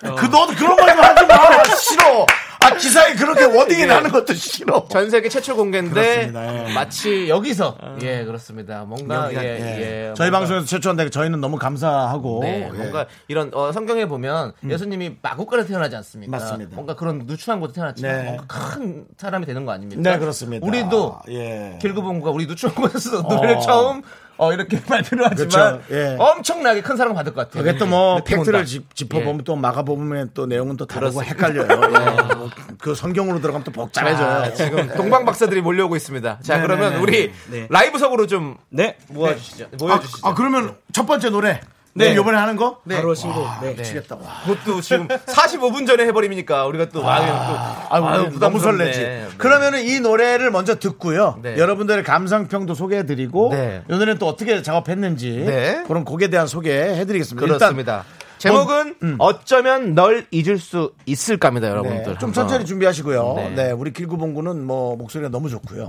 그 0.00 0.26
너도 0.26 0.48
그런 0.54 0.76
말좀 0.76 1.02
하지 1.02 1.26
마 1.26 1.76
싫어 1.76 2.26
아 2.64 2.76
기사에 2.76 3.14
그렇게 3.14 3.44
워딩이 3.44 3.86
나는 3.86 4.10
것도 4.10 4.32
싫어 4.34 4.86
전 4.88 5.10
세계 5.10 5.28
최초 5.28 5.54
공개인데, 5.54 5.92
그렇습니다. 5.94 6.68
예. 6.70 6.72
마치 6.72 7.28
여기서. 7.28 7.76
예, 8.02 8.24
그렇습니다. 8.24 8.84
뭔가, 8.84 9.26
여기가, 9.26 9.44
예, 9.44 9.48
예. 9.48 10.08
예. 10.08 10.14
저희 10.16 10.30
뭔가- 10.30 10.38
방송에서 10.40 10.66
최초한데 10.66 11.10
저희는 11.10 11.40
너무 11.40 11.58
감사하고 11.58 12.40
네, 12.42 12.68
예. 12.72 12.76
뭔가 12.76 13.06
이런 13.28 13.50
어, 13.54 13.70
성경에 13.72 14.06
보면 14.06 14.52
예수님이 14.68 15.16
마국간에 15.20 15.66
태어나지 15.66 15.94
않습니까? 15.96 16.30
맞습니다. 16.30 16.74
뭔가 16.74 16.94
그런 16.96 17.22
누추한 17.26 17.60
곳에 17.60 17.74
태어났지만 17.74 18.16
네. 18.16 18.24
뭔가 18.24 18.46
큰 18.46 19.04
사람이 19.18 19.44
되는 19.46 19.64
거 19.66 19.72
아닙니까? 19.72 20.00
네 20.00 20.18
그렇습니다 20.18 20.66
우리도 20.66 21.18
예. 21.30 21.78
길구봉구가 21.82 22.30
우리 22.30 22.46
누추한 22.46 22.74
곳에서 22.74 23.22
노래를 23.22 23.60
처음 23.60 24.02
어, 24.36 24.52
이렇게 24.52 24.80
발표를 24.82 25.26
하지만 25.30 25.80
그렇죠. 25.80 25.82
예. 25.92 26.16
엄청나게 26.18 26.80
큰 26.82 26.96
사랑을 26.96 27.14
받을 27.14 27.32
것 27.34 27.48
같아요. 27.48 27.62
그게 27.64 27.78
또 27.78 27.86
뭐 27.86 28.22
팩트를. 28.24 28.64
짚- 28.64 28.94
짚어보면 28.94 29.40
예. 29.40 29.44
또 29.44 29.56
막아보면 29.56 30.30
또 30.34 30.46
내용은 30.46 30.76
또 30.76 30.86
다르고 30.86 31.18
그렇습니다. 31.20 31.46
헷갈려요. 31.46 31.68
예. 32.30 32.34
뭐그 32.34 32.94
성경으로 32.94 33.40
들어가면 33.40 33.64
또 33.64 33.70
복잡해져요. 33.70 34.26
아, 34.26 34.52
지금 34.52 34.88
동방 34.96 35.24
박사들이 35.24 35.60
몰려오고 35.60 35.96
있습니다. 35.96 36.38
자, 36.42 36.60
그러면 36.60 36.84
네네네. 36.94 37.02
우리 37.02 37.32
네. 37.50 37.66
라이브석으로 37.70 38.26
좀 38.26 38.56
네. 38.70 38.96
모아주시죠. 39.08 39.64
아, 39.72 39.76
모여주시죠. 39.78 40.26
아, 40.28 40.34
그러면 40.34 40.76
첫 40.92 41.06
번째 41.06 41.30
노래. 41.30 41.60
네. 41.96 42.08
네. 42.08 42.14
이번에 42.20 42.36
하는 42.36 42.56
거? 42.56 42.78
바로 42.88 43.14
신곡. 43.14 43.46
네. 43.62 43.74
미치겠다. 43.74 44.16
와. 44.16 44.22
그것도 44.44 44.80
지금 44.80 45.06
45분 45.08 45.86
전에 45.86 46.04
해버리니까 46.06 46.66
우리가 46.66 46.88
또 46.90 47.08
아유, 47.08 47.26
또 47.26 47.94
아유, 47.94 48.04
아유, 48.04 48.38
너무. 48.38 48.58
설레지. 48.58 49.00
네. 49.00 49.28
그러면은 49.38 49.84
이 49.84 50.00
노래를 50.00 50.50
먼저 50.50 50.74
듣고요. 50.78 51.38
네. 51.42 51.56
여러분들의 51.56 52.02
감상평도 52.02 52.74
소개해드리고 52.74 53.50
네. 53.52 53.82
이 53.88 53.92
노래는 53.92 54.18
또 54.18 54.26
어떻게 54.26 54.60
작업했는지 54.62 55.44
네. 55.46 55.84
그런 55.86 56.04
곡에 56.04 56.28
대한 56.28 56.46
소개해드리겠습니다. 56.46 57.46
그렇습니다. 57.46 58.04
제목은 58.38 59.16
어쩌면 59.18 59.94
널 59.94 60.26
잊을 60.30 60.58
수 60.58 60.92
있을까입니다, 61.06 61.68
일단, 61.68 61.78
여러분들. 61.84 62.12
네, 62.14 62.18
좀. 62.18 62.32
천천히 62.32 62.66
준비하시고요. 62.66 63.34
네. 63.36 63.50
네. 63.50 63.70
우리 63.70 63.92
길구봉구는 63.92 64.64
뭐 64.66 64.96
목소리가 64.96 65.30
너무 65.30 65.48
좋고요. 65.48 65.88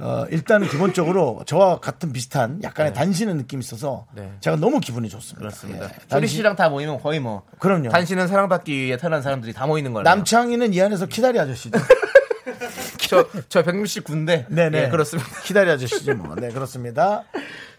어, 0.00 0.26
일단 0.30 0.66
기본적으로 0.66 1.42
저와 1.46 1.78
같은 1.80 2.12
비슷한 2.12 2.62
약간의 2.62 2.94
단신의 2.94 3.34
느낌이 3.36 3.60
있어서 3.60 4.06
네. 4.14 4.32
제가 4.40 4.56
너무 4.56 4.80
기분이 4.80 5.08
좋습니다. 5.08 5.38
그렇습니다. 5.40 5.86
예, 5.86 5.90
단신- 6.08 6.26
씨랑 6.28 6.56
다 6.56 6.68
모이면 6.68 7.00
거의 7.00 7.20
뭐 7.20 7.42
그럼요. 7.58 7.90
당신은 7.90 8.26
사랑받기 8.28 8.72
위해 8.72 8.96
태어난 8.96 9.20
사람들이 9.22 9.52
다 9.52 9.66
모이는 9.66 9.92
거예요. 9.92 10.04
남창희는 10.04 10.72
이 10.74 10.80
안에서 10.80 11.06
키다리 11.06 11.38
아저씨죠. 11.38 11.78
저, 13.08 13.26
저 13.48 13.62
백뮤씨 13.62 14.00
군대. 14.00 14.46
네네. 14.48 14.84
예, 14.84 14.88
그렇습니다. 14.88 15.28
키다리 15.42 15.70
아저씨죠 15.70 16.14
뭐. 16.14 16.34
네, 16.36 16.48
그렇습니다. 16.50 17.24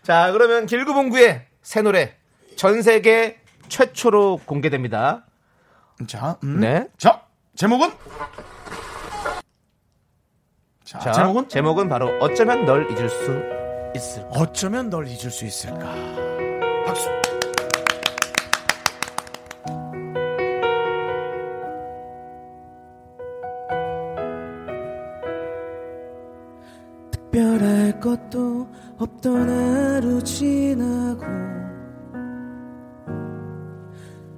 자, 0.03 0.31
그러면 0.31 0.65
길구봉구의 0.65 1.45
새 1.61 1.81
노래 1.81 2.15
전 2.55 2.81
세계 2.81 3.39
최초로 3.69 4.41
공개됩니다. 4.45 5.25
자, 6.07 6.37
음. 6.43 6.59
네. 6.59 6.87
자, 6.97 7.21
제목은? 7.55 7.91
자, 10.91 10.99
자, 10.99 11.13
제목은? 11.13 11.47
제목은 11.47 11.87
바로 11.87 12.09
어쩌면 12.19 12.65
널 12.65 12.85
잊을 12.91 13.07
수 13.09 13.41
있을. 13.95 14.27
어쩌면 14.29 14.89
널 14.89 15.07
잊을 15.07 15.31
수 15.31 15.45
있을까? 15.45 15.95
박수. 16.85 17.07
특별할 27.09 27.97
것도 28.01 28.67
없던 28.97 29.49
하루 29.49 30.21
지나고 30.21 31.23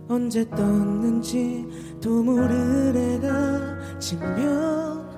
언제 0.08 0.48
떴는지 0.52 1.66
또 2.00 2.22
모를 2.22 2.96
애가 2.96 3.98
지면 3.98 5.13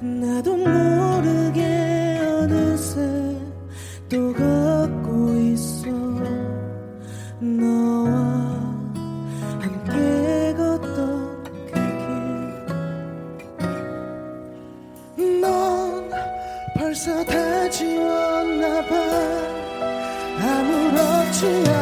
나도 0.00 0.56
모르게 0.56 2.20
어느새 2.22 3.00
또 4.08 4.32
걷고 4.32 5.38
있어. 5.40 5.88
너와 7.40 8.10
함께 9.60 10.54
걷던 10.56 11.44
그넌 15.16 16.10
벌써 16.76 17.24
다 17.24 17.68
지웠나 17.70 18.86
봐. 18.86 18.94
아무렇지 20.40 21.46
않나 21.70 21.77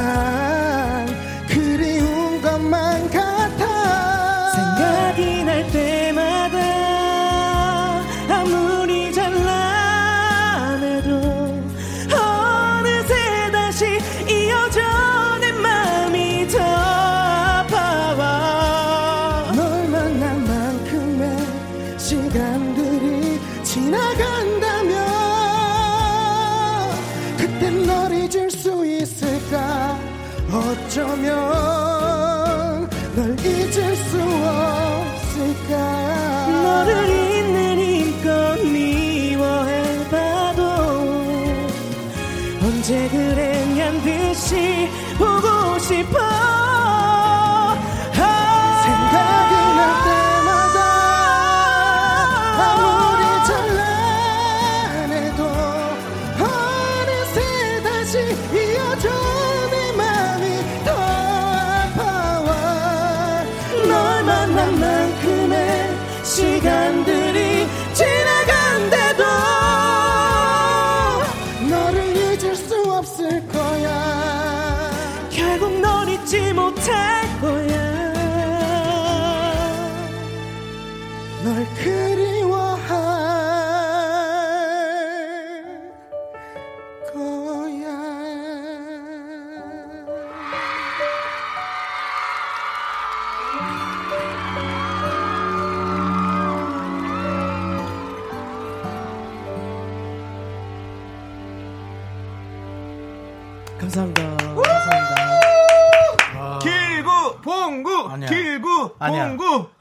나 0.00 0.49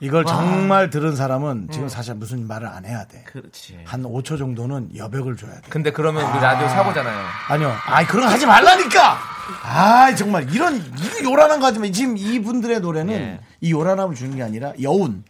이걸 0.01 0.23
정말 0.25 0.89
들은 0.89 1.15
사람은 1.15 1.69
지금 1.71 1.89
사실 1.89 2.13
무슨 2.15 2.47
말을 2.47 2.67
안 2.67 2.85
해야 2.85 3.05
돼. 3.05 3.23
그렇지 3.25 3.79
한 3.85 4.03
5초 4.03 4.37
정도는 4.37 4.95
여백을 4.95 5.35
줘야 5.35 5.53
돼. 5.55 5.61
근데 5.69 5.91
그러면 5.91 6.23
우리 6.31 6.39
라디오 6.39 6.67
사고잖아요 6.67 7.25
아니요. 7.49 7.73
아이, 7.85 8.05
그런 8.05 8.25
거 8.27 8.31
하지 8.31 8.45
말라니까! 8.45 9.17
아 9.63 10.15
정말 10.15 10.53
이런, 10.53 10.77
이 10.77 11.23
요란한 11.23 11.59
거 11.59 11.65
하지만 11.65 11.91
지금 11.91 12.15
이분들의 12.17 12.79
노래는 12.81 13.13
예. 13.13 13.39
이 13.61 13.71
요란함을 13.71 14.15
주는 14.15 14.35
게 14.35 14.43
아니라 14.43 14.73
여운. 14.81 15.23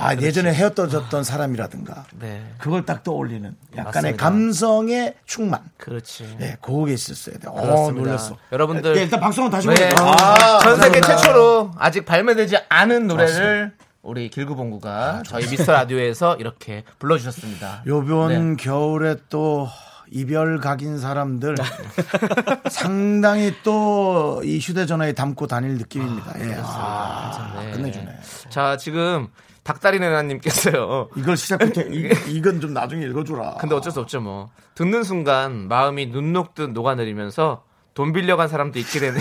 아, 0.00 0.14
예전에 0.14 0.54
헤어떠졌던 0.54 1.24
사람이라든가. 1.24 2.04
네 2.20 2.54
그걸 2.58 2.86
딱 2.86 3.02
떠올리는 3.02 3.52
약간의 3.76 4.12
맞습니다. 4.12 4.24
감성의 4.24 5.14
충만. 5.26 5.60
그렇지 5.76 6.36
예, 6.40 6.56
그게 6.62 6.92
있었어야 6.92 7.36
돼. 7.38 7.48
어, 7.48 7.54
그렇습니다. 7.54 8.04
놀랐어. 8.06 8.36
여러분들 8.52 8.96
예, 8.96 9.02
일단 9.02 9.18
박수는 9.18 9.50
다시 9.50 9.66
네. 9.66 9.74
보내드릴게요. 9.74 10.06
아, 10.08 10.58
전 10.60 10.76
세계 10.76 11.00
감사합니다. 11.00 11.16
최초로 11.16 11.70
아직 11.78 12.04
발매되지 12.06 12.58
않은 12.68 13.08
노래를 13.08 13.72
우리 14.08 14.28
길구봉구가 14.30 15.22
저희 15.26 15.46
미스터 15.48 15.72
라디오에서 15.72 16.36
이렇게 16.36 16.84
불러주셨습니다. 16.98 17.82
요번 17.86 18.56
네. 18.56 18.62
겨울에 18.62 19.16
또 19.28 19.68
이별 20.10 20.58
각인 20.58 20.98
사람들 20.98 21.56
상당히 22.70 23.52
또 23.62 24.18
이 24.44 24.58
휴대전화에 24.58 25.12
담고 25.12 25.46
다닐 25.46 25.76
느낌입니다. 25.78 26.34
예. 26.40 26.56
아, 26.62 27.60
네. 27.62 27.70
끝내주네. 27.72 28.18
자, 28.50 28.76
지금 28.76 29.28
닭다리 29.62 29.98
내나님께서요. 29.98 31.08
이걸 31.16 31.36
시작부터 31.36 31.82
이, 31.92 32.10
이건 32.28 32.60
좀 32.60 32.72
나중에 32.72 33.04
읽어주라. 33.06 33.56
근데 33.60 33.74
어쩔 33.74 33.92
수 33.92 34.00
없죠, 34.00 34.20
뭐. 34.20 34.50
듣는 34.74 35.02
순간 35.02 35.68
마음이 35.68 36.10
눈 36.10 36.32
녹듯 36.32 36.70
녹아내리면서 36.70 37.64
돈 37.98 38.12
빌려간 38.12 38.46
사람도 38.46 38.78
있게 38.78 39.00
되네. 39.00 39.18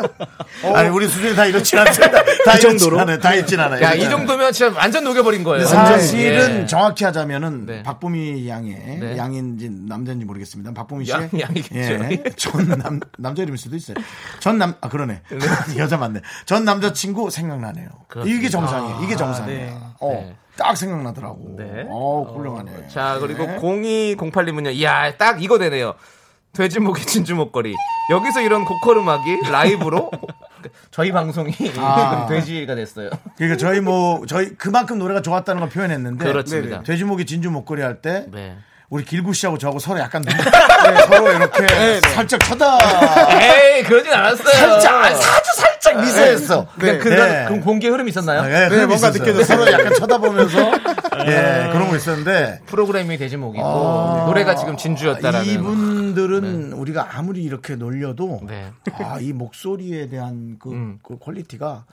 아니 0.74 0.88
우리 0.88 1.06
수준이 1.08 1.36
다 1.36 1.44
이렇진 1.44 1.78
않습니다. 1.78 2.24
다그 2.46 2.58
정도로? 2.58 2.96
이렇진 2.96 3.00
않아요. 3.00 3.18
다 3.18 3.34
있진 3.34 3.60
않아요. 3.60 3.82
야, 3.82 3.92
이 3.92 4.00
정도면 4.08 4.50
진짜 4.50 4.74
완전 4.74 5.04
녹여버린 5.04 5.44
거예요. 5.44 5.66
사실은 5.66 6.62
예. 6.62 6.66
정확히 6.66 7.04
하자면은 7.04 7.66
네. 7.66 7.82
박보미 7.82 8.48
양의 8.48 8.74
네. 8.98 9.16
양인지 9.18 9.68
남자인지 9.88 10.24
모르겠습니다. 10.24 10.72
박보미 10.72 11.04
씨의 11.04 11.18
양- 11.20 11.28
양이겠죠. 11.38 11.76
예, 11.76 12.22
전 12.34 12.66
남, 12.78 12.98
남자 13.18 13.42
이름일 13.42 13.58
수도 13.58 13.76
있어요. 13.76 13.98
전 14.40 14.56
남, 14.56 14.74
아, 14.80 14.88
그러네. 14.88 15.20
여자 15.76 15.98
맞네. 15.98 16.22
전 16.46 16.64
남자친구 16.64 17.28
생각나네요. 17.28 17.90
그렇습니다. 18.08 18.38
이게 18.38 18.48
정상이에요. 18.48 19.00
이게 19.04 19.16
정상이에요. 19.16 19.92
어, 20.00 20.12
네. 20.14 20.34
딱 20.56 20.78
생각나더라고. 20.78 21.56
네. 21.58 21.84
어, 21.90 22.32
훌륭하네. 22.34 22.88
자, 22.88 23.18
그리고 23.20 23.44
네. 23.44 23.58
0208님은요. 23.58 24.72
이야, 24.76 25.14
딱 25.18 25.42
이거 25.42 25.58
되네요. 25.58 25.92
돼지목이 26.52 27.06
진주 27.06 27.34
목걸이. 27.34 27.74
여기서 28.10 28.40
이런 28.40 28.64
고퀄 28.64 28.92
음악이 28.92 29.50
라이브로 29.50 30.10
저희 30.90 31.12
방송이 31.12 31.52
아. 31.78 32.26
지금 32.26 32.36
돼지가 32.36 32.74
됐어요. 32.74 33.10
그러니까 33.36 33.56
저희 33.58 33.80
뭐, 33.80 34.24
저희 34.26 34.56
그만큼 34.56 34.98
노래가 34.98 35.22
좋았다는 35.22 35.60
걸 35.60 35.68
표현했는데. 35.68 36.24
그렇습니다. 36.24 36.82
돼지목이 36.82 37.26
진주 37.26 37.50
목걸이 37.50 37.82
할 37.82 38.00
때. 38.00 38.26
네. 38.32 38.56
우리 38.90 39.04
길구 39.04 39.34
씨하고 39.34 39.58
저하고 39.58 39.78
서로 39.78 40.00
약간 40.00 40.22
눈, 40.22 40.34
네, 40.34 41.00
서로 41.02 41.30
이렇게 41.30 42.00
살짝 42.08 42.40
쳐다 42.40 42.78
에이, 43.38 43.82
그러진 43.82 44.10
않았어요. 44.10 44.50
살짝 44.50 45.04
아주 45.04 45.52
살 45.54 45.67
짝 45.80 46.00
미세했어. 46.00 46.66
그냥 46.78 46.98
그런, 46.98 47.46
그런 47.46 47.60
공개 47.60 47.88
흐름이 47.88 48.10
있었나요? 48.10 48.42
네, 48.42 48.68
네, 48.68 48.86
뭔가 48.86 49.10
느껴져. 49.10 49.44
서로 49.44 49.70
약간 49.70 49.94
쳐다보면서 49.94 50.72
예 51.26 51.70
그런 51.72 51.88
거 51.88 51.96
있었는데 51.96 52.62
프로그램이 52.66 53.16
대지목이고 53.18 54.24
노래가 54.26 54.54
지금 54.54 54.76
진주였다라는. 54.76 55.46
이분들은 55.46 56.72
우리가 56.72 57.16
아무리 57.16 57.42
이렇게 57.42 57.76
놀려도 57.76 58.40
네. 58.46 58.72
아, 58.98 59.18
이 59.20 59.32
목소리에 59.32 60.08
대한 60.08 60.56
그, 60.58 60.70
음. 60.70 60.98
그 61.02 61.18
퀄리티가 61.18 61.84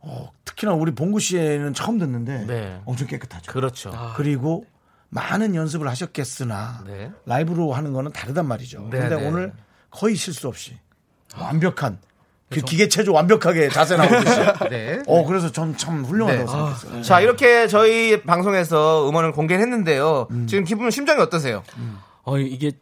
어, 0.00 0.30
특히나 0.44 0.72
우리 0.72 0.92
봉구 0.92 1.20
씨는 1.20 1.74
처음 1.74 1.98
듣는데 1.98 2.44
네. 2.46 2.80
엄청 2.84 3.06
깨끗하죠. 3.08 3.50
그렇죠. 3.52 3.92
그리고 4.16 4.64
많은 5.08 5.54
연습을 5.54 5.88
하셨겠으나 5.88 6.84
네. 6.86 7.10
라이브로 7.24 7.72
하는 7.72 7.92
거는 7.92 8.12
다르단 8.12 8.46
말이죠. 8.46 8.88
네, 8.90 9.00
근데 9.00 9.16
네. 9.16 9.26
오늘 9.26 9.52
거의 9.90 10.14
실수 10.16 10.48
없이 10.48 10.76
완벽한 11.38 11.98
그 12.48 12.60
기계체조 12.60 13.12
완벽하게 13.12 13.68
자세 13.68 13.96
나오듯이. 13.96 14.36
네. 14.70 15.02
어 15.06 15.24
그래서 15.24 15.50
전 15.50 15.76
참 15.76 16.04
훌륭하다고 16.04 16.44
네. 16.44 16.50
생각했어요. 16.50 17.02
자, 17.02 17.20
이렇게 17.20 17.66
저희 17.66 18.22
방송에서 18.22 19.08
음원을 19.08 19.32
공개를 19.32 19.60
했는데요. 19.62 20.28
음. 20.30 20.46
지금 20.48 20.64
기분, 20.64 20.90
심정이 20.90 21.20
어떠세요? 21.20 21.62
어, 22.22 22.38
이게 22.38 22.72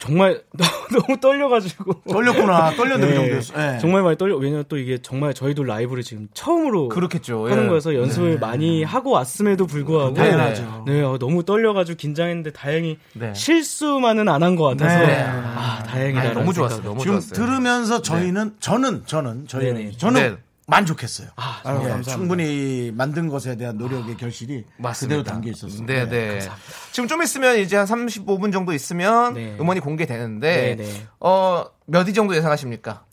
정말 0.00 0.42
너무 0.90 1.20
떨려가지고. 1.20 2.02
떨렸구나. 2.10 2.74
떨렸는데 2.74 3.06
그 3.06 3.12
네, 3.12 3.14
정도였어. 3.16 3.52
네. 3.72 3.78
정말 3.80 4.02
많이 4.02 4.16
떨려. 4.16 4.36
왜냐면 4.36 4.64
또 4.68 4.78
이게 4.78 4.98
정말 5.02 5.34
저희도 5.34 5.62
라이브를 5.62 6.02
지금 6.02 6.26
처음으로 6.32 6.88
그렇겠죠. 6.88 7.48
하는 7.50 7.64
예. 7.64 7.68
거여서 7.68 7.94
연습을 7.94 8.38
많이 8.38 8.82
하고 8.82 9.10
왔음에도 9.10 9.66
불구하고 9.66 10.14
당연하죠. 10.14 10.84
네, 10.86 11.02
어, 11.02 11.18
너무 11.18 11.44
떨려가지고 11.44 11.96
긴장했는데 11.98 12.52
다행히 12.52 12.98
네. 13.12 13.32
실수만은 13.34 14.28
안 14.28 14.42
한 14.42 14.56
것 14.56 14.64
같아서 14.64 15.06
네. 15.06 15.22
아 15.22 15.82
다행이다. 15.86 16.20
아니, 16.22 16.32
너무 16.34 16.52
좋았어요. 16.54 16.82
너무 16.82 17.00
지금 17.00 17.12
좋았어요. 17.20 17.32
들으면서 17.34 18.00
저희는 18.02 18.54
저는 18.58 19.02
저는 19.06 19.46
저희는. 19.48 19.92
저는 19.98 20.22
네. 20.22 20.36
만족했어요. 20.70 21.28
아, 21.36 21.60
예, 21.64 21.68
감사합니다. 21.70 22.12
충분히 22.12 22.92
만든 22.94 23.28
것에 23.28 23.56
대한 23.56 23.76
노력의 23.76 24.16
결실이 24.16 24.64
그대로 25.00 25.22
담겨 25.22 25.50
있었어요. 25.50 25.84
네, 25.86 26.08
네. 26.08 26.38
지금 26.92 27.08
좀 27.08 27.22
있으면 27.22 27.58
이제 27.58 27.76
한 27.76 27.86
35분 27.86 28.52
정도 28.52 28.72
있으면 28.72 29.34
네. 29.34 29.56
음원이 29.60 29.80
공개되는데 29.80 30.76
네, 30.76 30.84
네. 30.84 31.06
어, 31.20 31.66
몇 31.86 32.06
위 32.08 32.14
정도 32.14 32.34
예상하십니까? 32.36 33.04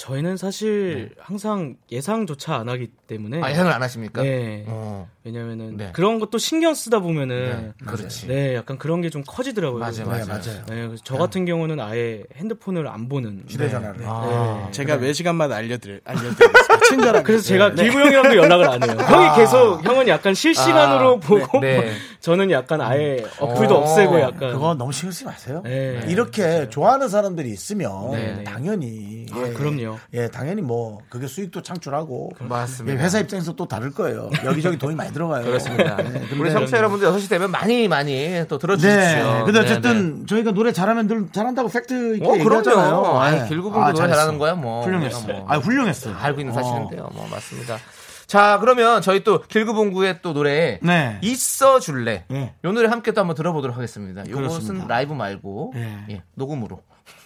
저희는 0.00 0.38
사실 0.38 1.10
항상 1.18 1.76
예상조차 1.92 2.54
안 2.54 2.70
하기 2.70 2.86
때문에 3.06 3.42
아, 3.42 3.50
예상을 3.50 3.70
안 3.70 3.82
하십니까? 3.82 4.22
네. 4.22 4.64
어. 4.66 5.06
왜냐면은 5.24 5.76
네. 5.76 5.90
그런 5.92 6.18
것도 6.18 6.38
신경 6.38 6.72
쓰다 6.74 7.00
보면은 7.00 7.74
네, 7.78 7.84
그렇지. 7.86 8.26
네, 8.26 8.54
약간 8.54 8.78
그런 8.78 9.02
게 9.02 9.10
좀 9.10 9.24
커지더라고요. 9.26 9.80
맞아요, 9.80 9.96
네, 9.96 10.04
맞아요. 10.04 10.26
맞아요. 10.26 10.64
네, 10.68 10.86
그래서 10.86 11.02
저 11.04 11.16
같은 11.18 11.44
경우는 11.44 11.80
아예 11.80 12.22
핸드폰을 12.36 12.86
안 12.86 13.08
보는 13.08 13.42
휴대전화를. 13.48 14.00
아. 14.06 14.68
제가 14.70 14.98
매 14.98 15.12
시간마다 15.12 15.56
알려드릴, 15.56 16.00
알려드리겠습니다. 16.04 16.80
친절하게. 16.88 17.24
그래서 17.24 17.44
제가 17.44 17.74
길구 17.74 17.98
형이랑도 17.98 18.36
연락을 18.36 18.68
안 18.68 18.82
해요. 18.82 18.96
형이 18.98 19.36
계속 19.36 19.84
형은 19.84 20.06
약간 20.08 20.32
실시간으로 20.32 21.16
아, 21.16 21.26
보고 21.26 21.60
네. 21.60 21.92
저는 22.20 22.50
약간 22.52 22.80
아예 22.80 23.24
어플도 23.40 23.74
어, 23.74 23.80
없애고 23.82 24.20
약간 24.20 24.52
그거 24.52 24.74
너무 24.74 24.92
신경 24.92 25.10
쓰지 25.10 25.24
마세요. 25.24 25.60
네. 25.64 26.04
이렇게 26.08 26.68
좋아하는 26.70 27.08
사람들이 27.08 27.50
있으면 27.50 28.12
네, 28.12 28.36
네. 28.36 28.44
당연히 28.44 29.26
아, 29.32 29.42
그럼요. 29.56 29.89
예, 30.14 30.28
당연히 30.28 30.62
뭐 30.62 30.98
그게 31.08 31.26
수익도 31.26 31.62
창출하고 31.62 32.32
맞습니다. 32.40 32.98
예, 32.98 33.04
회사 33.04 33.18
입장에서 33.18 33.54
또 33.54 33.66
다를 33.66 33.90
거예요. 33.92 34.30
여기저기 34.44 34.78
돈이 34.78 34.94
많이 34.94 35.12
들어가요. 35.12 35.44
그렇습니다. 35.44 35.96
네, 35.96 36.28
우리 36.38 36.50
청취자 36.52 36.78
여러분들 36.78 37.08
6시 37.08 37.28
되면 37.28 37.50
많이 37.50 37.88
많이 37.88 38.44
또 38.48 38.58
들어주십시오. 38.58 38.98
네. 38.98 39.42
근데 39.44 39.52
네, 39.52 39.58
어쨌든 39.60 40.26
저희가 40.26 40.52
노래 40.52 40.72
잘하면 40.72 41.06
늘 41.06 41.28
잘한다고 41.32 41.68
팩트 41.68 42.16
있게 42.16 42.26
어, 42.26 42.34
얘기하잖아요. 42.34 42.90
그럼요. 43.00 43.20
아니, 43.20 43.40
네. 43.40 43.48
길구분도 43.48 43.80
아, 43.80 43.86
노래 43.92 43.96
잘했어. 43.98 44.16
잘하는 44.18 44.38
거야, 44.38 44.54
뭐. 44.54 44.82
훌륭했어요. 44.84 45.24
우리가 45.24 45.38
뭐. 45.40 45.46
아, 45.52 45.58
훌륭했어요. 45.58 46.16
알고 46.18 46.40
있는 46.40 46.56
어. 46.56 46.62
사실인데요. 46.62 47.10
뭐 47.12 47.28
맞습니다. 47.30 47.78
자, 48.26 48.58
그러면 48.60 49.02
저희 49.02 49.24
또 49.24 49.42
길구봉구의 49.42 50.20
또 50.22 50.32
노래 50.32 50.78
네. 50.82 51.18
있어 51.20 51.80
줄래. 51.80 52.24
네. 52.28 52.54
요 52.64 52.70
노래 52.72 52.88
함께 52.88 53.10
또 53.10 53.20
한번 53.22 53.34
들어보도록 53.34 53.76
하겠습니다. 53.76 54.20
요것은 54.20 54.48
그렇습니다. 54.48 54.86
라이브 54.86 55.12
말고 55.14 55.72
네. 55.74 56.04
예, 56.10 56.22
녹음으로. 56.36 56.80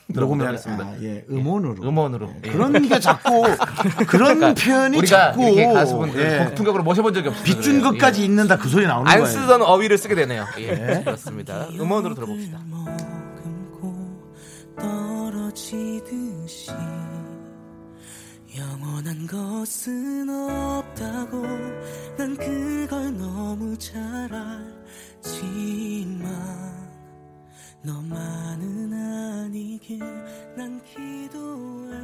녹음이 0.12 0.40
들어보겠습니다. 0.40 0.84
아, 0.84 0.96
예, 1.02 1.24
음원으로. 1.30 1.82
음원으로. 1.82 2.30
예. 2.44 2.50
그런 2.50 2.72
게 2.86 3.00
자꾸 3.00 3.42
그런 4.06 4.54
표현이 4.54 4.98
우리가 4.98 5.32
자꾸 5.32 5.42
이렇게 5.44 5.66
가수분들 5.72 6.20
예. 6.20 6.44
폭풍격으로 6.44 6.82
모셔본 6.84 7.14
적이 7.14 7.28
없어요. 7.28 7.44
빗준 7.44 7.80
것까지 7.80 8.24
있는다 8.24 8.58
그 8.58 8.68
소리 8.68 8.86
나오는 8.86 9.10
안 9.10 9.20
거예요. 9.20 9.32
쓰던 9.32 9.62
어휘를 9.62 9.96
쓰게 9.96 10.14
되네요. 10.14 10.44
예, 10.58 11.00
그렇습니다. 11.04 11.68
음원으로 11.72 12.14
들어봅시다. 12.14 12.58
떨어지듯이 14.78 16.70
영원한 18.58 19.26
것은 19.26 20.28
없다고 20.28 21.42
난 22.16 22.36
그걸 22.36 23.16
너무 23.16 23.76
잘 23.78 23.94
알지만 25.24 26.83
너만은 27.84 28.92
아니길 29.44 29.98
난 30.56 30.82
기도해 30.84 31.94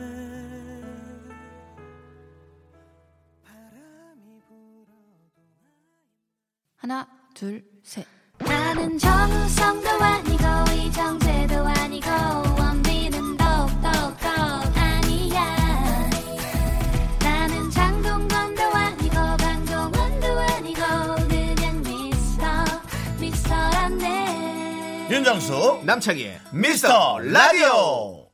하나, 6.76 7.06
둘, 7.34 7.64
셋. 7.82 8.06
나는 8.38 8.98
정우성도 8.98 9.88
아니고 9.88 10.44
이정재도 10.74 11.54
아니고 11.66 12.06
윤정수 25.34 25.82
남창희의 25.84 26.40
미스터 26.50 27.20
라디오. 27.20 28.26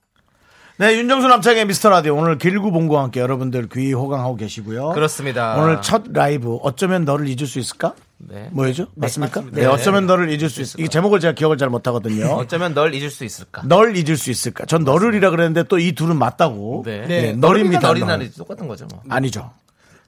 네, 0.79 0.97
윤정수 0.97 1.29
남창희의 1.29 1.67
미스터 1.67 1.91
라디오 1.91 2.17
오늘 2.17 2.39
길구봉구와 2.39 3.03
함께 3.03 3.21
여러분들 3.21 3.69
귀 3.71 3.93
호강하고 3.93 4.37
계시고요. 4.37 4.91
그렇습니다. 4.93 5.57
오늘 5.59 5.83
첫 5.83 6.05
라이브 6.15 6.57
어쩌면 6.63 7.05
너를 7.05 7.29
잊을 7.29 7.47
수 7.47 7.59
있을까? 7.59 7.93
네. 8.17 8.49
뭐였죠? 8.51 8.87
맞습니까? 8.95 9.41
맞습니다. 9.43 9.61
네, 9.61 9.67
네. 9.67 9.73
어쩌면 9.73 10.07
너를 10.07 10.31
잊을 10.31 10.49
수 10.49 10.63
있을까? 10.63 10.83
이 10.83 10.89
제목을 10.89 11.21
제가 11.21 11.35
기억을 11.35 11.59
잘 11.59 11.69
못하거든요. 11.69 12.29
어쩌면 12.37 12.73
널 12.73 12.95
잊을 12.95 13.11
수 13.11 13.25
있을까? 13.27 13.61
널 13.67 13.95
잊을 13.95 14.17
수 14.17 14.31
있을까? 14.31 14.65
전 14.65 14.83
너를이라 14.85 15.29
그랬는데 15.29 15.65
또 15.65 15.79
이 15.79 15.93
둘은 15.93 16.17
맞다고. 16.19 16.83
네. 16.87 17.07
네, 17.07 17.33
널입니다. 17.35 17.81
널. 17.93 18.01
널이나 18.01 18.31
똑같은 18.39 18.67
거죠, 18.67 18.87
뭐. 18.91 19.03
아니죠. 19.11 19.51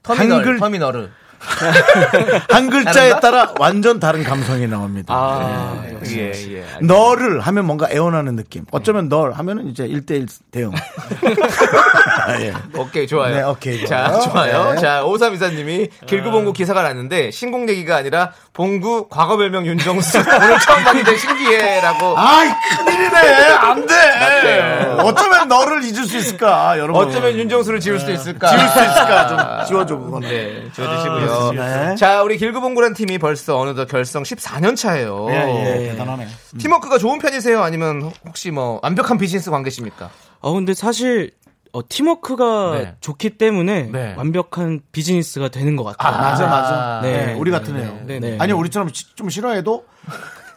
터미널, 0.03 0.39
한글- 0.39 0.59
터미널을. 0.59 1.11
한 2.51 2.69
글자에 2.71 3.11
다른가? 3.11 3.21
따라 3.21 3.55
완전 3.59 4.01
다른 4.01 4.25
감성이 4.25 4.67
나옵니다. 4.67 5.15
아, 5.15 5.85
예, 6.07 6.33
예. 6.55 6.65
너를 6.83 7.41
하면 7.41 7.65
뭔가 7.65 7.89
애원하는 7.91 8.37
느낌. 8.37 8.65
어쩌면 8.71 9.09
널 9.09 9.33
하면은 9.33 9.69
이제 9.69 9.87
1대1 9.87 10.29
대응. 10.51 10.73
아, 12.27 12.41
예. 12.41 12.53
오케이, 12.77 13.07
좋아요. 13.07 13.35
네, 13.35 13.43
오케이, 13.43 13.87
자, 13.87 14.11
좋아요. 14.11 14.31
좋아요. 14.31 14.75
네. 14.75 14.81
자, 14.81 15.05
오삼이사님이 15.05 15.89
길구봉구 16.07 16.53
기사가 16.53 16.83
났는데, 16.83 17.31
신곡 17.31 17.69
얘기가 17.69 17.97
아니라, 17.97 18.33
봉구 18.63 19.07
과거 19.09 19.37
별명 19.37 19.65
윤정수. 19.65 20.19
오늘 20.19 20.59
처음 20.59 20.83
봤는데 20.83 21.17
신기해라고. 21.17 22.19
아이, 22.19 22.49
큰일이네. 22.85 23.17
안 23.55 23.87
돼. 23.87 24.97
어쩌면 24.99 25.47
너를 25.47 25.85
잊을 25.85 26.05
수 26.07 26.17
있을까, 26.17 26.77
여러분. 26.77 27.07
어쩌면 27.07 27.35
윤정수를 27.39 27.79
지울 27.79 28.01
수 28.01 28.11
있을까? 28.11 28.49
지울 28.49 28.61
수 28.69 28.81
있을까? 28.81 29.29
좀 29.29 29.39
지워줘, 29.69 29.97
그거는. 29.97 30.29
네, 30.29 30.65
지워주시고요. 30.75 31.21
그렇습니다. 31.21 31.95
자, 31.95 32.23
우리 32.25 32.37
길구봉구란 32.37 32.95
팀이 32.95 33.19
벌써 33.19 33.57
어느덧 33.61 33.87
결성 33.87 34.25
14년 34.25 34.75
차예요. 34.77 35.29
예, 35.31 35.35
예, 35.37 35.91
대단하네. 35.93 36.27
팀워크가 36.59 36.99
좋은 36.99 37.21
편이세요? 37.21 37.63
아니면 37.63 38.11
혹시 38.27 38.51
뭐 38.51 38.81
완벽한 38.83 39.19
비즈니스 39.19 39.53
관계십니까? 39.53 40.11
어 40.41 40.53
근데 40.53 40.75
사실 40.75 41.31
어, 41.79 41.83
팀워크가 41.89 42.73
네. 42.79 42.95
좋기 43.01 43.39
때문에 43.39 43.91
네. 43.93 44.15
완벽한 44.17 44.81
비즈니스가 44.93 45.49
되는 45.49 45.77
것 45.77 45.85
같아요. 45.85 46.17
맞아, 46.21 46.47
맞아. 46.47 47.01
네. 47.03 47.27
네, 47.27 47.35
우리 47.35 47.51
같은 47.53 47.77
애요. 47.77 48.01
네, 48.05 48.19
네. 48.19 48.37
아니, 48.41 48.53
우리처럼 48.53 48.89
시- 48.93 49.15
좀 49.15 49.31
싫어해도 49.31 49.85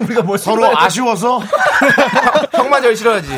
우리가 0.02 0.22
뭘 0.24 0.38
서로 0.38 0.78
아쉬워서. 0.78 1.42
형마저 2.54 2.94
싫어하지. 2.94 3.30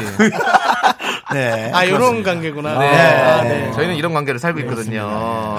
네. 1.33 1.71
아, 1.73 1.87
요런 1.87 2.23
관계구나. 2.23 2.77
네. 2.77 2.87
아, 2.87 3.41
네. 3.43 3.71
저희는 3.73 3.95
이런 3.95 4.13
관계를 4.13 4.39
살고 4.39 4.59
있거든요. 4.61 5.57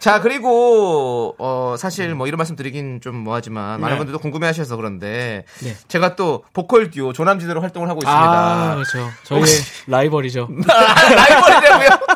자, 0.00 0.20
그리고, 0.20 1.34
어, 1.38 1.76
사실 1.78 2.14
뭐 2.14 2.26
이런 2.26 2.38
말씀 2.38 2.56
드리긴 2.56 3.00
좀 3.00 3.16
뭐하지만, 3.16 3.80
많은 3.80 3.98
분들도 3.98 4.18
궁금해 4.18 4.46
하셔서 4.46 4.76
그런데, 4.76 5.44
네. 5.60 5.76
제가 5.88 6.16
또 6.16 6.44
보컬 6.52 6.90
듀오 6.90 7.12
조남지대로 7.12 7.60
활동을 7.60 7.88
하고 7.88 8.00
있습니다. 8.02 8.22
아, 8.22 8.74
그렇죠. 8.74 9.10
저희의 9.24 9.46
라이벌이죠. 9.86 10.48
라이벌이라고요? 10.66 12.15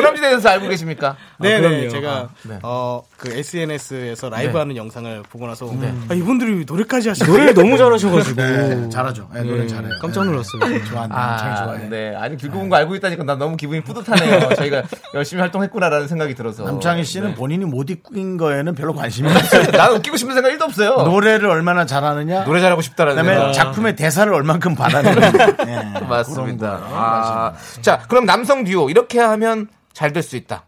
조남지대에 0.00 0.30
대해서 0.30 0.48
알고 0.48 0.68
계십니까? 0.68 1.16
네, 1.38 1.60
그럼요. 1.60 1.88
제가 1.88 2.10
아, 2.12 2.28
네. 2.42 2.58
어그 2.62 3.32
SNS에서 3.32 4.28
라이브 4.30 4.52
네. 4.52 4.58
하는 4.58 4.76
영상을 4.76 5.22
보고 5.30 5.46
나서 5.46 5.66
아, 6.08 6.14
이분들이 6.14 6.64
노래까지 6.66 7.08
하시네 7.08 7.28
노래를 7.30 7.54
너무 7.54 7.76
잘하셔가지고 7.76 8.40
네, 8.42 8.88
잘하죠. 8.90 9.28
네, 9.34 9.42
노래 9.42 9.66
잘해요. 9.66 9.90
깜짝 10.00 10.24
놀랐어요. 10.24 10.84
좋아한다. 10.84 11.16
아, 11.16 11.26
남창이 11.26 11.56
좋아해. 11.56 11.88
네. 11.88 12.14
아니, 12.16 12.36
길고본 12.36 12.68
거 12.68 12.76
알고 12.76 12.94
있다니까 12.96 13.24
난 13.24 13.38
너무 13.38 13.56
기분이 13.56 13.80
뿌듯하네요. 13.82 14.50
저희가 14.56 14.82
열심히 15.14 15.40
활동했구나라는 15.40 16.08
생각이 16.08 16.34
들어서. 16.34 16.64
남창희 16.64 17.04
씨는 17.04 17.28
네. 17.30 17.34
본인이 17.34 17.64
못 17.64 17.90
입긴 17.90 18.36
거에는 18.36 18.74
별로 18.74 18.94
관심이 18.94 19.28
없어요. 19.34 19.70
나는 19.72 19.96
웃기고 19.96 20.16
싶은 20.16 20.34
생각 20.34 20.50
1도 20.50 20.62
없어요. 20.62 20.96
노래를 21.02 21.46
얼마나 21.48 21.86
잘하느냐. 21.86 22.44
노래 22.44 22.60
잘하고 22.60 22.82
싶다라는 22.82 23.22
그다음에. 23.22 23.52
작품의 23.52 23.96
대사를 23.96 24.32
얼만큼 24.32 24.74
받아내느냐. 24.74 25.56
네, 25.64 26.00
맞습니다. 26.08 26.80
아, 26.92 27.52
자, 27.80 28.00
그럼 28.08 28.26
남성 28.26 28.64
듀오 28.64 28.90
이렇게 28.90 29.18
하면 29.20 29.68
잘 29.96 30.12
될 30.12 30.22
수 30.22 30.36
있다. 30.36 30.66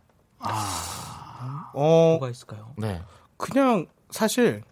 어 1.74 2.16
뭐가 2.18 2.31
있을까요? 2.31 2.72
네. 2.76 3.03
그냥 3.37 3.87
사실 4.11 4.62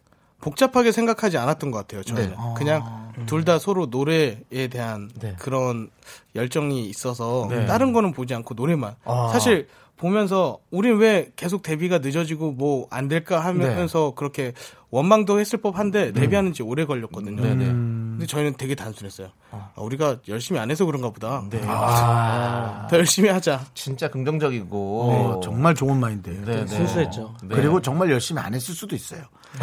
복잡하게 0.41 0.93
생각하지 0.93 1.37
않았던 1.37 1.71
것 1.71 1.79
같아요. 1.79 2.03
저는 2.03 2.31
네. 2.31 2.37
그냥 2.57 3.13
둘다 3.27 3.59
서로 3.59 3.87
노래에 3.87 4.69
대한 4.71 5.11
네. 5.21 5.37
그런 5.39 5.91
열정이 6.35 6.87
있어서 6.89 7.49
네. 7.51 7.67
다른 7.67 7.93
거는 7.93 8.13
보지 8.13 8.35
않고 8.35 8.55
노래만. 8.55 8.95
아. 9.05 9.29
사실 9.33 9.69
보면서 9.97 10.59
우린 10.71 10.97
왜 10.99 11.31
계속 11.37 11.63
데뷔가 11.63 11.99
늦어지고 11.99 12.53
뭐 12.53 12.87
안 12.91 13.09
될까 13.09 13.41
하면서 13.41 14.13
그렇게 14.15 14.53
원망도 14.91 15.39
했을 15.41 15.59
법한데 15.61 16.13
데뷔하는 16.13 16.53
지 16.53 16.63
오래 16.63 16.85
걸렸거든요. 16.87 17.43
네, 17.43 17.55
네. 17.55 17.73
근데 18.17 18.27
저희는 18.27 18.55
되게 18.57 18.75
단순했어요. 18.75 19.29
아, 19.51 19.71
우리가 19.77 20.17
열심히 20.29 20.59
안 20.59 20.71
해서 20.71 20.85
그런가 20.87 21.11
보다. 21.11 21.43
네. 21.51 21.61
더 22.89 22.89
열심히 22.93 23.29
하자. 23.29 23.61
진짜 23.75 24.09
긍정적이고. 24.09 25.03
어, 25.37 25.41
정말 25.43 25.75
좋은 25.75 25.99
마인드예요. 26.01 26.45
네, 26.45 26.65
네. 26.65 26.67
순수했죠. 26.67 27.35
네. 27.45 27.55
그리고 27.55 27.81
정말 27.83 28.11
열심히 28.11 28.41
안 28.41 28.55
했을 28.55 28.75
수도 28.75 28.97
있어요. 28.97 29.21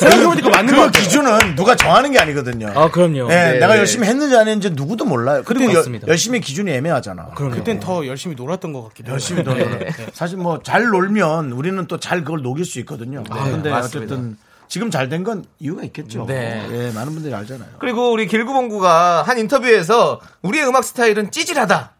생각해보니까 0.00 0.50
맞는 0.50 0.74
것그 0.76 0.90
기준은 1.00 1.54
누가 1.56 1.74
정하는 1.76 2.12
게 2.12 2.18
아니거든요. 2.18 2.68
아, 2.74 2.90
그럼요. 2.90 3.28
네, 3.28 3.52
네, 3.52 3.58
내가 3.58 3.74
네. 3.74 3.80
열심히 3.80 4.06
했는지 4.08 4.34
안 4.36 4.48
했는지 4.48 4.70
누구도 4.70 5.04
몰라요. 5.04 5.42
그리고 5.44 5.72
여-. 5.74 5.84
열심히 6.08 6.40
기준이 6.40 6.70
애매하잖아. 6.72 7.30
그땐 7.34 7.80
더 7.80 8.06
열심히 8.06 8.34
놀았던 8.34 8.72
것 8.72 8.82
같기도 8.88 9.08
해요. 9.08 9.12
열심히 9.14 9.44
더 9.44 9.54
놀아요. 9.54 9.78
사실 10.12 10.38
뭐 10.38 10.60
잘 10.62 10.86
놀면 10.86 11.52
우리는 11.52 11.86
또 11.86 11.98
잘 11.98 12.24
그걸 12.24 12.42
녹일 12.42 12.64
수 12.64 12.78
있거든요. 12.80 13.22
근데 13.24 13.70
맞습니다. 13.70 14.14
어쨌든 14.14 14.36
지금 14.68 14.90
잘 14.90 15.08
된 15.08 15.22
건 15.24 15.44
이유가 15.58 15.82
있겠죠. 15.84 16.24
네. 16.26 16.66
예, 16.70 16.90
많은 16.92 17.12
분들이 17.12 17.34
알잖아요. 17.34 17.70
그리고 17.78 18.10
우리 18.12 18.26
길구봉구가 18.26 19.22
한 19.22 19.38
인터뷰에서 19.38 20.20
우리의 20.42 20.66
음악 20.66 20.84
스타일은 20.84 21.30
찌질하다. 21.30 21.92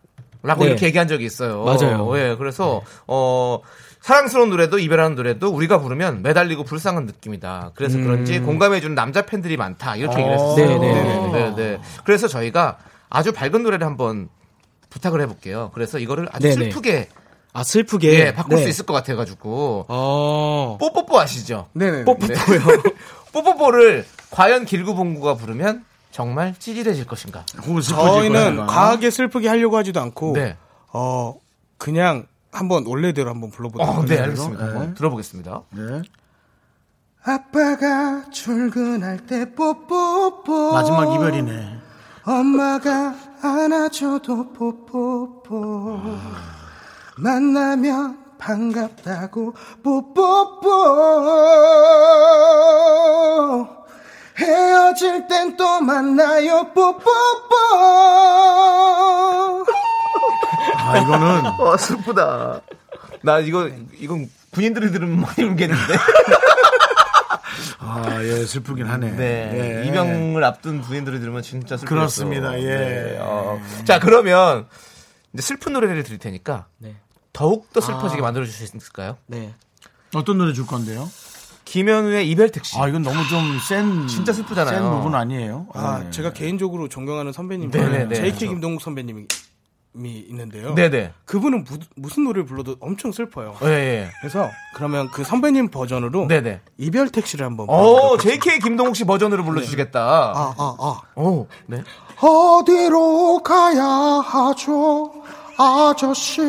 라고 0.44 0.64
네. 0.64 0.70
이렇게 0.70 0.86
얘기한 0.86 1.06
적이 1.06 1.24
있어요. 1.26 1.62
맞아요. 1.62 2.18
예, 2.18 2.34
그래서, 2.36 2.82
어, 3.06 3.60
사랑스러운 4.00 4.50
노래도 4.50 4.80
이별하는 4.80 5.14
노래도 5.14 5.50
우리가 5.50 5.78
부르면 5.78 6.22
매달리고 6.22 6.64
불쌍한 6.64 7.06
느낌이다. 7.06 7.70
그래서 7.76 7.96
그런지 7.98 8.40
공감해주는 8.40 8.92
남자 8.96 9.22
팬들이 9.24 9.56
많다. 9.56 9.94
이렇게 9.94 10.16
얘기를 10.16 10.32
했어요. 10.34 10.56
네, 10.56 10.78
네, 10.78 11.30
네, 11.32 11.54
네. 11.54 11.80
그래서 12.04 12.26
저희가 12.26 12.78
아주 13.08 13.32
밝은 13.32 13.62
노래를 13.62 13.86
한번 13.86 14.28
부탁을 14.90 15.20
해볼게요. 15.20 15.70
그래서 15.74 16.00
이거를 16.00 16.26
아주 16.32 16.48
네, 16.48 16.56
네. 16.56 16.64
슬프게 16.64 17.08
아, 17.54 17.62
슬프게. 17.64 18.08
예, 18.18 18.34
바꿀 18.34 18.56
네. 18.56 18.62
수 18.62 18.68
있을 18.68 18.86
것 18.86 18.94
같아가지고. 18.94 19.86
어. 19.88 20.78
뽀뽀뽀 20.80 21.18
아시죠? 21.20 21.68
네네. 21.74 22.04
뽀뽀뽀요. 22.04 22.28
뽀뽀뽀를 23.32 24.06
과연 24.30 24.64
길구봉구가 24.64 25.34
부르면 25.34 25.84
정말 26.10 26.54
찌질해질 26.58 27.06
것인가? 27.06 27.44
저희는. 27.62 28.66
과하게 28.66 29.10
슬프게 29.10 29.48
하려고 29.48 29.76
하지도 29.76 30.00
않고 30.00 30.34
네. 30.34 30.56
어 30.92 31.34
그냥 31.78 32.26
한번 32.52 32.84
원래대로 32.86 33.30
한번 33.30 33.50
불러보도록 33.50 33.88
어, 33.88 34.04
네, 34.04 34.18
하겠습니다. 34.18 34.24
알겠습니다. 34.24 34.64
한번 34.64 34.94
들어보겠습니다. 34.94 35.62
네. 35.70 36.02
아빠가 37.24 38.30
출근할 38.30 39.26
때 39.26 39.54
뽀뽀뽀 39.54 40.72
마지막 40.72 41.14
이별이네. 41.14 41.78
엄마가 42.24 43.14
안아줘도 43.42 44.52
뽀뽀뽀 44.52 46.00
만나면 47.16 48.18
반갑다고 48.38 49.54
뽀뽀뽀 49.82 50.68
헤어질 54.38 55.28
땐 55.28 55.56
또 55.56 55.80
만나요 55.80 56.64
뽀뽀뽀 56.74 57.10
아, 60.78 60.98
이거는 60.98 61.46
어, 61.60 61.76
슬프다. 61.76 62.60
나 63.22 63.38
이거, 63.38 63.70
이건 63.98 64.28
군인들이 64.50 64.90
들으면 64.90 65.20
많이 65.20 65.42
울겠는데. 65.48 65.94
아, 67.78 68.18
예, 68.22 68.44
슬프긴 68.44 68.86
하네. 68.86 69.10
네. 69.12 69.82
예. 69.84 69.88
이병을 69.88 70.42
앞둔 70.44 70.80
군인들이 70.82 71.20
들으면 71.20 71.40
진짜 71.42 71.76
슬프겠어. 71.76 71.94
그렇습니다. 71.94 72.58
예. 72.60 72.64
네. 72.66 73.18
어. 73.20 73.60
자, 73.84 74.00
그러면 74.00 74.66
이제 75.34 75.42
슬픈 75.42 75.72
노래를 75.72 76.02
드릴 76.02 76.18
테니까 76.18 76.66
네. 76.78 76.96
더욱 77.32 77.72
더 77.72 77.80
슬퍼지게 77.80 78.20
만들어줄 78.20 78.52
수 78.52 78.64
있을까요? 78.64 79.16
네. 79.26 79.54
어떤 80.14 80.38
노래 80.38 80.52
줄 80.52 80.66
건데요? 80.66 81.08
김현우의 81.64 82.28
이별 82.28 82.50
택시. 82.50 82.76
아, 82.78 82.86
이건 82.88 83.02
너무 83.02 83.26
좀 83.28 83.58
센. 83.60 84.06
진짜 84.08 84.32
슬프잖아요. 84.32 84.74
센 84.74 84.90
부분 84.90 85.14
아니에요? 85.14 85.68
아, 85.72 86.00
네. 86.04 86.10
제가 86.10 86.32
개인적으로 86.32 86.88
존경하는 86.88 87.32
선배님 87.32 87.70
네네네. 87.70 88.14
JK 88.14 88.48
김동욱 88.48 88.82
선배님이 88.82 89.26
있는데요. 89.94 90.74
네네. 90.74 91.12
그분은 91.24 91.64
무, 91.64 91.78
무슨 91.96 92.24
노래를 92.24 92.46
불러도 92.46 92.76
엄청 92.80 93.12
슬퍼요. 93.12 93.56
예, 93.62 93.68
예. 93.68 94.10
그래서 94.20 94.48
그러면 94.74 95.08
그 95.12 95.22
선배님 95.24 95.68
버전으로 95.68 96.28
네네. 96.28 96.60
이별 96.78 97.10
택시를 97.10 97.44
한번 97.44 97.68
오, 97.68 97.72
불러보도록 97.76 98.20
JK 98.20 98.58
김동욱 98.60 98.96
씨 98.96 99.04
버전으로 99.04 99.44
불러주시겠다. 99.44 100.00
아, 100.00 100.54
아, 100.56 100.76
아. 100.78 101.00
오, 101.20 101.46
네. 101.66 101.82
어디로 102.20 103.42
가야 103.42 103.84
하죠, 103.84 105.12
아저씨? 105.58 106.40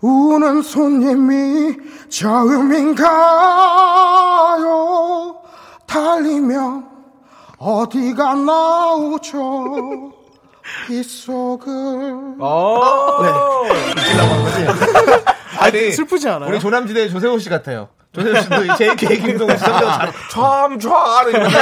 우는 0.00 0.62
손님이 0.62 1.76
처음인가요? 2.08 3.04
달리면 5.86 6.88
어디가 7.58 8.34
나오죠? 8.34 10.13
빗속을. 10.86 12.36
아니, 15.58 15.92
슬프지 15.92 16.28
않아요? 16.28 16.50
우리 16.50 16.60
조남지대 16.60 17.08
조세호 17.08 17.38
씨 17.38 17.48
같아요. 17.48 17.88
조세호 18.12 18.40
씨도 18.40 18.76
JK 18.76 19.20
김동욱 19.20 19.58
씨 19.58 19.64
잘, 19.64 20.12
참, 20.30 20.78
좋아. 20.78 21.22
이러면서 21.22 21.58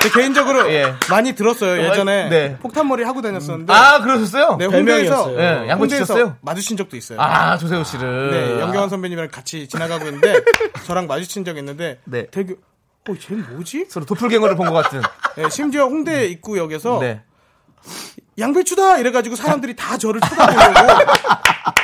저 0.00 0.10
개인적으로 0.10 0.70
예. 0.72 0.94
많이 1.10 1.34
들었어요. 1.34 1.82
예전에 1.82 2.28
네. 2.28 2.56
폭탄머리 2.58 3.02
하고 3.02 3.20
다녔었는데. 3.20 3.72
아, 3.72 4.00
그러셨어요? 4.00 4.56
네, 4.58 4.66
홍대에서. 4.66 5.30
네, 5.32 5.68
양보 5.68 5.82
홍대에서 5.84 6.04
치셨어요? 6.04 6.36
마주친 6.40 6.76
적도 6.76 6.96
있어요. 6.96 7.20
아, 7.20 7.56
조세호 7.58 7.82
씨를. 7.84 8.30
네, 8.30 8.60
영경환 8.60 8.88
선배님이랑 8.90 9.30
같이 9.30 9.66
지나가고 9.68 10.06
있는데 10.06 10.40
저랑 10.86 11.08
마주친 11.08 11.44
적이 11.44 11.60
있는데 11.60 11.98
네. 12.04 12.26
되게 12.30 12.54
어, 13.08 13.14
쟤 13.18 13.34
뭐지? 13.34 13.86
서로 13.88 14.04
도플갱어를 14.06 14.56
본 14.56 14.66
것 14.68 14.72
같은. 14.74 15.00
네, 15.36 15.48
심지어 15.50 15.84
홍대 15.84 16.26
입구역에서 16.26 16.98
네. 17.00 17.22
양배추다 18.38 18.98
이래가지고 18.98 19.36
사람들이 19.36 19.74
다 19.76 19.96
저를 19.98 20.20
쳐다보려고 20.20 21.12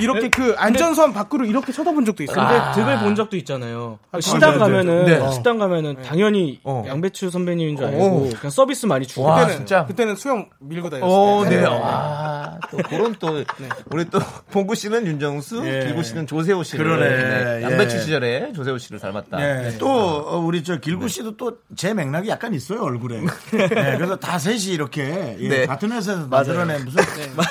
이렇게 0.00 0.28
그 0.28 0.54
안전선 0.58 1.12
밖으로 1.12 1.44
이렇게 1.44 1.72
쳐다본 1.72 2.04
적도 2.04 2.22
있어요. 2.22 2.36
근데 2.36 2.54
아. 2.54 2.72
득을 2.72 2.98
본 3.00 3.14
적도 3.14 3.36
있잖아요. 3.36 3.98
아, 4.12 4.20
식당 4.20 4.58
맞아요. 4.58 4.58
가면은 4.60 5.04
네. 5.04 5.32
식당 5.32 5.58
가면은 5.58 6.02
당연히 6.02 6.60
어. 6.64 6.84
양배추 6.86 7.30
선배님인 7.30 7.76
줄 7.76 7.86
알고 7.86 7.98
오. 8.04 8.28
그냥 8.30 8.50
서비스 8.50 8.86
많이 8.86 9.06
주고 9.06 9.22
와, 9.24 9.36
그때는 9.40 9.56
진짜? 9.56 9.84
그때는 9.86 10.16
수영 10.16 10.48
밀고 10.60 10.90
다녔어요. 10.90 11.10
오, 11.10 11.44
네. 11.44 11.64
아, 11.66 12.58
또 12.70 12.76
그런 12.78 13.14
또 13.18 13.44
우리 13.90 14.04
또 14.06 14.18
봉구 14.50 14.74
씨는 14.74 15.06
윤정수, 15.06 15.62
예. 15.66 15.84
길구 15.86 16.02
씨는 16.02 16.26
조세호 16.26 16.62
씨를 16.62 16.84
그러네. 16.84 17.62
양배추 17.62 17.96
예. 17.96 18.00
시절에 18.00 18.52
조세호 18.52 18.78
씨를 18.78 18.98
닮았다. 18.98 19.40
예, 19.40 19.78
또 19.78 19.88
어, 19.88 20.38
우리 20.38 20.62
저 20.64 20.78
길구 20.78 21.08
씨도 21.08 21.36
또 21.36 21.58
제 21.76 21.92
맥락이 21.94 22.28
약간 22.28 22.54
있어요 22.54 22.82
얼굴에. 22.82 23.20
예, 23.20 23.66
그래서 23.96 24.16
다 24.16 24.38
셋이 24.38 24.64
이렇게 24.72 25.36
예, 25.38 25.48
네. 25.48 25.66
같은 25.66 25.92
회사에서 25.92 26.26
만들어낸 26.26 26.84
무슨 26.84 27.02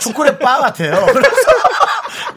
초콜릿 0.01 0.39
바 0.39 0.59
같아요. 0.59 1.05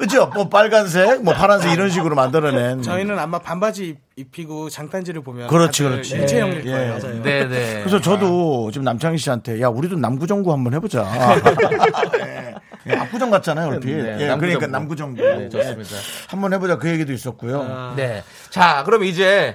그죠? 0.01 0.27
뭐 0.35 0.49
빨간색, 0.49 1.23
뭐 1.23 1.35
파란색 1.35 1.73
이런 1.73 1.91
식으로 1.91 2.15
만들어낸. 2.17 2.81
저희는 2.83 3.19
아마 3.19 3.39
반바지 3.39 3.87
입- 3.89 3.99
입히고 4.17 4.71
장단지를 4.71 5.23
보면 5.23 5.49
그렇지, 5.49 5.83
그렇지. 5.83 6.15
일체형일 6.17 6.67
예. 6.67 6.71
거예요. 6.71 6.99
맞아요. 6.99 7.23
네, 7.23 7.47
네. 7.49 7.79
그래서 7.81 8.01
저도 8.01 8.71
지금 8.73 8.85
남창희 8.85 9.19
씨한테 9.19 9.61
야 9.61 9.69
우리도 9.69 9.97
남구정구 9.97 10.53
한번 10.53 10.73
해보자. 10.75 11.07
예. 12.21 12.55
예, 12.87 12.97
압구정 12.97 13.31
같잖아요 13.31 13.69
얼핏. 13.69 13.93
네, 13.93 14.17
예, 14.21 14.27
남구정구. 14.27 14.39
그러니까 14.41 14.67
남구정구. 14.67 15.23
네, 15.23 15.49
좋습니다. 15.51 15.97
한번 16.29 16.53
해보자 16.55 16.79
그 16.79 16.89
얘기도 16.89 17.13
있었고요. 17.13 17.93
네. 17.97 18.23
자, 18.49 18.83
그럼 18.85 19.05
이제 19.05 19.55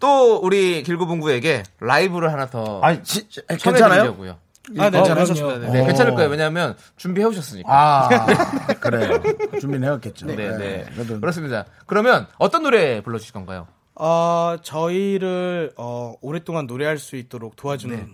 또 0.00 0.36
우리 0.38 0.82
길구봉구에게 0.82 1.64
라이브를 1.80 2.32
하나 2.32 2.46
더 2.46 2.80
아, 2.82 2.94
지, 3.02 3.28
지- 3.28 3.40
괜찮아요? 3.46 3.78
청해드리려고요. 3.78 4.36
아, 4.78 4.90
네, 4.90 4.98
어, 4.98 5.02
잘하셨습니다. 5.02 5.58
네. 5.58 5.70
네, 5.72 5.80
어. 5.80 5.86
괜찮을 5.86 6.14
거예요. 6.14 6.30
왜냐하면 6.30 6.76
준비해 6.96 7.26
오셨으니까. 7.26 7.68
아, 7.68 8.08
그래요. 8.80 9.20
준비는 9.60 9.86
해왔겠죠. 9.88 10.26
네, 10.26 10.36
네. 10.36 10.56
네, 10.56 10.86
그래도 10.94 11.20
그렇습니다. 11.20 11.66
그러면 11.86 12.26
어떤 12.38 12.62
노래 12.62 13.02
불러주실 13.02 13.32
건가요? 13.32 13.66
어, 13.94 14.56
저희를 14.62 15.72
어, 15.76 16.14
오랫동안 16.20 16.66
노래할 16.66 16.98
수 16.98 17.16
있도록 17.16 17.56
도와주는 17.56 17.96
네. 17.96 18.06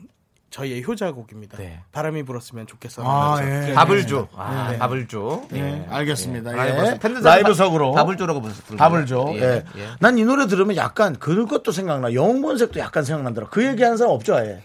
저희의 0.58 0.82
효자곡입니다. 0.84 1.56
네. 1.58 1.80
바람이 1.92 2.24
불었으면 2.24 2.66
좋겠어. 2.66 3.02
아. 3.04 3.38
예. 3.42 3.44
네. 3.46 4.06
줘. 4.06 4.26
아, 4.34 4.74
밥을 4.78 5.06
줘. 5.06 5.42
네, 5.50 5.86
알겠습니다. 5.88 6.50
라이브 6.52 6.74
예. 6.78 6.80
버스- 6.82 6.98
팬들 6.98 7.22
라이브석으로 7.22 7.92
밥을 7.92 8.16
줘라고 8.16 8.40
부르- 8.42 8.76
밥을 8.76 9.06
줘. 9.06 9.26
예, 9.34 9.40
예. 9.40 9.64
예. 9.76 9.88
난 10.00 10.18
이 10.18 10.24
노래 10.24 10.46
들으면 10.48 10.74
약간 10.76 11.16
그것도 11.16 11.70
생각나. 11.70 12.12
영본색도 12.12 12.80
약간 12.80 13.04
생각난더라. 13.04 13.48
그 13.50 13.64
얘기하는 13.64 13.96
사람 13.96 14.14
없죠, 14.14 14.34
아예. 14.36 14.62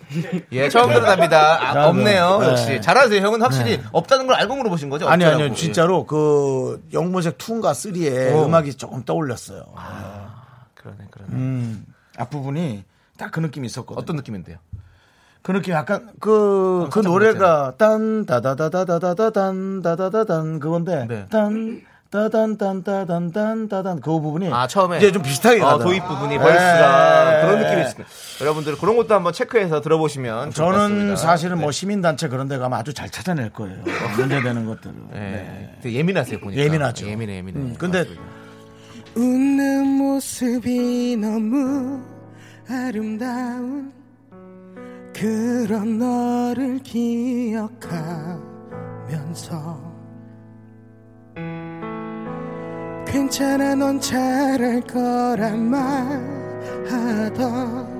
예, 0.52 0.70
처음 0.70 0.91
들어답니다. 0.91 1.70
아, 1.70 1.74
자, 1.74 1.89
없네요. 1.89 2.39
네. 2.39 2.48
역시 2.50 2.82
잘하세요. 2.82 3.22
형은 3.22 3.41
확실히 3.41 3.80
없다는 3.91 4.26
걸 4.26 4.36
알고 4.38 4.56
물어보신 4.56 4.89
거죠? 4.89 5.08
아니 5.08 5.24
없더라고. 5.24 5.44
아니요, 5.44 5.56
진짜로 5.56 6.06
그 6.08 6.84
영본색 6.91 7.38
2인가 7.38 7.72
3에 7.74 8.34
어. 8.34 8.46
음악이 8.46 8.74
조금 8.76 9.04
떠올렸어요. 9.04 9.60
예. 9.60 10.74
그러네, 10.76 10.98
그러네. 11.12 11.32
음, 11.34 11.86
앞부분이 12.18 12.84
딱 13.18 13.32
그 13.32 13.39
느낌이 13.39 13.68
있었거든요. 13.68 14.02
어떤 14.02 14.16
느낌인데요? 14.16 14.58
그 15.44 15.52
느낌 15.52 15.74
약간 15.74 16.10
그, 16.22 16.88
그 16.91 17.00
노래가 17.00 17.74
딴 17.78 18.26
다다다다다다다단 18.26 19.82
다다다단 19.82 20.60
그건데 20.60 21.06
네. 21.08 21.26
딴 21.30 21.82
따단 22.10 22.58
딴따단 22.58 23.32
딴따단 23.32 24.00
그 24.00 24.12
부분이 24.22 24.54
아, 24.54 24.68
처음에. 24.68 24.98
이제 24.98 25.12
좀 25.12 25.22
비슷하게 25.22 25.60
어, 25.62 25.66
가더라고요. 25.66 25.86
도입 25.86 26.08
부분이 26.08 26.38
벌스가 26.38 27.38
예. 27.39 27.41
그런 27.46 27.60
느낌이 27.60 27.82
있습니다. 27.82 28.10
여러분들 28.39 28.78
그런 28.78 28.96
것도 28.96 29.16
한번 29.16 29.34
체크해서 29.34 29.82
들어보시면 29.82 30.52
좋을 30.52 30.72
것 30.72 30.78
저는. 30.78 31.16
사실은 31.18 31.58
뭐 31.58 31.72
네. 31.72 31.72
시민단체 31.78 32.30
그런 32.30 32.48
데 32.48 32.58
가면 32.58 32.80
아주 32.80 32.94
잘 32.94 33.10
찾아낼 33.10 33.50
거예요. 33.50 33.84
문제되는 34.16 34.66
것들을. 34.66 34.96
네. 35.12 35.76
네. 35.82 35.91
예민하세요 35.91 36.39
보니까 36.39 36.62
예민하죠. 36.62 37.06
예민해 37.08 37.36
예민해. 37.38 37.60
음, 37.60 37.76
근데 37.78 38.06
웃는 39.16 39.88
모습이 39.88 41.18
너무 41.18 42.00
아름다운 42.70 43.91
그런 45.14 45.99
너를 45.99 46.80
기억하면서 46.80 48.03
괜찮아 53.05 53.76
넌 53.76 53.99
잘할 53.99 54.82
거란 54.82 55.70
말하던 57.30 57.93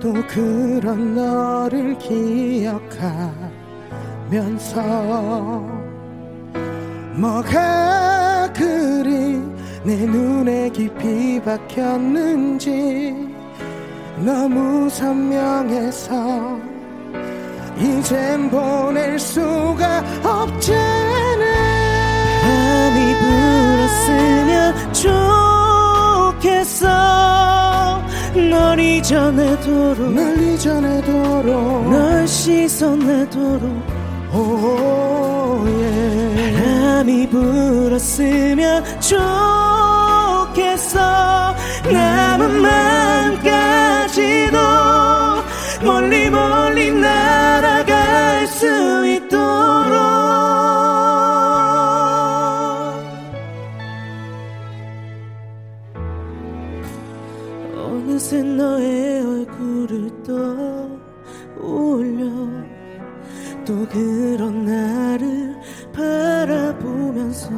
또 0.00 0.12
그런 0.26 1.14
너를 1.14 1.96
기억하면서 1.98 3.38
뭐가 7.14 8.52
그리 8.52 9.40
내 9.84 10.04
눈에 10.04 10.68
깊이 10.70 11.40
박혔는지 11.40 13.27
너무 14.24 14.90
선명해서 14.90 16.58
이젠 17.78 18.50
보낼 18.50 19.18
수가 19.18 20.02
없잖아. 20.24 21.44
밤이 22.42 23.14
불었으면 23.20 24.92
좋겠어. 26.52 26.88
널 28.50 28.78
이전에도록 28.80 30.12
널 30.12 30.38
이전에도록 30.42 31.90
널 31.90 32.26
씻어내도록. 32.26 33.62
오, 34.34 35.64
예. 35.66 36.17
바람이 36.98 37.28
불었으면 37.28 38.82
좋겠어. 40.54 40.98
남은 41.92 42.60
마음까지도 42.60 44.58
멀리 45.84 46.28
멀리 46.28 46.90
날아갈 46.90 48.48
수 48.48 49.06
있도록. 49.06 49.38
어느새 57.76 58.42
너의 58.42 59.20
얼굴을 59.20 60.10
떠올려. 61.56 62.26
또 63.64 63.86
그런 63.86 64.64
나를 64.64 64.97
바라보면서 65.98 67.48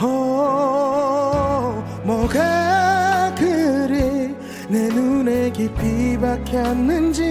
어, 0.00 1.82
뭐가 2.04 3.34
그리 3.36 4.34
내 4.68 4.88
눈에 4.88 5.50
깊이 5.50 6.16
박혔는지 6.18 7.24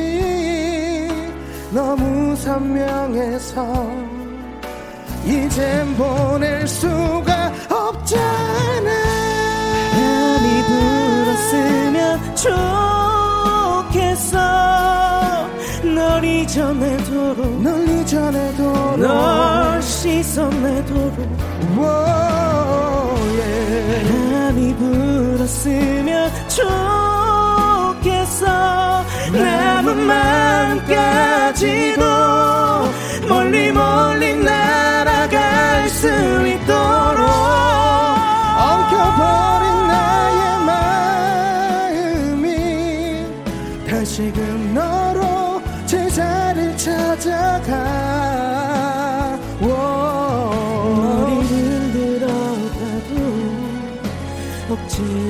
너무 1.71 2.35
선명해서 2.35 3.65
이젠 5.25 5.95
보낼 5.95 6.67
수가 6.67 7.53
없잖아. 7.69 8.91
밤이 9.93 10.63
불었으면 10.63 12.35
좋겠어 13.95 14.54
널 16.15 16.23
이전에도록 16.23 17.61
널 17.61 17.89
이전에도록. 17.89 18.99
널 18.99 19.81
씻어내도록. 19.81 21.13
밤이 24.15 24.75
불었으면 24.75 26.31
좋겠어. 28.07 28.45
남은 29.33 30.07
마음까지도 30.07 32.05
멀리 33.27 33.73
멀리 33.73 34.35
날아갈 34.37 35.89
수 35.89 36.07
있도록 36.07 37.24
억 54.97 55.24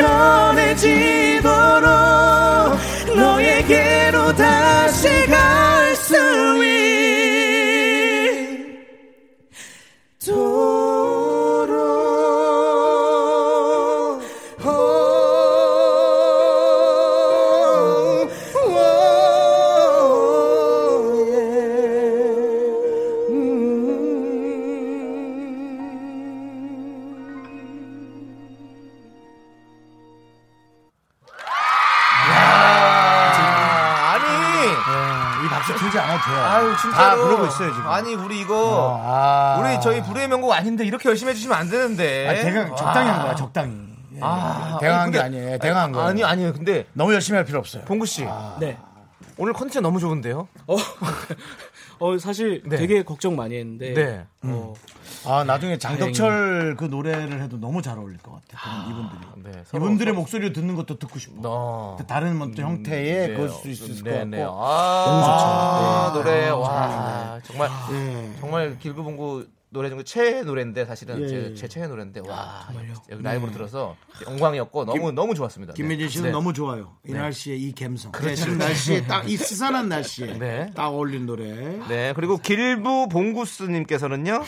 맘 0.00 0.56
전해지도록 0.56 2.01
돼요. 36.20 36.44
아유 36.44 36.76
진짜로. 36.80 36.92
다 36.92 37.16
그러고 37.16 37.46
있어요 37.46 37.72
지금. 37.72 37.86
아니 37.88 38.14
우리 38.14 38.40
이거 38.40 39.00
아. 39.04 39.58
우리 39.60 39.80
저희 39.80 40.02
불후의 40.02 40.28
명곡 40.28 40.52
아닌데 40.52 40.84
이렇게 40.84 41.08
열심히 41.08 41.30
해주시면 41.30 41.56
안 41.56 41.68
되는데. 41.68 42.28
아니, 42.28 42.40
대강 42.42 42.70
와. 42.70 42.76
적당히 42.76 43.08
한 43.10 43.22
거야 43.22 43.34
적당히. 43.34 43.74
예. 44.14 44.18
아, 44.20 44.78
대강한 44.80 45.02
아니, 45.04 45.12
게 45.12 45.20
아니에요. 45.20 45.58
대강한 45.58 45.92
거예요. 45.92 46.06
아니 46.08 46.24
아니 46.24 46.52
근데 46.52 46.86
너무 46.92 47.12
열심히 47.14 47.36
할 47.36 47.44
필요 47.44 47.58
없어요. 47.58 47.84
봉구 47.84 48.06
씨 48.06 48.26
네. 48.60 48.76
오늘 49.38 49.54
컨디션 49.54 49.82
너무 49.82 49.98
좋은데요? 49.98 50.46
어, 50.66 50.76
어 51.98 52.18
사실 52.18 52.62
네. 52.66 52.76
되게 52.76 53.02
걱정 53.02 53.36
많이 53.36 53.56
했는데. 53.56 53.94
네. 53.94 54.26
어, 54.42 54.74
아 55.24 55.44
나중에 55.44 55.78
장덕철 55.78 56.76
그 56.76 56.84
노래를 56.84 57.42
해도 57.42 57.58
너무 57.58 57.82
잘 57.82 57.98
어울릴 57.98 58.18
것 58.18 58.32
같아. 58.32 58.62
그런 58.62 58.90
이분들이. 58.90 59.52
네, 59.54 59.64
이분들의 59.74 60.14
목소리를 60.14 60.52
듣는 60.52 60.74
것도 60.74 60.98
듣고 60.98 61.18
싶어. 61.18 61.34
어. 61.44 61.96
다른 62.06 62.36
뭐 62.36 62.50
형태의 62.54 63.28
네, 63.28 63.34
그것일 63.34 63.74
수 63.76 63.90
있을 63.90 64.04
것 64.04 64.10
네, 64.10 64.16
같고. 64.18 64.30
네. 64.30 64.46
아, 64.48 66.10
너무 66.10 66.12
좋죠. 66.12 66.22
노래 66.30 66.40
네. 66.46 66.50
와 66.50 67.40
정말 67.44 67.70
네. 67.90 68.32
정말 68.40 68.78
길구봉구 68.78 69.46
노래 69.72 69.88
중에 69.88 70.02
최애 70.04 70.42
노래인데 70.42 70.84
사실은 70.84 71.22
예, 71.22 71.26
제, 71.28 71.36
예. 71.50 71.54
제 71.54 71.66
최애 71.66 71.86
노래인데 71.86 72.20
와 72.28 72.66
여기 73.10 73.22
라이브로 73.22 73.52
들어서 73.52 73.96
영광이었고 74.26 74.84
너무 74.84 75.12
너무 75.12 75.34
좋았습니다. 75.34 75.72
김민진 75.72 76.08
씨는 76.10 76.26
네. 76.26 76.30
너무 76.32 76.52
좋아요. 76.52 76.92
이 77.08 77.12
날씨에 77.12 77.56
이 77.56 77.72
감성. 77.74 78.12
네, 78.12 78.34
지금 78.34 78.58
날씨에 78.58 79.06
딱 79.06 79.24
이 79.26 79.36
스산한 79.36 79.88
날씨에 79.88 80.38
네. 80.38 80.70
딱 80.74 80.88
어울린 80.88 81.24
노래. 81.26 81.44
네 81.88 82.12
그리고 82.14 82.36
길부 82.36 83.08
봉구스님께서는요 83.08 84.44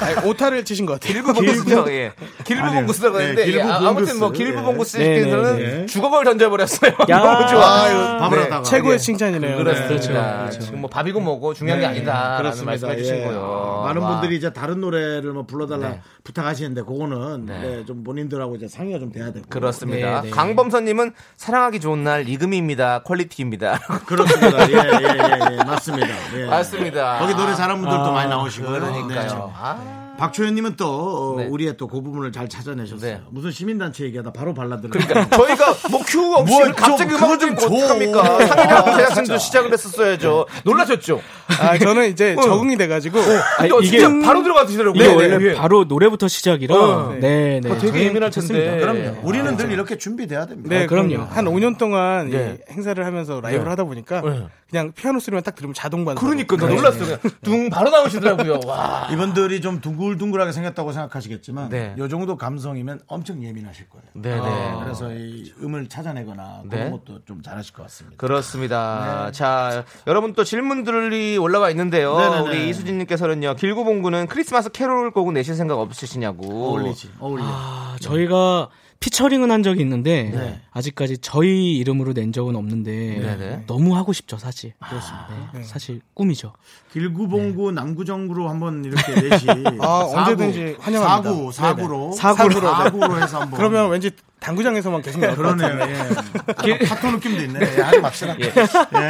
아니, 0.00 0.28
오타를 0.28 0.64
치신 0.64 0.86
것 0.86 0.94
같아요. 0.94 1.12
길부 1.12 1.32
봉구스죠 1.34 1.84
예 1.90 2.12
길부 2.44 2.62
아니요. 2.62 2.78
봉구스라고 2.80 3.18
네, 3.18 3.24
했는데 3.24 3.44
길부 3.50 3.58
예, 3.58 3.62
아, 3.72 3.76
아무튼 3.78 4.18
뭐 4.18 4.28
봉구스. 4.28 4.32
길부 4.44 4.58
예. 4.60 4.62
봉구스님께서는 4.64 5.56
네, 5.56 5.62
네, 5.66 5.76
네. 5.78 5.86
주걱을 5.86 6.24
던져버렸어요. 6.24 6.92
야. 7.08 7.18
너무 7.18 7.48
좋아. 7.48 7.82
아유, 7.82 8.18
밥을 8.20 8.38
네. 8.38 8.44
하다가. 8.44 8.62
최고의 8.62 8.94
예. 8.94 8.98
칭찬이네요. 8.98 9.56
그렇습니다. 9.56 10.38
그렇죠. 10.44 10.60
지금 10.60 10.80
뭐 10.82 10.90
밥이고 10.90 11.18
뭐고 11.20 11.54
중요한 11.54 11.80
게 11.80 11.86
아니다라는 11.86 12.64
말씀해 12.64 12.96
주신 12.96 13.16
예. 13.16 13.24
거예요. 13.24 13.82
많은 13.86 14.02
와. 14.02 14.08
분들이 14.20 14.35
이제 14.36 14.52
다른 14.52 14.80
노래를 14.80 15.32
뭐 15.32 15.44
불러달라 15.44 15.88
네. 15.90 16.00
부탁하시는데 16.24 16.82
그거는 16.82 17.46
네. 17.46 17.60
네, 17.60 17.84
좀 17.84 18.04
본인들하고 18.04 18.56
이제 18.56 18.68
상의가 18.68 18.98
좀 18.98 19.10
돼야 19.10 19.32
되고. 19.32 19.46
그렇습니다. 19.48 20.20
네, 20.20 20.28
네. 20.28 20.30
강범선님은 20.30 21.12
사랑하기 21.36 21.80
좋은 21.80 22.04
날 22.04 22.22
리금입니다. 22.22 23.02
퀄리티입니다. 23.02 23.78
그렇습니다. 24.06 24.70
예, 24.70 24.74
예, 24.74 25.52
예, 25.52 25.58
예. 25.58 25.64
맞습니다. 25.64 26.08
예. 26.38 26.46
맞습니다. 26.46 27.18
거기 27.18 27.34
노래 27.34 27.54
잘하는 27.54 27.80
분들도 27.82 28.04
아, 28.04 28.12
많이 28.12 28.30
나오시고요. 28.30 28.70
그러니까요. 28.70 29.08
네. 29.08 29.52
아, 29.54 30.05
박초연님은 30.18 30.76
또 30.76 31.34
어, 31.34 31.40
네. 31.40 31.46
우리의 31.46 31.76
또 31.76 31.86
그 31.86 32.00
부분을 32.02 32.32
잘 32.32 32.48
찾아내셨어요. 32.48 33.10
네. 33.16 33.20
무슨 33.30 33.50
시민단체 33.50 34.04
얘기하다 34.04 34.32
바로 34.32 34.52
발라드를. 34.54 34.90
그러니까 34.90 35.36
저희가 35.36 35.74
뭐큐 35.90 36.34
없이 36.34 36.52
뭘 36.52 36.72
갑자기 36.72 37.14
음악을 37.14 37.38
그거 37.38 37.56
좀. 37.60 37.74
어떡합니까? 37.74 38.46
상인하고 38.46 38.90
아, 38.90 38.96
제작진도 38.96 39.24
진짜. 39.24 39.38
시작을 39.38 39.72
했었어야죠. 39.72 40.46
놀라셨죠? 40.64 41.20
아, 41.60 41.78
저는 41.78 42.10
이제 42.10 42.34
어. 42.36 42.42
적응이 42.42 42.76
돼가지고. 42.76 43.18
아니, 43.58 43.68
또 43.68 43.80
이게- 43.80 43.98
진짜 44.00 44.26
바로 44.26 44.42
들어가시더라고요. 44.42 45.00
이게 45.02 45.08
네, 45.08 45.14
원래 45.14 45.38
네. 45.38 45.54
바로 45.54 45.84
노래부터 45.84 46.28
시작이라. 46.28 46.74
어. 46.76 47.16
네, 47.20 47.60
네. 47.62 47.70
어, 47.70 47.74
되게 47.74 47.86
저는 47.92 48.02
예민할. 48.02 48.30
텐데. 48.30 48.78
그럼요. 48.80 49.20
우리는 49.22 49.46
아, 49.52 49.56
늘 49.56 49.70
이렇게 49.72 49.96
준비돼야 49.96 50.46
됩니다. 50.46 50.68
네, 50.68 50.84
아, 50.84 50.86
그럼요. 50.86 51.16
한 51.30 51.44
5년 51.44 51.78
동안 51.78 52.30
네. 52.30 52.58
이 52.68 52.72
행사를 52.72 53.02
하면서 53.04 53.40
라이브를 53.40 53.64
네. 53.64 53.70
하다 53.70 53.84
보니까 53.84 54.20
네. 54.22 54.46
그냥 54.68 54.92
피아노 54.92 55.20
소리만 55.20 55.44
딱 55.44 55.54
들으면 55.54 55.74
자동 55.74 56.04
반사. 56.04 56.20
그러니까 56.20 56.56
나 56.56 56.66
놀랐어요. 56.66 57.18
그냥 57.18 57.34
둥 57.42 57.70
바로 57.70 57.90
나오시더라고요. 57.90 58.60
와. 58.66 59.08
이분들이 59.12 59.60
좀 59.60 59.80
둥글둥글하게 59.80 60.50
생겼다고 60.52 60.92
생각하시겠지만 60.92 61.68
네. 61.68 61.94
이 61.96 62.08
정도 62.08 62.36
감성이면 62.36 63.02
엄청 63.06 63.42
예민하실 63.42 63.88
거예요. 63.88 64.06
네네. 64.14 64.40
아, 64.40 64.80
그래서 64.82 65.12
이 65.12 65.52
음을 65.62 65.88
찾아내거나 65.88 66.62
네. 66.64 66.76
그런 66.76 66.90
것도 66.92 67.24
좀 67.24 67.42
잘하실 67.42 67.74
것 67.74 67.82
같습니다. 67.84 68.16
그렇습니다. 68.16 69.30
자, 69.32 69.84
여러분 70.06 70.34
또 70.34 70.42
질문들이 70.42 71.38
올라와 71.38 71.70
있는데요. 71.70 72.18
네네네. 72.18 72.40
우리 72.40 72.68
이수진 72.68 72.98
님께서는요, 72.98 73.54
길구봉구는 73.54 74.26
크리스마스 74.26 74.70
캐롤 74.70 75.12
곡은 75.12 75.34
내실 75.34 75.54
생각 75.54 75.78
없으시냐고. 75.78 76.70
어울리지, 76.70 77.10
어울려. 77.20 77.44
아, 77.46 77.96
저희가 78.00 78.68
피처링은 79.00 79.50
한 79.50 79.62
적이 79.62 79.82
있는데 79.82 80.30
네. 80.34 80.60
아직까지 80.72 81.18
저희 81.18 81.76
이름으로 81.76 82.12
낸 82.14 82.32
적은 82.32 82.56
없는데 82.56 82.90
네네. 83.20 83.64
너무 83.66 83.96
하고 83.96 84.12
싶죠 84.12 84.36
사실. 84.38 84.72
그렇습니다. 84.78 85.28
사실 85.64 86.00
꿈이죠. 86.14 86.52
길구봉구 86.92 87.72
남구정구로 87.72 88.48
한번 88.48 88.84
이렇게 88.84 89.28
내시. 89.28 89.46
아, 89.80 89.98
언제든지 90.14 90.76
환영합니다. 90.80 91.30
사구, 91.30 91.52
사구로. 91.52 92.12
사구로. 92.12 92.60
사구로 92.60 93.22
해서 93.22 93.40
한번. 93.40 93.56
그러면 93.58 93.90
왠지 93.90 94.10
당구장에서만 94.40 95.02
계속 95.02 95.20
나올 95.20 95.36
것 95.36 95.42
그러네요. 95.42 95.78
예. 95.88 95.98
약간 96.70 96.78
파토 96.88 97.10
느낌도 97.12 97.42
있네. 97.42 97.60
예, 97.76 97.80
하지 97.82 97.98
맙시다. 98.00 98.36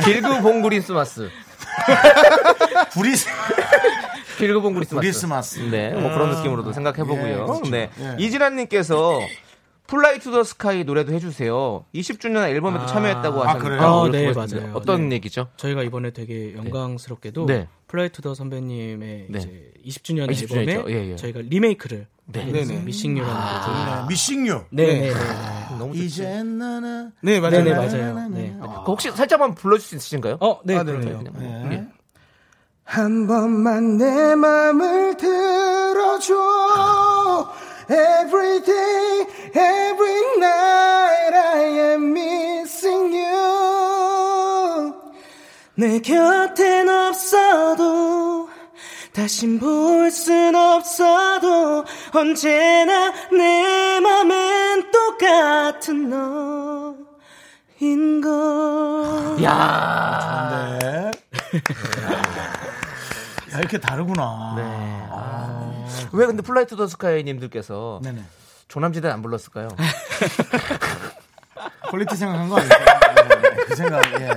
길구봉 0.05 0.63
크리스마스. 0.63 1.29
구리 2.93 3.15
길구봉 4.39 4.75
크리스마스. 4.75 5.01
크리스마스. 5.01 5.59
네, 5.71 5.91
뭐 5.91 6.11
그런 6.13 6.35
느낌으로도 6.37 6.73
생각해보고요. 6.73 7.29
예, 7.29 7.35
그렇죠. 7.35 7.71
네. 7.71 7.91
예. 7.99 8.17
이진아님께서 8.19 9.21
Fly 9.87 10.19
To 10.19 10.31
The 10.33 10.43
Sky 10.45 10.85
노래도 10.85 11.13
해주세요. 11.13 11.85
20주년 11.95 12.49
앨범에도 12.49 12.87
참여했다고 12.87 13.43
아, 13.45 13.49
하셨는데 13.55 13.69
그래요? 13.77 13.81
아, 14.03 14.07
이렇게 14.07 14.19
네, 14.19 14.33
맞아요. 14.33 14.73
어떤 14.75 15.13
얘기죠? 15.13 15.49
저희가 15.57 15.83
이번에 15.83 16.11
되게 16.13 16.55
영광스럽게도 16.57 17.47
네. 17.47 17.69
Fly 17.87 18.09
To 18.11 18.23
The 18.23 18.35
선배님의 18.35 19.27
네. 19.29 19.39
이제 19.39 19.73
20주년 19.87 20.29
20주년 20.31 20.69
앨범에 20.69 20.73
이죠. 20.73 20.85
예, 20.91 21.11
예. 21.13 21.17
저희가 21.17 21.41
리메이크를 21.45 22.07
네. 22.29 22.45
네네. 22.45 22.81
Missing 22.81 23.05
You라는 23.05 23.35
곡을. 23.35 23.85
네, 24.03 24.07
Missing 24.09 24.42
You. 24.42 24.61
네, 24.71 24.87
네, 24.87 25.01
네. 25.01 25.15
너무 25.79 25.93
좋죠. 25.95 26.05
이제 26.05 26.43
나나. 26.43 27.13
네, 27.23 27.39
맞아요. 27.39 27.63
네, 27.63 27.71
네, 27.71 27.77
맞아요. 27.77 28.29
네. 28.31 28.57
그 28.61 28.67
혹시 28.91 29.11
살짝만 29.13 29.55
불러줄 29.55 29.87
수 29.87 29.95
있으신가요? 29.95 30.39
어, 30.41 30.61
네, 30.65 30.77
아, 30.77 30.83
네, 30.83 30.93
그럼요. 30.93 31.23
네. 31.39 31.69
예. 31.73 31.87
한 32.83 33.27
번만 33.29 33.97
내 33.97 34.35
맘을 34.35 35.17
들어줘 35.17 36.35
Every 37.89 38.59
day, 38.61 39.27
every 39.55 40.23
night 40.39 41.33
I 41.35 41.63
am 41.95 42.13
missing 42.13 43.15
you 43.15 44.93
내 45.77 46.01
곁엔 46.01 46.89
없어도 46.89 48.49
다신 49.13 49.59
볼 49.61 50.09
순 50.09 50.57
없어도 50.57 51.85
언제나 52.13 53.13
내 53.31 54.01
맘엔 54.01 54.91
똑같은 54.91 56.11
너인 56.11 56.97
걸야 58.21 59.41
네. 60.51 61.11
야, 63.57 63.61
이렇게 63.61 63.79
다르구나. 63.79 64.55
네. 64.57 64.63
아. 65.11 65.87
왜 66.13 66.27
근데 66.27 66.43
Fly 66.43 66.67
To 66.67 66.75
The 66.75 66.87
Sky 66.87 67.25
님들께서 67.25 68.01
네네. 68.03 68.23
조남지대 68.69 69.09
안 69.09 69.23
불렀을까요? 69.23 69.69
Quality 71.91 72.17
생각한 72.17 72.49
거 72.49 72.57
아닐까요? 72.59 73.39
네, 73.41 73.51
그 73.65 73.77
생각, 73.77 74.21
예, 74.21 74.27
예. 74.27 74.29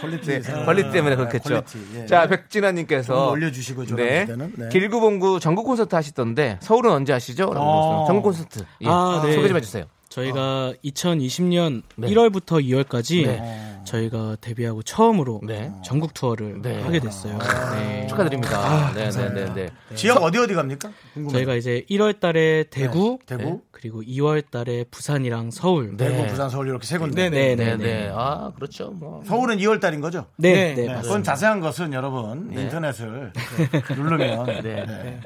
Quality 0.00 0.26
네, 0.26 0.42
생각. 0.42 0.66
관리 0.66 0.82
때문에 0.90 1.10
네, 1.10 1.16
그렇겠죠. 1.16 1.48
Quality, 1.48 1.78
예. 1.96 2.06
자, 2.06 2.22
좀 2.22 2.30
백진아님께서 2.30 3.30
올려주시고, 3.30 3.86
네. 3.96 4.26
네. 4.26 4.68
길구봉구 4.68 5.40
전국 5.40 5.64
콘서트 5.64 5.94
하시던데 5.94 6.58
서울은 6.60 6.92
언제 6.92 7.12
하시죠? 7.12 7.52
라고 7.52 7.60
어. 7.60 8.04
전국 8.06 8.22
콘서트. 8.24 8.60
예. 8.82 8.86
아, 8.88 9.22
네. 9.24 9.32
소개 9.32 9.48
좀 9.48 9.56
해주세요. 9.56 9.84
저희가 10.08 10.72
2020년 10.84 11.82
네. 11.96 12.08
1월부터 12.08 12.64
2월까지 12.64 13.26
네. 13.26 13.77
저희가 13.88 14.36
데뷔하고 14.40 14.82
처음으로 14.82 15.40
네. 15.46 15.72
전국 15.82 16.12
투어를 16.12 16.60
네. 16.60 16.82
하게 16.82 17.00
됐어요. 17.00 17.38
네. 17.74 18.06
축하드립니다. 18.06 18.92
네, 18.94 19.10
네, 19.10 19.28
네, 19.30 19.54
네. 19.54 19.70
지역 19.94 20.22
어디 20.22 20.38
어디 20.38 20.54
갑니까? 20.54 20.90
궁금해요. 21.14 21.32
저희가 21.32 21.54
이제 21.54 21.84
1월 21.90 22.20
달에 22.20 22.64
대구, 22.70 23.18
네, 23.26 23.36
대구? 23.36 23.62
그리고 23.80 24.02
2월 24.02 24.42
달에 24.50 24.84
부산이랑 24.90 25.52
서울. 25.52 25.96
네. 25.96 26.08
대구, 26.08 26.26
부산, 26.26 26.50
서울 26.50 26.66
이렇게 26.66 26.84
세 26.84 26.98
군데. 26.98 27.30
네, 27.30 27.54
네, 27.54 27.76
네, 27.76 27.76
네. 27.76 28.12
아, 28.12 28.50
그렇죠. 28.56 28.90
뭐. 28.90 29.22
서울은 29.24 29.58
2월 29.58 29.80
달인 29.80 30.00
거죠? 30.00 30.26
네, 30.36 30.74
네, 30.74 30.74
네, 30.74 30.94
네. 30.94 31.00
그건 31.00 31.22
자세한 31.22 31.60
것은 31.60 31.92
여러분 31.92 32.50
인터넷을 32.52 33.32
누르면 33.96 34.46
네. 34.46 34.62
네. 34.62 35.20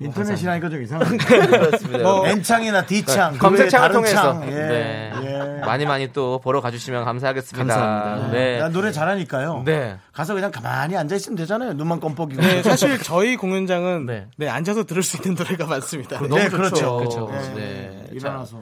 인터넷이라니까 0.00 0.68
좀 0.68 0.82
이상한데 0.82 1.16
그렇습니다. 1.48 1.98
뭐 2.02 2.26
N창이나 2.26 2.84
D창 2.84 3.38
검색창을 3.38 3.88
다른 3.88 3.94
통해서 3.94 4.14
창, 4.34 4.48
예. 4.48 4.54
네. 4.54 5.12
예. 5.22 5.60
많이 5.64 5.86
많이 5.86 6.12
또 6.12 6.38
보러 6.40 6.60
가 6.60 6.70
주시면 6.70 7.04
감사하겠습니다. 7.04 7.74
감사합니다. 7.74 8.30
네. 8.32 8.58
나 8.58 8.68
노래 8.68 8.92
잘하니까요. 8.92 9.62
네. 9.64 9.96
가서 10.12 10.34
그냥 10.34 10.50
가만히 10.50 10.96
앉아 10.96 11.16
있으면 11.16 11.36
되잖아요. 11.36 11.72
눈만 11.72 12.00
껌뻑이고. 12.00 12.40
네, 12.40 12.62
사실 12.62 12.98
저희 13.02 13.36
공연장은 13.36 14.06
네. 14.06 14.26
네. 14.36 14.48
앉아서 14.48 14.84
들을 14.84 15.02
수 15.02 15.16
있는 15.16 15.34
노래가 15.34 15.66
많습니다. 15.66 16.20
네, 16.20 16.28
너무 16.28 16.48
그렇죠. 16.50 16.96
그렇죠. 16.98 17.30
네. 17.54 17.77
네. 17.78 18.06
자, 18.06 18.12
일어나서. 18.12 18.60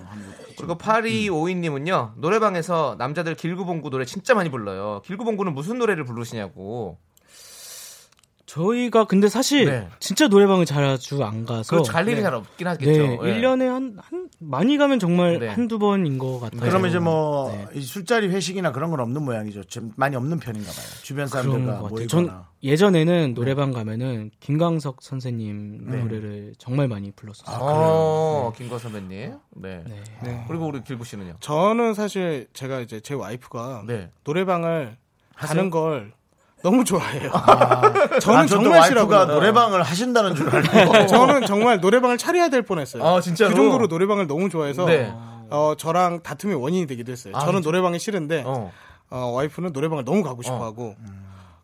그리고 0.57 0.77
8252님은요, 0.77 2.13
노래방에서 2.17 2.97
남자들 2.99 3.35
길구봉구 3.35 3.91
노래 3.91 4.05
진짜 4.05 4.35
많이 4.35 4.51
불러요. 4.51 5.03
길구봉구는 5.05 5.55
무슨 5.55 5.79
노래를 5.79 6.05
부르시냐고. 6.05 6.99
저희가 8.47 9.05
근데 9.05 9.29
사실 9.29 9.67
네. 9.67 9.89
진짜 9.99 10.29
노래방을 10.29 10.67
자주 10.67 11.23
안 11.25 11.45
가서 11.45 11.69
그렇죠. 11.69 11.93
갈 11.93 12.07
일이 12.07 12.17
네. 12.17 12.23
잘 12.23 12.35
없긴 12.35 12.67
하겠죠. 12.69 12.91
네, 12.91 13.19
예. 13.25 13.41
1년에 13.41 13.67
한, 13.67 13.97
한 14.01 14.29
많이 14.39 14.79
가면 14.79 15.01
정말 15.01 15.39
네. 15.41 15.49
한두 15.49 15.79
번인 15.79 16.17
것 16.17 16.39
같아요. 16.39 16.61
그러면 16.61 16.89
이제 16.91 16.99
뭐 17.01 17.51
네. 17.51 17.67
이 17.75 17.83
술자리 17.83 18.29
회식이나 18.29 18.71
그런 18.71 18.91
건 18.91 19.01
없는 19.01 19.23
모양이죠. 19.23 19.65
좀 19.65 19.93
많이 19.97 20.15
없는 20.15 20.39
편인가 20.39 20.71
봐요. 20.71 20.87
주변 21.03 21.27
사람들과 21.27 21.81
모이거나. 21.89 22.49
예전에는 22.63 23.35
노래방 23.35 23.73
가면은 23.73 24.31
김광석 24.41 25.03
선생님 25.03 25.91
네. 25.91 26.03
노래를 26.03 26.55
정말 26.59 26.89
많이 26.89 27.11
불렀었어요. 27.11 27.59
어, 27.61 28.53
김거 28.57 28.79
선배님. 28.79 29.09
네. 29.57 29.85
네. 29.87 30.03
네. 30.23 30.45
그리고 30.49 30.67
우리 30.67 30.83
길구 30.83 31.05
씨는요? 31.05 31.35
저는 31.41 31.95
사실 31.95 32.47
제가 32.53 32.81
이제 32.81 33.01
제 33.01 33.15
와이프가 33.15 33.85
네. 33.87 34.11
노래방을 34.25 34.97
가는 35.35 35.71
걸 35.71 36.13
너무 36.67 36.83
좋아해요. 36.85 37.31
저는 37.31 38.21
저는 38.21 38.39
아, 38.43 38.47
정말 38.47 38.81
와이프가 38.81 38.87
싫어요. 39.25 39.27
노래방을 39.27 39.83
하신다는 39.85 40.35
줄 40.35 40.49
알고. 40.53 41.07
저는 41.07 41.47
정말 41.47 41.81
노래방을 41.81 42.19
차려야 42.19 42.49
될 42.49 42.63
뻔했어요. 42.63 43.05
아, 43.07 43.21
진짜로? 43.21 43.51
그 43.51 43.55
정도로 43.57 43.87
노래방을 43.87 44.27
너무 44.27 44.49
좋아해서 44.49 44.85
네. 44.87 45.13
어, 45.49 45.75
저랑 45.79 46.23
다툼의 46.25 46.57
원인이 46.61 46.89
되기도 46.89 47.13
했어요. 47.13 47.35
아, 47.37 47.41
저는 47.41 47.61
진짜? 47.61 47.69
노래방이 47.69 48.01
싫은데 48.01 48.43
어. 48.45 48.73
어, 49.11 49.31
와이프는 49.35 49.71
노래방을 49.73 50.05
너무 50.05 50.25
가고 50.25 50.43
싶어하고 50.43 50.97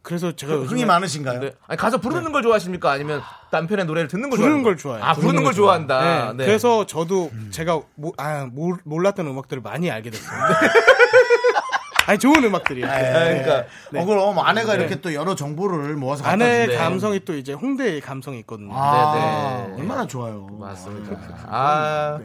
그래서 0.02 0.30
제가 0.32 0.52
요즘에 0.54 0.68
흥이 0.68 0.84
많으신가요? 0.84 1.40
네. 1.40 1.52
아니, 1.66 1.76
가서 1.76 1.98
부르는 1.98 2.30
걸 2.30 2.42
좋아하십니까? 2.42 2.90
아니면 2.92 3.22
남편의 3.50 3.86
노래를 3.86 4.06
듣는 4.08 4.30
걸 4.30 4.38
부르는 4.38 4.62
걸 4.62 4.76
좋아해요. 4.76 5.04
아, 5.04 5.14
부르는 5.14 5.42
걸 5.42 5.52
좋아한다. 5.52 6.32
네. 6.36 6.44
그래서 6.44 6.86
저도 6.86 7.30
제가 7.50 7.80
모- 7.96 8.12
아, 8.18 8.46
몰- 8.52 8.78
몰랐던 8.84 9.26
음악들을 9.26 9.62
많이 9.62 9.90
알게 9.90 10.10
됐어요. 10.10 10.38
아니 12.06 12.18
좋은 12.18 12.42
음악들이요. 12.44 12.86
그러니까 12.86 13.64
어, 13.94 14.04
그럼 14.04 14.38
아내가 14.38 14.74
네. 14.74 14.80
이렇게 14.80 15.00
또 15.00 15.14
여러 15.14 15.34
정보를 15.34 15.94
모아서 15.96 16.22
갖다 16.22 16.32
아내의 16.32 16.66
주는데. 16.66 16.76
감성이 16.76 17.20
또 17.24 17.34
이제 17.36 17.52
홍대의 17.52 18.00
감성이 18.00 18.38
있거든요. 18.40 18.70
아, 18.72 19.64
네네. 19.66 19.80
얼마나 19.80 20.06
좋아요. 20.06 20.46
맞습니다. 20.50 21.16
아, 21.46 22.18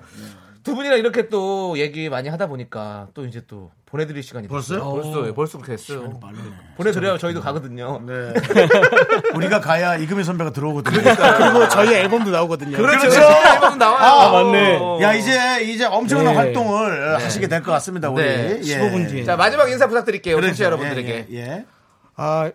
두 0.68 0.76
분이랑 0.76 1.00
이렇게 1.00 1.30
또 1.30 1.78
얘기 1.80 2.10
많이 2.10 2.28
하다 2.28 2.48
보니까 2.48 3.08
또 3.14 3.26
이제 3.26 3.42
또 3.48 3.72
보내드릴 3.86 4.22
시간이 4.22 4.50
벌써요? 4.50 4.80
됐어요. 4.80 5.34
벌써, 5.34 5.58
벌써 5.58 5.58
됐어요. 5.60 6.20
보내드려야 6.76 7.18
저희도 7.18 7.40
가거든요. 7.40 8.02
네. 8.06 8.34
우리가 9.34 9.62
가야 9.62 9.96
이금희 9.96 10.26
선배가 10.26 10.52
들어오거든요. 10.52 11.02
그리고 11.02 11.70
저희 11.70 11.94
앨범도 11.94 12.32
나오거든요. 12.32 12.76
그렇죠. 12.76 13.08
앨범 13.08 13.78
나와요. 13.78 13.98
아, 13.98 14.44
맞네. 14.44 15.02
야 15.04 15.14
이제 15.14 15.64
이제 15.64 15.86
엄청난 15.86 16.34
네. 16.34 16.36
활동을 16.36 17.16
하시게 17.24 17.48
될 17.48 17.64
것 17.64 17.72
같습니다. 17.72 18.10
우리 18.10 18.24
네. 18.24 18.60
15분 18.60 19.10
뒤에. 19.10 19.24
자, 19.24 19.38
마지막 19.38 19.70
인사 19.72 19.88
부탁드릴게요. 19.88 20.36
그렇죠. 20.36 20.50
청취자 20.50 20.66
여러분들에게. 20.66 21.28
예, 21.32 21.34
예, 21.34 21.38
예. 21.40 21.66
아, 22.18 22.52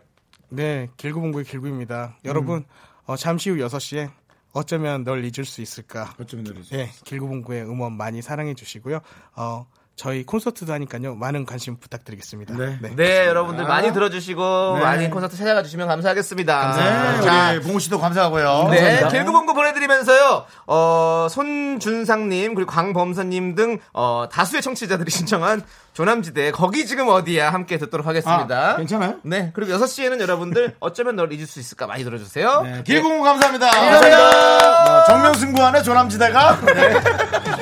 네, 0.51 0.91
길구봉구의 0.99 1.47
길구입니다. 1.47 2.19
여러분, 2.27 2.65
어, 3.07 3.17
잠시 3.17 3.49
후 3.49 3.57
6시에 3.57 4.11
어쩌면 4.53 5.05
널 5.05 5.25
잊을 5.25 5.45
수 5.45 5.63
있을까. 5.63 6.15
어쩌면 6.19 6.45
노래죠. 6.45 6.77
네, 6.77 6.91
길구봉구의 7.05 7.65
음원 7.65 7.97
많이 7.97 8.23
사랑해 8.23 8.55
주시고요. 8.55 9.01
어, 9.37 9.67
저희 10.03 10.25
콘서트도 10.27 10.73
하니까요. 10.73 11.15
많은 11.15 11.47
관심 11.47 11.77
부탁드리겠습니다. 11.79 12.57
네. 12.57 12.77
네, 12.97 13.27
여러분들 13.29 13.65
많이 13.65 13.93
들어주시고 13.93 14.75
네. 14.79 14.83
많이 14.83 15.09
콘서트 15.09 15.37
찾아가 15.37 15.63
주시면 15.63 15.87
감사하겠습니다. 15.87 16.73
네, 16.77 17.23
자, 17.23 17.53
우리 17.53 17.61
봉우 17.61 17.79
씨도 17.79 18.01
감사하고요. 18.01 18.67
네, 18.73 19.07
길구봉구 19.09 19.55
보내드리면서요, 19.55 20.45
어, 20.67 21.29
손준상님, 21.31 22.57
그리고 22.57 22.73
광범선님 22.73 23.55
등, 23.55 23.79
어, 23.93 24.27
다수의 24.29 24.61
청취자들이 24.61 25.09
신청한 25.13 25.63
조남지대, 25.93 26.51
거기 26.51 26.85
지금 26.85 27.07
어디야, 27.07 27.53
함께 27.53 27.79
듣도록 27.79 28.05
하겠습니다. 28.05 28.73
아, 28.73 28.77
괜찮아요? 28.79 29.21
네, 29.23 29.53
그리고 29.55 29.73
6시에는 29.73 30.21
여러분들, 30.21 30.75
어쩌면 30.81 31.15
널 31.15 31.33
잊을 31.33 31.47
수 31.47 31.61
있을까 31.61 31.87
많이 31.87 32.03
들어주세요. 32.03 32.63
네, 32.63 32.83
길공우 32.85 33.23
감사합니다. 33.23 33.71
감사합니다. 33.71 34.91
뭐, 34.91 35.05
정명승부안의 35.05 35.85
조남지대가 35.85 36.61
네. 36.63 37.62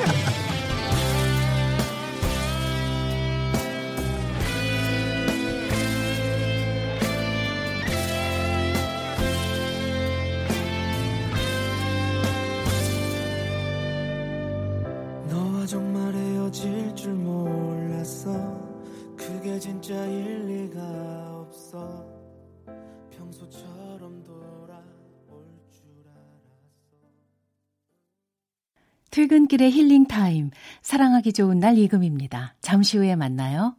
퇴근길의 29.31 29.71
힐링 29.71 30.07
타임. 30.07 30.51
사랑하기 30.81 31.31
좋은 31.31 31.57
날 31.59 31.77
이금희입니다. 31.77 32.55
잠시 32.59 32.97
후에 32.97 33.15
만나요. 33.15 33.77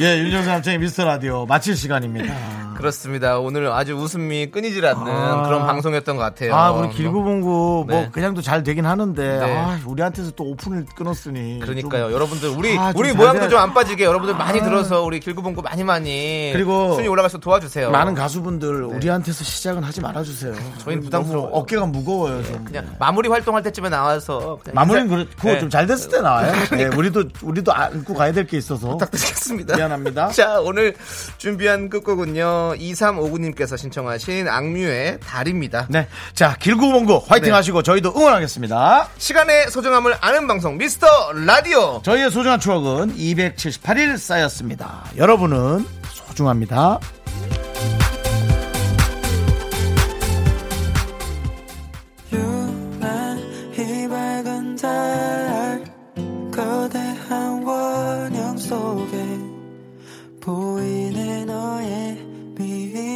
예, 0.00 0.18
윤정수 0.18 0.48
남창희의 0.48 0.80
미스터 0.80 1.04
라디오 1.04 1.46
마칠 1.46 1.76
시간입니다. 1.76 2.61
그렇습니다. 2.82 3.38
오늘 3.38 3.68
아주 3.72 3.94
웃음이 3.94 4.50
끊이질 4.50 4.84
않는 4.84 5.06
아. 5.12 5.42
그런 5.46 5.66
방송이었던 5.66 6.16
것 6.16 6.22
같아요. 6.22 6.54
아, 6.54 6.72
우리 6.72 6.90
길구봉구 6.90 7.84
네. 7.88 7.94
뭐 7.94 8.10
그냥도 8.10 8.42
잘 8.42 8.62
되긴 8.62 8.84
하는데 8.86 9.38
네. 9.38 9.56
아, 9.56 9.78
우리한테서 9.86 10.32
또 10.32 10.44
오픈을 10.44 10.84
끊었으니 10.96 11.60
그러니까요. 11.60 12.04
좀- 12.06 12.12
여러분들 12.12 12.48
우리 12.50 12.76
아, 12.76 12.92
좀 12.92 13.00
우리 13.00 13.08
잘 13.10 13.16
모양도 13.16 13.48
좀 13.48 13.62
안 13.62 13.72
빠지게 13.72 14.04
여러분들 14.04 14.34
많이 14.36 14.60
아. 14.60 14.64
들어서 14.64 15.02
우리 15.02 15.20
길구봉구 15.20 15.62
많이 15.62 15.84
많이 15.84 16.50
그리고 16.52 16.94
순위 16.94 17.06
올라가서 17.08 17.38
도와주세요. 17.38 17.90
많은 17.90 18.14
가수분들 18.14 18.82
우리한테서 18.84 19.44
시작은 19.44 19.84
하지 19.84 20.00
말아 20.00 20.22
주세요. 20.24 20.52
저희는 20.78 21.02
너무 21.02 21.04
부담스러워요. 21.04 21.50
어깨가 21.52 21.86
무거워요. 21.86 22.42
좀. 22.44 22.64
그냥 22.64 22.86
마무리 22.98 23.28
활동할 23.28 23.62
때쯤에 23.62 23.88
나와서 23.88 24.58
마무리는 24.72 25.08
그렇고 25.08 25.48
네. 25.48 25.60
좀잘 25.60 25.86
됐을 25.86 26.10
때 26.10 26.20
나와요. 26.20 26.52
네, 26.72 26.86
우리도 26.86 27.24
우리도 27.42 27.72
안고 27.72 28.14
가야 28.14 28.32
될 28.32 28.42
게 28.42 28.56
있어서 28.58 28.88
부탁드리겠습니다. 28.88 29.76
미안합니다. 29.76 30.28
자, 30.34 30.58
오늘 30.60 30.94
준비한 31.38 31.88
끝곡은요. 31.88 32.71
2359님께서 32.76 33.76
신청하신 33.76 34.48
악뮤의 34.48 35.20
달입니다. 35.20 35.86
네, 35.88 36.06
자 36.34 36.56
길구봉구 36.56 37.24
화이팅 37.26 37.50
네. 37.50 37.52
하시고 37.52 37.82
저희도 37.82 38.14
응원하겠습니다. 38.16 39.08
시간의 39.18 39.70
소중함을 39.70 40.16
아는 40.20 40.46
방송 40.46 40.76
미스터 40.76 41.06
라디오. 41.32 42.00
저희의 42.04 42.30
소중한 42.30 42.60
추억은 42.60 43.16
278일 43.16 44.18
쌓였습니다. 44.18 45.04
여러분은 45.16 45.86
소중합니다. 46.12 46.98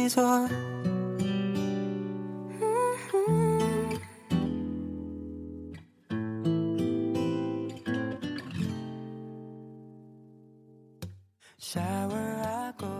미소 0.07 0.47
Shower 11.59 12.96